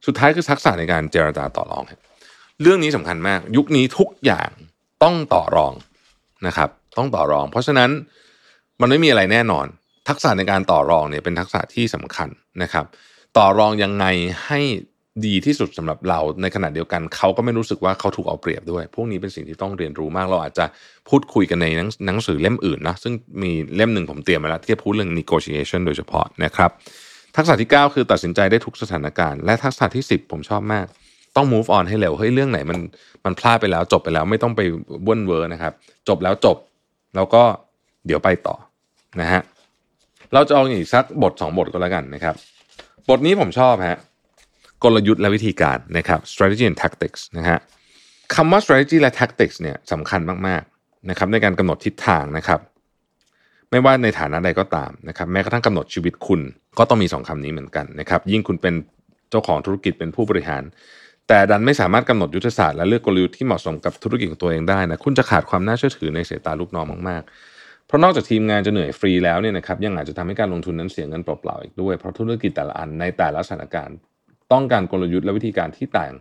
[0.06, 1.84] สุดท้ายคือทักษะในการเจรจาต่อรอง
[2.62, 4.50] เรื่องนี้สำคัญมาก ยุคนี้ทุกอย่าง
[5.04, 5.74] ต้องต่อรอง
[6.48, 7.90] นะครับ ต้องต่อรอง เพราะฉะนั้น
[8.82, 9.66] มันไม่มีอะไรแน่นอน
[10.10, 12.30] ทักษะในการต่อรองเนี่ยเป็นทักษะที่สำคัญ
[12.64, 12.86] นะครับ
[13.38, 14.06] ต่อรองยังไง
[14.46, 14.60] ให้
[15.26, 20.66] ดีที่สุดสำหรับเราในขณะเดียวกันเขาก็ไม่รู้สึกว่าเขาถูกเอาเปรียบด้วย พวกนี้เป็นสิ่งที่ต้องเรียนรู้มากเราอาจจะ
[21.10, 21.68] พูดคุยกันใน
[22.06, 26.72] หนังสือเล่มอื่นนะซึ่งมีเล่มหนึ่งผมเตรียมมาแล้วที่จะพูดเรื่อง negotiation โดยเฉพาะนะครับ
[27.36, 30.86] ทักษะที่ 9 คือตัดสินใจได้ทุกสถานการณ์ และทักษะที่ 10 ผมชอบมาก
[31.36, 32.80] ต้อง move on ให้เร็วเฮ้ยเรื่องไหนมัน
[33.26, 34.62] มันพลาดไปแล้วจบไปแล้วไม่ต้องไป
[35.08, 35.74] ว่นเวอร์นะครับ
[36.08, 36.58] จบแล้วจบ
[37.16, 37.44] แล้วก็
[38.06, 38.56] เดี๋ยวไปต่อ
[39.22, 39.42] นะฮะ
[40.34, 42.36] เราจะเอาอีกสักบท 2 บทก็แล้วกันนะครับ
[43.10, 44.00] บทนี้ผมชอบฮะ
[44.84, 47.60] กลยุทธ์และวิธีการนะครับ strategy and tactics นะฮะ
[48.36, 52.60] คำว่า strategy และ tactics เนี่ยสำคัญมากๆนะครับในการกำหนดทิศทางนะครับ
[53.72, 56.42] ไม่ว่าในฐานะใดก็ตามนะครับ แม้กระทั่งกำหนดชีวิตคุณ
[56.78, 58.74] ก็ต้องมีสองคำนี้เหมือนกันนะครับ ยิ่งคุณเป็น
[59.30, 60.64] เจ้าของธุรกิจเป็นผู้บริหาร
[61.28, 73.98] แต่ดันไม่สามารถกำหนดยุทธศาสตร์และเลือกกลยุทธ์ที่เหมาะสมกับธุรกิจของตัวเองได้นะคุณจะขาดความน่าเชื่อถือในสายตาลูกน้องมากๆเพราะนอกจากทีมงานจะเหนื่อยฟรีแล้วเนี่ยนะครับยังอาจจะทำให้การลงทุนนั้นเสียเงินเปล่าๆอีกด้วย เพราะธุรกิจแต่ละอันในแต่ละสถานการณ์
[74.52, 76.12] ต้องการกลยุทธ์และวิธีการที่ต่าง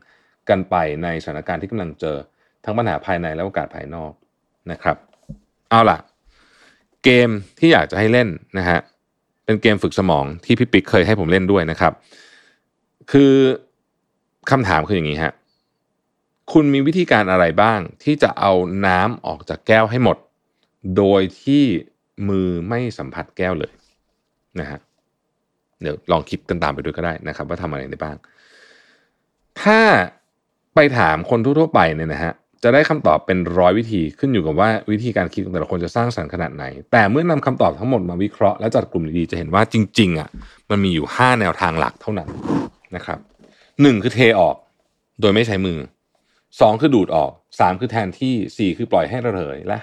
[0.49, 2.17] กันไปในสถานการณ์ที่กำลังเจอ
[2.65, 4.13] ทั้งปัญหาภายในและโอกาสภายนอก
[4.71, 4.97] นะครับ
[5.71, 5.99] เอาล่ะ
[7.05, 7.29] เกม
[7.59, 8.29] ที่อยากจะให้เล่น
[8.59, 8.79] นะฮะ
[9.45, 11.93] เป็นเกมฝึกสมองที่พี่ปิ๊กเคยให้ผมเล่นด้วยนะครับ
[13.13, 13.35] คือ
[14.51, 15.33] คำถามคืออย่างนี้ฮะ
[16.53, 18.53] คุณมีวิธีการอะไรบ้างที่จะเอา
[18.87, 20.17] น้ำออกจากแก้วให้หมด
[20.97, 21.65] โดยที่
[22.29, 23.73] มือไม่สัมผัสแก้วเลย
[24.61, 24.79] นะฮะ
[25.83, 28.17] เดี๋ยวลองคิดกันตามไปด้วยก็ได้นะครับ ว่าทำอะไรได้บ้าง
[29.63, 29.81] ถ้า
[30.75, 40.29] ไปถามคนทั่วๆไปเนี่ยนะฮะจะได้คำตอบเป็นร้อยวิธีขึ้นอยู่กับว่าวิธีการคิดของแต่ละคนจะสร้างสรรค์ขนาดไหน แต่เมื่อนำคำตอบทั้งหมดมาวิเคราะห์และจัดกลุ่มดีๆจะเห็นว่าจริงๆอะ
[40.71, 42.29] มันมีอยู่ 5 แนวทางหลักเท่านั้น
[42.97, 43.19] นะครับ
[43.83, 44.57] หนึ่งคือเทออก
[45.21, 45.79] โดยไม่ใช้มือ
[46.31, 49.77] 2คือดูดออก3คือแทนที่4คือปล่อยให้ระเหย และ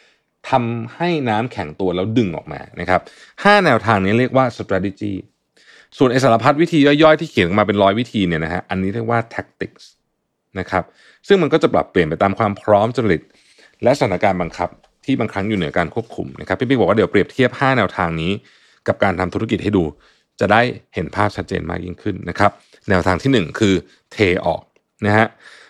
[0.00, 3.00] 5ทำให้น้ำแข็งตัวแล้วดึงออกมานะครับ
[3.32, 5.14] 5แนวทางนี้เรียกว่า strategy
[5.98, 9.84] ส่วนไอสารพัดวิธีย่อยๆที่เขียนมาเป็นร้อยวิธีเนี่ยนะฮะอันนี้เรียกว่า tactics
[10.58, 10.84] นะครับ
[11.28, 13.22] ซึ่งมันก็จะปรับเปลี่ยนไปตามความพร้อมจริต
[13.82, 14.68] และสถานการณ์บังคับ
[15.04, 18.32] ที่บางครั้งอยู่เหนือการควบคุมนะครับพี่ปิ๊กบอกว่าเดี๋ยวเปรียบเทียบ 5 แนวทางนี้
[18.86, 19.84] กับการทำธุรกิจให้ดู
[20.40, 20.60] จะได้
[20.94, 22.50] เห็นภาพชัดเจนมากยิ่งขึ้นนะครับ
[22.88, 23.74] แนวทางที่ 1 คือ
[24.12, 24.16] เท
[24.46, 24.62] ออก
[25.06, 25.26] นะฮะ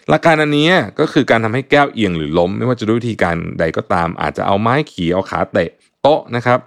[0.08, 0.70] หลักการอันนี้
[1.00, 5.70] ก็คือการทำให้แก้วเอียงหรือล้ม ไม่ว่าจะด้วยวิธีการใดก็ตาม อาจจะเอาไม้ขี่เอาขาเตะ
[6.02, 6.58] โต๊ะนะครับ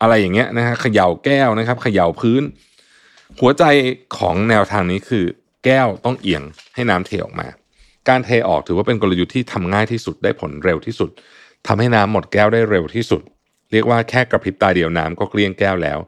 [0.00, 2.42] อะไรอย่างเงี้ยนะฮะเขย่าแก้วนะครับเขย่าพื้น
[3.40, 3.64] หัวใจ
[4.18, 5.24] ของแนวทางนี้คือ
[5.64, 6.42] แก้วต้องเอียง
[6.74, 7.48] ให้น้ำเทออกมา
[8.08, 11.10] การเทออกถือว่าเป็นกลยุทธ์ที่ทำง่ายที่สุดได้ผลเร็วที่สุด
[11.66, 13.22] ทำให้น้ำหมดแก้วได้เร็วที่สุด
[13.72, 15.98] เรียกว่าแค่กระพริบตาเดียวน้ำก็เกลี้ยงแก้วแล้ว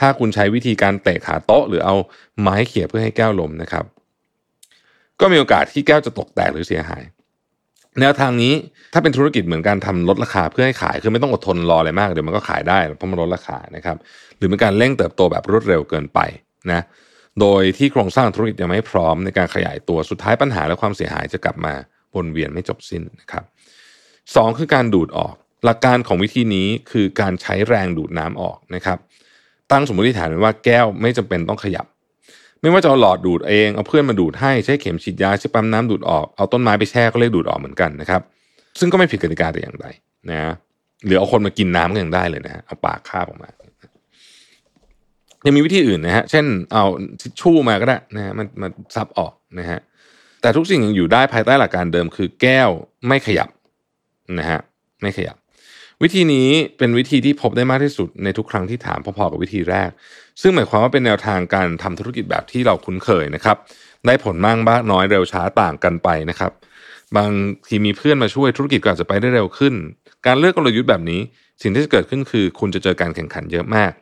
[0.00, 1.96] ถ้าคุณใช้วิธีการเตะขาโต๊ะ หรือเอา
[2.40, 3.84] ไม้เขี่ยเพื่อให้แก้วล้มนะครับ
[5.20, 7.02] ก็มีโอกาสที่แก้วจะตกแตกหรือเสียหาย
[8.00, 8.54] แนวทางนี้
[8.92, 13.96] ถ้าเป็นธุรกิจเหมือนการทำลดราคาเพื่อให้ขายคือไม่ต้องอดทนรออะไรมากเดี๋ยวมันก็ขายได้เพราะมันลดราคานะครับ
[14.36, 16.20] หรือเป็นการเร่งเติบโตแบบรวดเร็วเกินไป
[16.70, 16.82] นะ
[17.40, 21.74] โดยที่โครงสร้างธุรกิจยังไม่พร้อมในการขยายตัวสุดท้ายปัญหาและความเสียหายจะกลับมา
[22.14, 23.44] วนเวียนไม่จบสิ้นนะครับ
[24.34, 25.34] สองคือการดูดออก
[25.64, 28.98] หลักการของวิธีนี้คือการใช้แรงดูดน้ำออกนะครับ
[29.70, 31.86] ตั้งสมมติฐานว่าแก้วไม่จำเป็นต้องขยับ
[32.60, 38.22] ไม่ว่าจะเอาหลอดดูดเองเอาเพื่อนมาดูดให้ใช้เข็มฉีดยาใช้ปั๊มน้ำดูดออกเอาต้นไม้ไปแช่ก็เรียกดูดออกเหมือนกันนะครับ
[38.78, 39.86] ซึ่งก็ไม่ผิดกติกาแต่อย่างใด
[40.30, 40.52] นะ
[41.06, 43.48] หรือเอาคนมากินน้ำก็ยังได้เลยนะฮะเอาปากคาบออกมา
[45.46, 46.84] ยังมีวิธีอื่นนะฮะ เช่น เอา
[47.20, 49.80] ทิชชู่มาก็ได้นะฮะมันมันซับออกนะฮะ
[50.42, 52.70] แต่ทุกสิ่งยังอยู่ได้ภายใต้หลักการเดิมคือแก้ว
[53.06, 53.48] ไม่ขยับ
[54.38, 54.60] นะฮะ
[55.02, 55.36] ไม่ขยับ
[56.02, 59.90] วิธีนี้เป็นวิธีที่พบได้มากที่สุดในทุกครั้งที่ถามพอๆกับวิธีแรก
[60.40, 63.56] ซึ่งหมายความว่าเป็นแนวทางการทำธุรกิจแบบที่เราคุ้นเคยนะครับ
[64.06, 66.52] ได้ผลมากบ้างน้อยเร็วช้าต่างกันไปนะครับ
[67.16, 67.30] บาง
[67.68, 69.74] ทีมีเพื่อนมาช่วยธุรกิจก็อาจจะไปได้เร็วขึ้น
[70.26, 71.20] การเลือกกลยุทธ์แบบนี้
[71.62, 73.92] สิ่งที่จะเกิดขึ้นคือ คุณจะเจอการแข่งขันเยอะมาก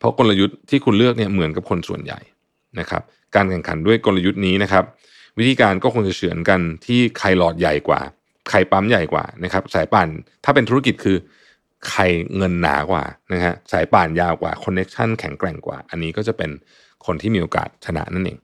[0.00, 2.20] เพราะกลยุทธ์ที่คุณเลือกเนี่ยเหมือนกับคนส่วนใหญ่
[2.78, 3.02] นะครับ
[3.34, 4.84] การแข่งขันด้วยกลยุทธ์นี้นะครับ
[5.38, 8.00] วิธีการก็คงจะเฉือนกันที่ใครหลอดใหญ่กว่า
[8.50, 10.08] ใครปั๊มใหญ่กว่านะครับสายป่าน
[10.44, 11.16] ถ้าเป็นธุรกิจคือ
[11.88, 12.02] ใคร
[12.36, 16.50] เงินหนากว่านะฮะสายป่านยาวกว่าคอนเน็ชันแข็งแกร่งกว่า อันนี้ก็จะเป็น
[17.06, 18.38] คนที่มีโอกาสชนะนั่นเอง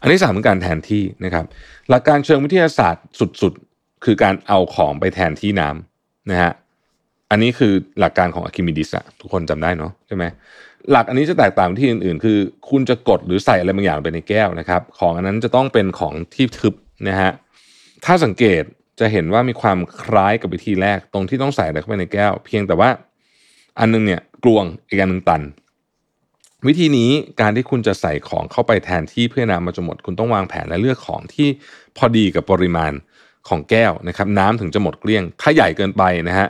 [0.00, 1.44] อันที่สามคือการแทนที่นะครับ
[1.88, 3.04] หลักการเชิงวิทยาศาสตร์
[3.42, 6.52] สุดๆ คือการเอาของไปแทนที่น้ำนะฮะ
[7.30, 10.24] อันนี้คือหลักการของอะคิมิดิสอะทุกคนจำได้เนาะใช่ไหม
[10.90, 12.38] หลักอันนี้จะแตกต่างที่อื่นๆ คือ
[12.70, 16.74] คุณจะกดหรือใส่อะไรบางอย่างไปในแก้วนะครับ ของอันนั้นจะต้องเป็นของที่ทึบ
[17.08, 17.30] นะฮะ
[18.04, 18.62] ถ้าสังเกต
[19.00, 22.90] จะเห็นว่ามีความคล้ายกับวิธีแรกตรงที่ต้องใส่อะไรเข้าไปในแก้ว เพียงแต่ว่า
[23.78, 25.42] อันนึงเนี่ยกลวงอีกอันหนึ่งตัน
[26.66, 27.10] วิธีนี้
[27.40, 31.48] การที่คุณจะใส่ของเข้าไปแทนที่เพื่อน้ำมันจะหมด คุณต้องวางแผนและเลือกของที่
[31.96, 32.92] พอดีกับปริมาณ
[33.48, 36.48] ของแก้วนะครับ น้ำถึงจะหมดเกลี้ยง ถ้าใหญ่เกินไปนะฮะ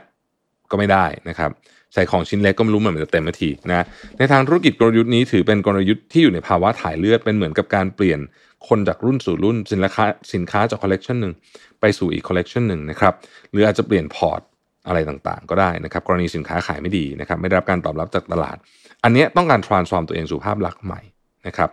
[0.71, 1.51] ก็ไม่ได้นะครับ
[1.95, 3.85] ใส่ของชิ้นเล็กก็ไม่รู้เหมือนจะเต็มนาทีนะ
[4.19, 8.21] ในทางธุรกิจกลยุทธ์นี้ถือเป็นกลยุทธ์ที่อยู่ในภาวะถ่ายเลือดเป็นเหมือนกับการเปลี่ยน
[8.69, 11.33] คนจากรุ่นสู่รุ่นสินค้าสินค้าจากคอลเลกชันหนึ่ง
[11.81, 13.15] ไปสู่อีกคอลเลกชันหนึ่งนะครับ
[13.51, 14.41] หรืออาจจะเปลี่ยนพอร์ต
[14.87, 18.57] อะไรต่างๆ ก็ได้นะครับกรณีสินค้าขายไม่ดีนะครับไม่ได้รับการตอบรับจากตลาด
[19.05, 21.01] อันนี้ต้องการ transform ตัวเองสู่ภาพลักษณ์ใหม่
[21.47, 21.71] นะครับ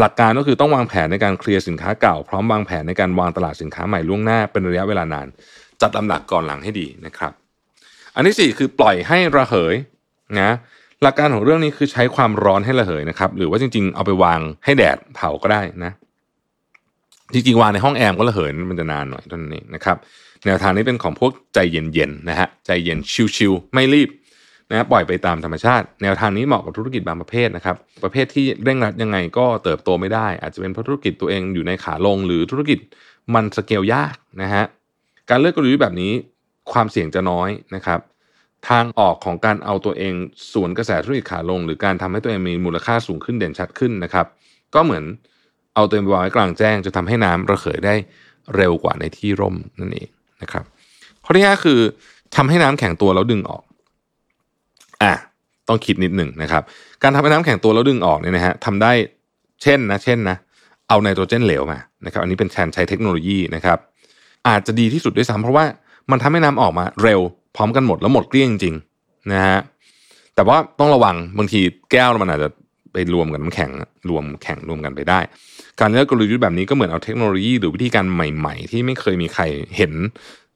[0.00, 5.26] หลักการก็คือต้องวางแผนในการเคลียร์สินค้าเก่า พร้อมวางแผนในการวางตลาดสินค้าใหม่ล่วงหน้าเป็นระยะเวลานาน
[5.80, 7.32] จัดลำดับก่อนหลังให้ดีนะครับ
[8.16, 9.74] อันที่ 4 คือปล่อยให้ระเหย
[10.40, 10.52] นะ
[11.02, 15.92] หลักการของเรื่องนี้คือใช้ความร้อนให้ระเหยนะครับ หรือว่าจริงๆ เอาไปวางให้แดดเผาก็ได้นะ
[17.32, 19.96] จริงๆวางในห้องแอร์ก็ระเหยมันจะนานหน่อยเท่านั้นเองนะครับ
[20.46, 22.98] แนวทางนี้เป็นของพวกใจเย็นๆนะฮะใจเย็น
[23.36, 24.08] ชิวๆไม่รีบ
[24.70, 32.78] นะปล่อยไปตามธรรมชาติ แนวทางนี้เหมาะกับธุรกิจบางประเภทนะครับประเภทที่เร่งรัดยังไงก็เติบโตไม่ได้ อาจจะเป็นเพราะธุรกิจตัวเองอยู่ในขาลง หรือธุรกิจ
[33.34, 34.64] มันสเกลยากนะฮะ
[35.30, 36.12] การเลือกกลยุทธ์แบบนี้
[36.72, 38.00] ความเสี่ยงจะน้อยนะครับ
[38.68, 40.14] ทางออกของการเอาตัวเอง
[40.52, 44.26] สวนกระแสธุรกิจขาลง หรือการทำให้ตัวเองมีมูลค่าสูงขึ้นเด่นชัดขึ้นนะครับ
[44.74, 45.04] ก็เหมือน
[45.74, 47.94] เอาตัวเองไปวางไว้กลางแจ้ง จะทำให้น้ำระเหยได้
[48.56, 50.08] เร็วกว่าในที่ร่มนั่นเอง
[50.42, 50.64] นะครับ
[51.24, 51.80] ข้อที่ห้าคือ
[52.36, 53.62] ทำให้น้ำแข็งตัวแล้วดึงออก
[55.02, 55.14] อะ
[55.68, 56.62] ต้องคิดนิดหนึ่งนะครับ
[57.02, 58.92] การทำให้น้ำแข็งตัวแล้วดึงออกเนี่ยนะฮะทำได้
[59.62, 60.36] เช่นนะเช่นนะ
[60.88, 63.78] เอาไนโตรเจนเหลวมานะครับ อันนี้เป็นแทนใช้เทคโนโลยีนะครับ
[64.48, 65.64] อาจจะดีที่สุดด้วยซ้ำเพราะว่า
[66.10, 67.20] มันทำให้น้ำออกมาเร็ว
[67.56, 68.74] พร้อมกันหมดแล้วหมดเกลี้ยงจริง
[69.32, 69.58] นะฮะ
[70.34, 71.60] แต่ว่าต้องระวังบางที
[71.92, 72.48] แก้วมันอาจจะ
[72.92, 73.70] ไปรวมกับน้ำแข็ง
[74.08, 75.20] รวมแข็งรวมกันไปได้
[75.80, 79.42] การเลือกกลยุทธ์แบบนี้ก็เหมือนเอาเทคโนโลยีหรือวิธีการใหม่ ๆ ที่ไม่เคยมีใคร
[79.76, 79.92] เห็น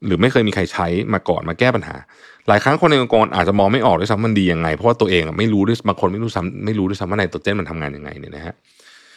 [0.05, 1.95] หรือไม่เคยมีใครใช้มาก่อนมาแก้ปัญหา
[2.47, 8.53] หลายครั้งคนในองค์กรอาจจะมองไม่ออกด้วยซ้ำมันดียังไง เพราะว่าตัวเองไม่รู้ด้วยบางคนไม่รู้ซ้ำไม่รู้ด้วยซ้ำว่าไนโตรเจนมันทำงานยังไงเนี่ยนะฮะ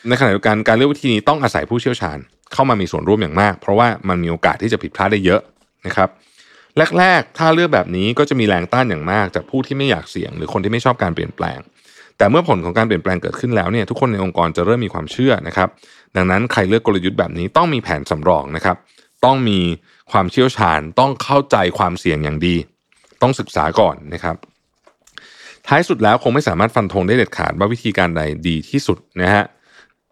[0.09, 2.18] ในขณะเดียวกันการเลือกวิธีนี้ต้องอาศัยผู้เชี่ยวชาญ
[2.53, 5.41] เข้ามามีส่วนร่วมอย่างมาก เพราะว่ามันมีโอกาสที่จะผิดพลาดได้เยอะ
[5.87, 6.09] นะครับ
[6.99, 11.59] แรกๆ ถ้าเลือกแบบนี้ก็จะมีแรงต้านอย่างมาก จากผู้ที่ไม่อยากเสี่ยง หรือคนที่ไม่ชอบการเปลี่ยนแปลง
[12.18, 15.68] แต่เมื่อผลของการเปลี่ยนแปลงเกิดขึ้นแล้วเนี่ยทุกคนในองค์กรจะเริ่มมีความเชื่อนะครับ
[16.16, 18.76] ดังนั้นใครเลือกกลยุทธ์แบบนี้ต้องมีแผนสำรองนะครับ
[19.24, 19.61] ต้องมี
[20.12, 22.57] ความเชี่ยวชาญ ต้องเข้าใจความเสี่ยงอย่างดี
[23.22, 24.37] ต้องศึกษาก่อนนะครับ
[25.66, 29.45] ท้ายสุดแล้วคงไม่สามารถฟันธงได้เด็ดขาดว่าวิธีการใดดีที่สุดนะฮะ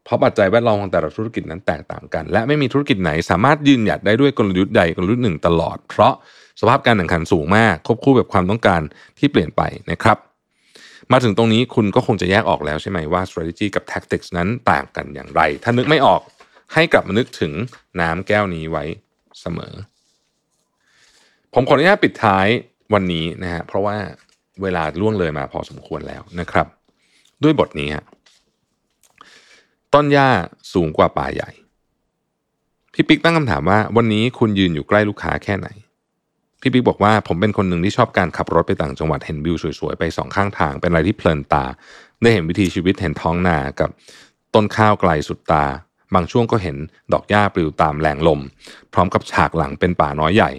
[0.05, 6.12] เพราะปัจจัยแวดล้อมของแต่ละธุรกิจนั้นแตกต่างกัน และไม่มีธุรกิจไหนสามารถยืนหยัดได้ด้วยกลยุทธ์ใดกลยุทธ์หนึ่งตลอด เพราะ
[6.61, 8.80] สภาพการแข่งขันสูงมากควบคู่กับความต้องการ
[9.18, 10.18] ที่เปลี่ยนไปนะครับ
[11.12, 16.20] มาถึงตรงนี้คุณก็คงจะแยกออกแล้วใช่ไหมว่า strategy กับ tactics นั้นต่างกันอย่างไร ถ้านึกไม่ออก
[16.74, 17.53] ให้กลับมานึกถึง
[18.01, 18.84] น้ำแก้วนี้ไว้
[19.40, 19.74] เสมอ
[21.55, 22.46] ผมขออนุญาตปิดท้าย
[22.94, 23.96] วันนี้นะฮะเพราะว่า
[24.62, 26.66] เวลาล่วงเลยมาพอสมควรแล้วนะครับ
[27.42, 28.05] ด้วยบทนี้ฮะ
[29.95, 30.28] ต้นหญ้า
[30.72, 31.51] สูงกว่าป่าใหญ่
[32.93, 35.68] พี่ปิ๊กตั้งคำถามว่า วันนี้คุณยืนอยู่ใกล้ลูกค้าแค่ไหน
[36.61, 41.64] พี่ปิ๊กบอกว่าผมเป็นคนหนึ่งที่ชอบการขับรถไปต่างจังหวัดเห็นวิวสวยๆ ไปสองข้างทาง เป็นอะไรที่เพลินตา
[42.22, 43.91] ได้เห็นวิถีชีวิตเห็นท้องนากับ
[44.55, 45.64] ต้นข้าวไกลสุดตา
[46.14, 46.76] บางช่วงก็เห็น
[47.12, 48.41] ดอกหญ้าปลิวตามแรงลม
[48.93, 50.51] พร้อมกับฉากหลังเป็นป่าน้อยใหญ่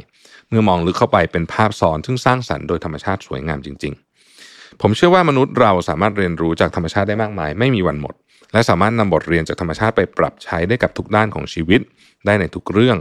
[0.47, 3.93] เมื่อมองลึกเข้าไปเป็นภาพซ้อนซึ่งสร้างสรรค์โดยธรรมชาติสวยงามจริง
[4.37, 8.13] ๆ ผมเชื่อว่ามนุษย์เราสามารถเรียนรู้จากธรรมชาติได้มากมาย ไม่มีวันหมด
[8.53, 11.81] และสามารถนำบทเรียนจากธรรมชาติไปปรับใช้ได้กับทุกด้านของชีวิต
[12.25, 12.97] ได้ในทุกเรื่อง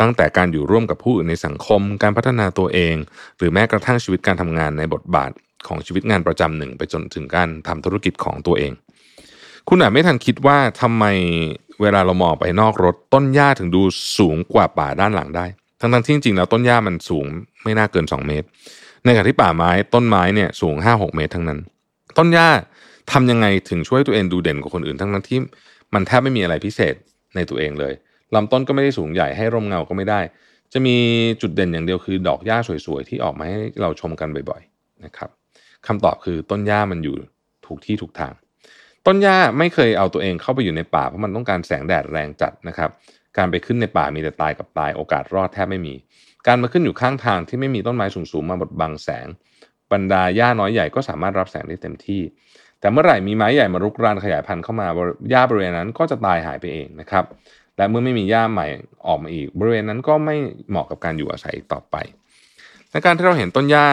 [0.00, 2.94] ตั้งแต่การอยู่ร่วมกับผู้อื่นในสังคม การพัฒนาตัวเอง
[3.38, 5.30] หรือแม้กระทั่งชีวิตการทำงานในบทบาท
[5.66, 8.72] ของชีวิตงานประจำหนึ่งไปจนถึงการทำธุรกิจของตัวเอง
[9.68, 11.04] คุณอาจไม่ทันคิดว่าทำไม
[11.80, 13.82] เวลาเรามองไปนอกรถต้นหญ้าถึงดู
[14.18, 15.46] สูงกว่าป่าด้านหลังได้
[15.80, 17.26] ทั้งๆที่จริงๆแล้วต้นหญ้ามันสูง
[17.62, 18.46] ไม่น่าเกิน 2 เมตร
[19.04, 21.58] ในขณะที่ป่าไม้ต้นไม้เนี่ยสูง 5-6 เมตรทั้งนั้น
[22.18, 22.48] ต้นหญ้า
[23.12, 25.38] ทำยังไงถึงช่วยตัวเองดูเด่นกว่าคนอื่นทั้งนั้นที่
[25.94, 26.94] มันแทบไม่มีอะไรพิเศษ
[27.36, 27.92] ในตัวเองเลย
[28.34, 30.20] ลำต้นก็ไม่ได้สูงใหญ่ให้ร่มเงาก็ไม่ได้
[30.72, 30.96] จะมี
[31.42, 35.30] จุดเด่นอย่างเดียวคือ ดอกหญ้าสวยๆ ที่ออกมาให้เราชมกันบ่อยๆนะครับ
[35.86, 37.16] คำตอบคือต้นหญ้ามันอยู่
[37.66, 38.32] ถูกที่ถูกทาง
[39.06, 42.90] ต้นหญ้าไม่เคยเอาตัวเองเข้าไปอยู่ในป่าเพราะมันต้องการแสงแดดแรงจัดนะครับ
[43.36, 45.94] การไปขึ้นในป่ามีแต่ตายกับตายโอกาสรอดแทบไม่มี
[46.46, 49.26] การมาขึ้นอยู่ข้างทางที่ไม่มีต้นไม้สูงๆมาบดบังแสง
[49.92, 52.22] บรรดาหญ้าน้อยใหญ่ก็สามารถรับแสงได้เต็มที่
[52.80, 54.86] แต่เมื่อไหร่มีไม้ใหญ่มารุกรานขยายพันธุ์เข้ามา
[55.30, 57.24] หญ้าบริเวณนั้นก็จะตายหายไปเองนะครับ
[57.76, 58.66] และเมื่อไม่มีหญ้าใหม่
[59.06, 60.36] ออกมาอีก บริเวณนั้นก็ไม่
[60.70, 61.96] เหมาะกับการอยู่อาศัยต่อไป
[62.90, 63.86] ในการที่เราเห็นต้นหญ้า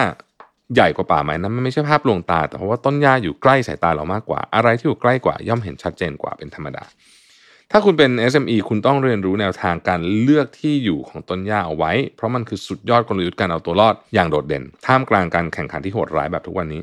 [0.74, 6.84] ใหญ่กว่าป่าไม้นั้นมันไม่ใช่ภาพลวงตา แต่เพราะว่าต้นหญ้าอยู่ใกล้สายตาเรามากกว่า อะไรที่อยู่ใกล้กว่าย่อมเห็นชัดเจนกว่าเป็นธรรมดา
[7.70, 16.82] ถ้าคุณเป็น SME คุณต้องเรียนรู้แนวทางการเลือกที่อยู่ของต้นหญ้าเอาไว้ เพราะมันคือสุดยอดกลยุทธ์การเอาตัวรอดอย่างโดดเด่น ท่ามกลางการแข่งขันที่โหดร้ายแบบทุกวันนี้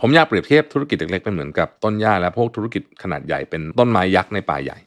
[0.00, 4.78] ผมอยากเปรียบเทียบธุรกิจเล็กๆเป็นเหมือนกับต้นหญ้าและพวกธุรกิจขนาดใหญ่เป็นต้นไม้ยักษ์ในป่าใหญ่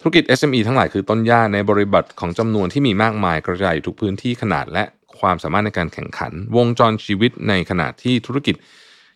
[0.00, 4.84] ธุรกิจ SME ทั้งหลายคือต้นหญ้าในบริบทของจำนวนที่มีมากมายกระจายอยู่ทุกพื้นที่ขนาดและ
[5.20, 8.54] ความสามารถในการแข่งขัน วงจรชีวิตในขณะที่ธุรกิจ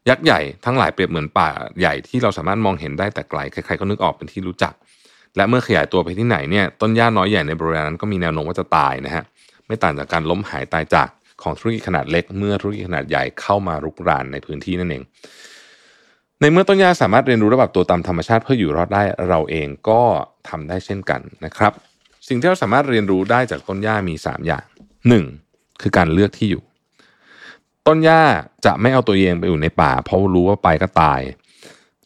[0.08, 1.48] ยักษ์ใหญ่ทั้งหลายเปรียบเหมือนป่า
[1.80, 4.74] ใหญ่ที่เราสามารถมองเห็นได้แต่ไกลใครๆก็นึกออกเป็นที่รู้จัก
[5.36, 9.24] และเมื่อขยายตัวไปที่ไหนเนี่ยต้นหญ้าน้อยใหญ่ในบริเวณนั้นก็มีแนวโน้มว่าจะตายนะฮะ
[9.66, 11.08] ไม่ต่างจากการล้มหายตายจาก
[11.42, 15.02] ของธุรกิจขนาดเล็ก เมื่อธุรกิจขนาดใหญ่เข้ามารุกรานในพื้นที่นั่นเอง
[16.40, 20.02] ในเมื่อต้นหญ้าสามารถเรียนรู้ระบบตัวตามธรรมชาติเพื่ออยู่รอดได้เราเองก็
[20.48, 21.72] ทำได้เช่นกันนะครับ
[22.28, 24.64] สิ่งที่เราสามารถเรียนรู้ได้จากต้นหญ้ามี 3 อย่าง
[25.22, 25.82] 1.
[25.82, 26.62] คือการเลือกที่อยู่
[27.86, 28.22] ต้นหญ้า
[28.64, 31.20] จะไม่เอาตัวเองไปอยู่ในป่า เพราะรู้ว่าไปก็ตาย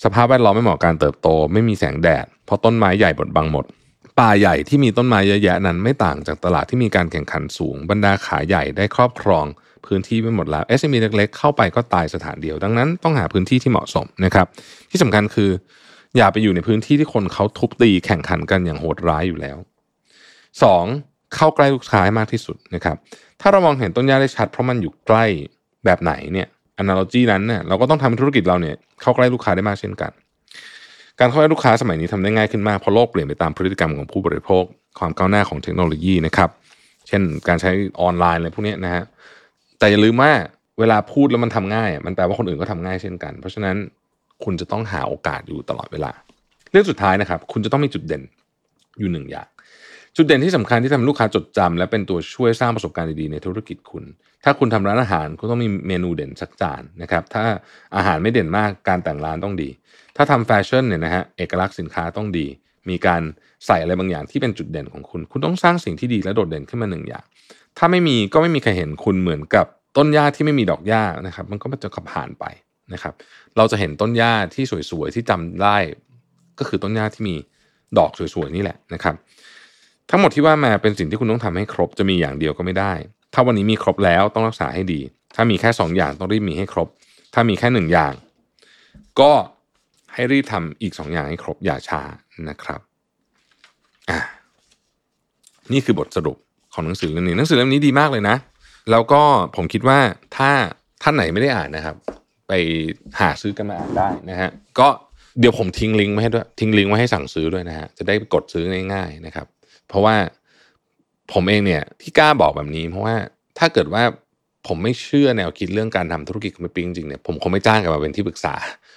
[0.04, 3.64] สภาพแวดล้อมไม่เหมาะการเติบโต ไม่มีแสงแดดเพราะต้นไม้ใหญ่บดบังหมด
[4.18, 9.46] ป่าใหญ่ที่มีต้นไม้เยอะแยะนั้นไม่ต่างจากตลาดที่มีการแข่งขันสูง บรรดาขายใหญ่ได้ครอบครอง
[9.86, 14.46] พื้นที่ไปหมดแล้ว SME เล็กๆ เข้าไปก็ตายสถานเดียว ดังนั้นต้องหาพื้นที่ที่เหมาะสมนะครับ
[14.90, 15.50] ที่สำคัญคือ
[16.16, 19.56] อย่าไปอยู่ในพื้นที่ที่คนเขาทุบตีแข่งขันกันอย่างโหดร้ายอยู่แล้ว
[20.46, 21.34] 2.
[21.34, 22.96] เข้าใกล้ลูกค้าให้มากที่สุดนะครับ
[23.40, 25.24] ถ้าเรามองเห็นต้นหญ้าได้ชัด เพราะมันอยู่ใกล้
[25.84, 26.48] แบบไหนเนี่ย
[26.82, 30.12] analogy นั้นเนี่ยเราก็ต้องทำให้ธุรกิจเราเนี่ยเข้าใกล้ลูกค้าได้มากเช่นกัน
[31.20, 34.64] การเข้าใกล้ลูกค้าสมัยนี้ทำได้ง่ายขึ้นมากเพราะโลกเปลี่ยนไปตามพฤติกรรมของผู้บริโภค
[34.98, 36.50] ความก้าวหน้าของเทคโนโลยีนะครับ
[37.08, 39.04] เช่นการใช้ออนไลน์อะไรพวกนี้นะฮะ
[39.78, 40.30] แต่อย่าลืมว่า
[40.78, 43.76] เวลาพูดแล้วมันทำง่าย มันแปลว่าคนอื่นก็ทำง่ายเช่นกัน เพราะฉะนั้น
[44.44, 46.12] คุณจะต้องหาโอกาสอยู่ตลอดเวลา
[46.70, 48.22] เรื่องสุดท้ายนะครับ คุณจะต้องมีจุดเด่น
[48.98, 49.48] อยู่หนึ่งอย่าง
[50.16, 54.04] จุดเด่นที่สำคัญที่ทำให้ลูกค้าจดจำและเป็นตัวช่วยสร้างประสบการณ์ดีๆในธุรกิจคุณ
[54.44, 57.44] ถ้าคุณทำร้านอาหารคุณต้องมีเมนูเด่นสักจานนะครับ ถ้า
[57.96, 59.68] อาหารไม่เด่นมากการแต่งร้านต้องดี
[60.16, 62.46] ถ้าทำแฟชั่นเนี่ยนะฮะเอกลักษณ์สินค้าต้องดี
[62.88, 63.22] มีการ
[63.66, 67.24] ใส่อะไรบางอย่างที่เป็นจุดเด่นของคุณ คุณต้องสร้างสิ่งที่ดีและโดดเด่นขึ้นมาหนึ่งอย่าง
[67.78, 72.44] ถ้าไม่มีก็ไม่มีใครเห็นคุณเหมือนกับต้นหญ้าที่ไม่มีดอกหญ้านะครับ มันก็จะขับผ่านไป
[72.92, 73.14] นะครับ
[73.56, 75.76] เราจะเห็นต้นหญ้าที่สวยๆที่จำได้
[76.58, 77.36] ก็คือต้นหญ้าที่มี
[77.98, 79.14] ดอกสวยๆนี่แหละนะครับ
[80.10, 82.92] ทั้งหมดที่ว่ามาเป็นสิ่งที่คุณต้องทำให้ครบจะมีอย่างเดียวก็ไม่ได้
[83.34, 85.00] ถ้าวันนี้มีครบแล้วต้องรักษาให้ดี
[85.34, 86.88] ถ้ามีแค่ 2 อย่างต้องรีบมีให้ครบ
[87.34, 88.14] ถ้ามีแค่หนึ่งอย่าง
[89.20, 89.32] ก็
[90.14, 92.02] ให้รีบทำอีก 2 อย่างให้ครบอย่าช้า
[92.48, 92.80] นะครับ
[94.10, 94.18] อะ
[95.72, 96.36] นี่คือบทสรุป
[96.74, 98.36] ของหนังสือเล่มนี้หนังสือเล่มนี้ดีมากเลยนะ
[98.90, 99.22] แล้วก็
[99.56, 99.98] ผมคิดว่า
[100.36, 100.50] ถ้า
[101.02, 101.96] ท่านไหนไม่ได้อ่านนะครับ
[102.48, 102.52] ไป
[103.20, 104.88] หาซื้อกันมาอ่านได้นะฮะก็
[105.40, 109.46] เดี๋ยวผมทิ้งลิงก์ไว้ให้ด้วยทิ้งลิงก์ไว้ให้สั่งซื้อด้วยนะฮะจะได้กดซื้อง่ายๆนะครับ
[109.88, 110.16] เพราะว่า
[111.32, 113.14] ผมเองเนี่ยที่กล้าบอกแบบนี้ เพราะว่า
[113.58, 114.02] ถ้าเกิดว่า
[114.66, 118.54] ผมไม่เชื่อแนวคิดเรื่องการทำธุรกิจคอมมิปิ้งจริงเนี่ยผมคงไม่จ้างกันมาเป็นที่ปรึกษา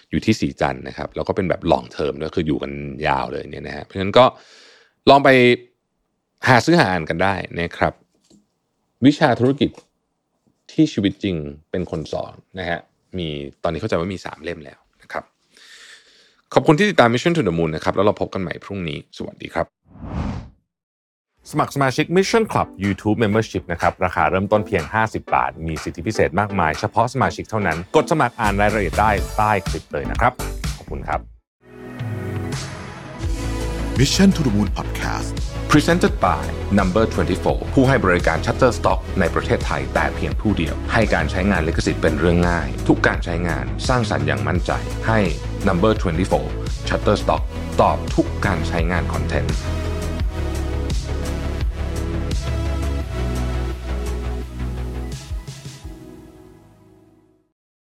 [0.10, 2.72] อยู่ที่สีจันนะครับแล้วก็เป็นแบบลองเทอมด้วยคืออยู่กัน
[3.08, 4.26] ยาวเลยเนี่ยนะฮะเพราะฉะนั้นก็
[5.10, 5.30] ลองไป
[6.48, 7.94] หาซื้อหาอ่านกันได้นะครับ
[9.06, 9.70] วิชาธุรกิจ
[10.72, 11.36] ที่ชีวิตจริง
[11.72, 12.80] เป็นคนสอนนะฮะ
[13.18, 13.28] มี
[13.64, 15.24] ตอนนี้เข้าใจว่ามี 3 เล่มแล้วนะครับ
[16.54, 19.66] ขอบคุณที่ติดตาม Mission to the Moon นะครับแล้วเราพบกันใหม่พรุ่งนี้ สวัสดีครับ
[21.52, 30.34] สมัครสมาชิก Mission Club YouTube Membership นะครับ ราคาเริ่มต้นเพียง 50 บาท มีสิทธิพิเศษมากมาย เฉพาะสมาชิกเท่านั้น กดสมัครอ่านรายละเอียดได้ใต้คลิปเลยนะครับ
[30.78, 31.20] ขอบคุณครับ
[34.00, 35.30] Mission to the Moon Podcast
[35.72, 36.44] Presented by
[36.80, 37.06] Number
[37.40, 44.72] 24 ผู้ให้บริการ Shutterstock ในประเทศไทยแต่เพียงผู้เดียว ให้การใช้งานลิขสิทธิ์เป็นเรื่องง่าย ทุกการใช้งานสร้างสรรค์อย่างมั่นใจ
[45.08, 45.20] ให้
[45.68, 45.94] Number
[46.42, 47.44] 24 Shutterstock
[47.82, 49.58] ตอบทุกการใช้งานคอนเทนต์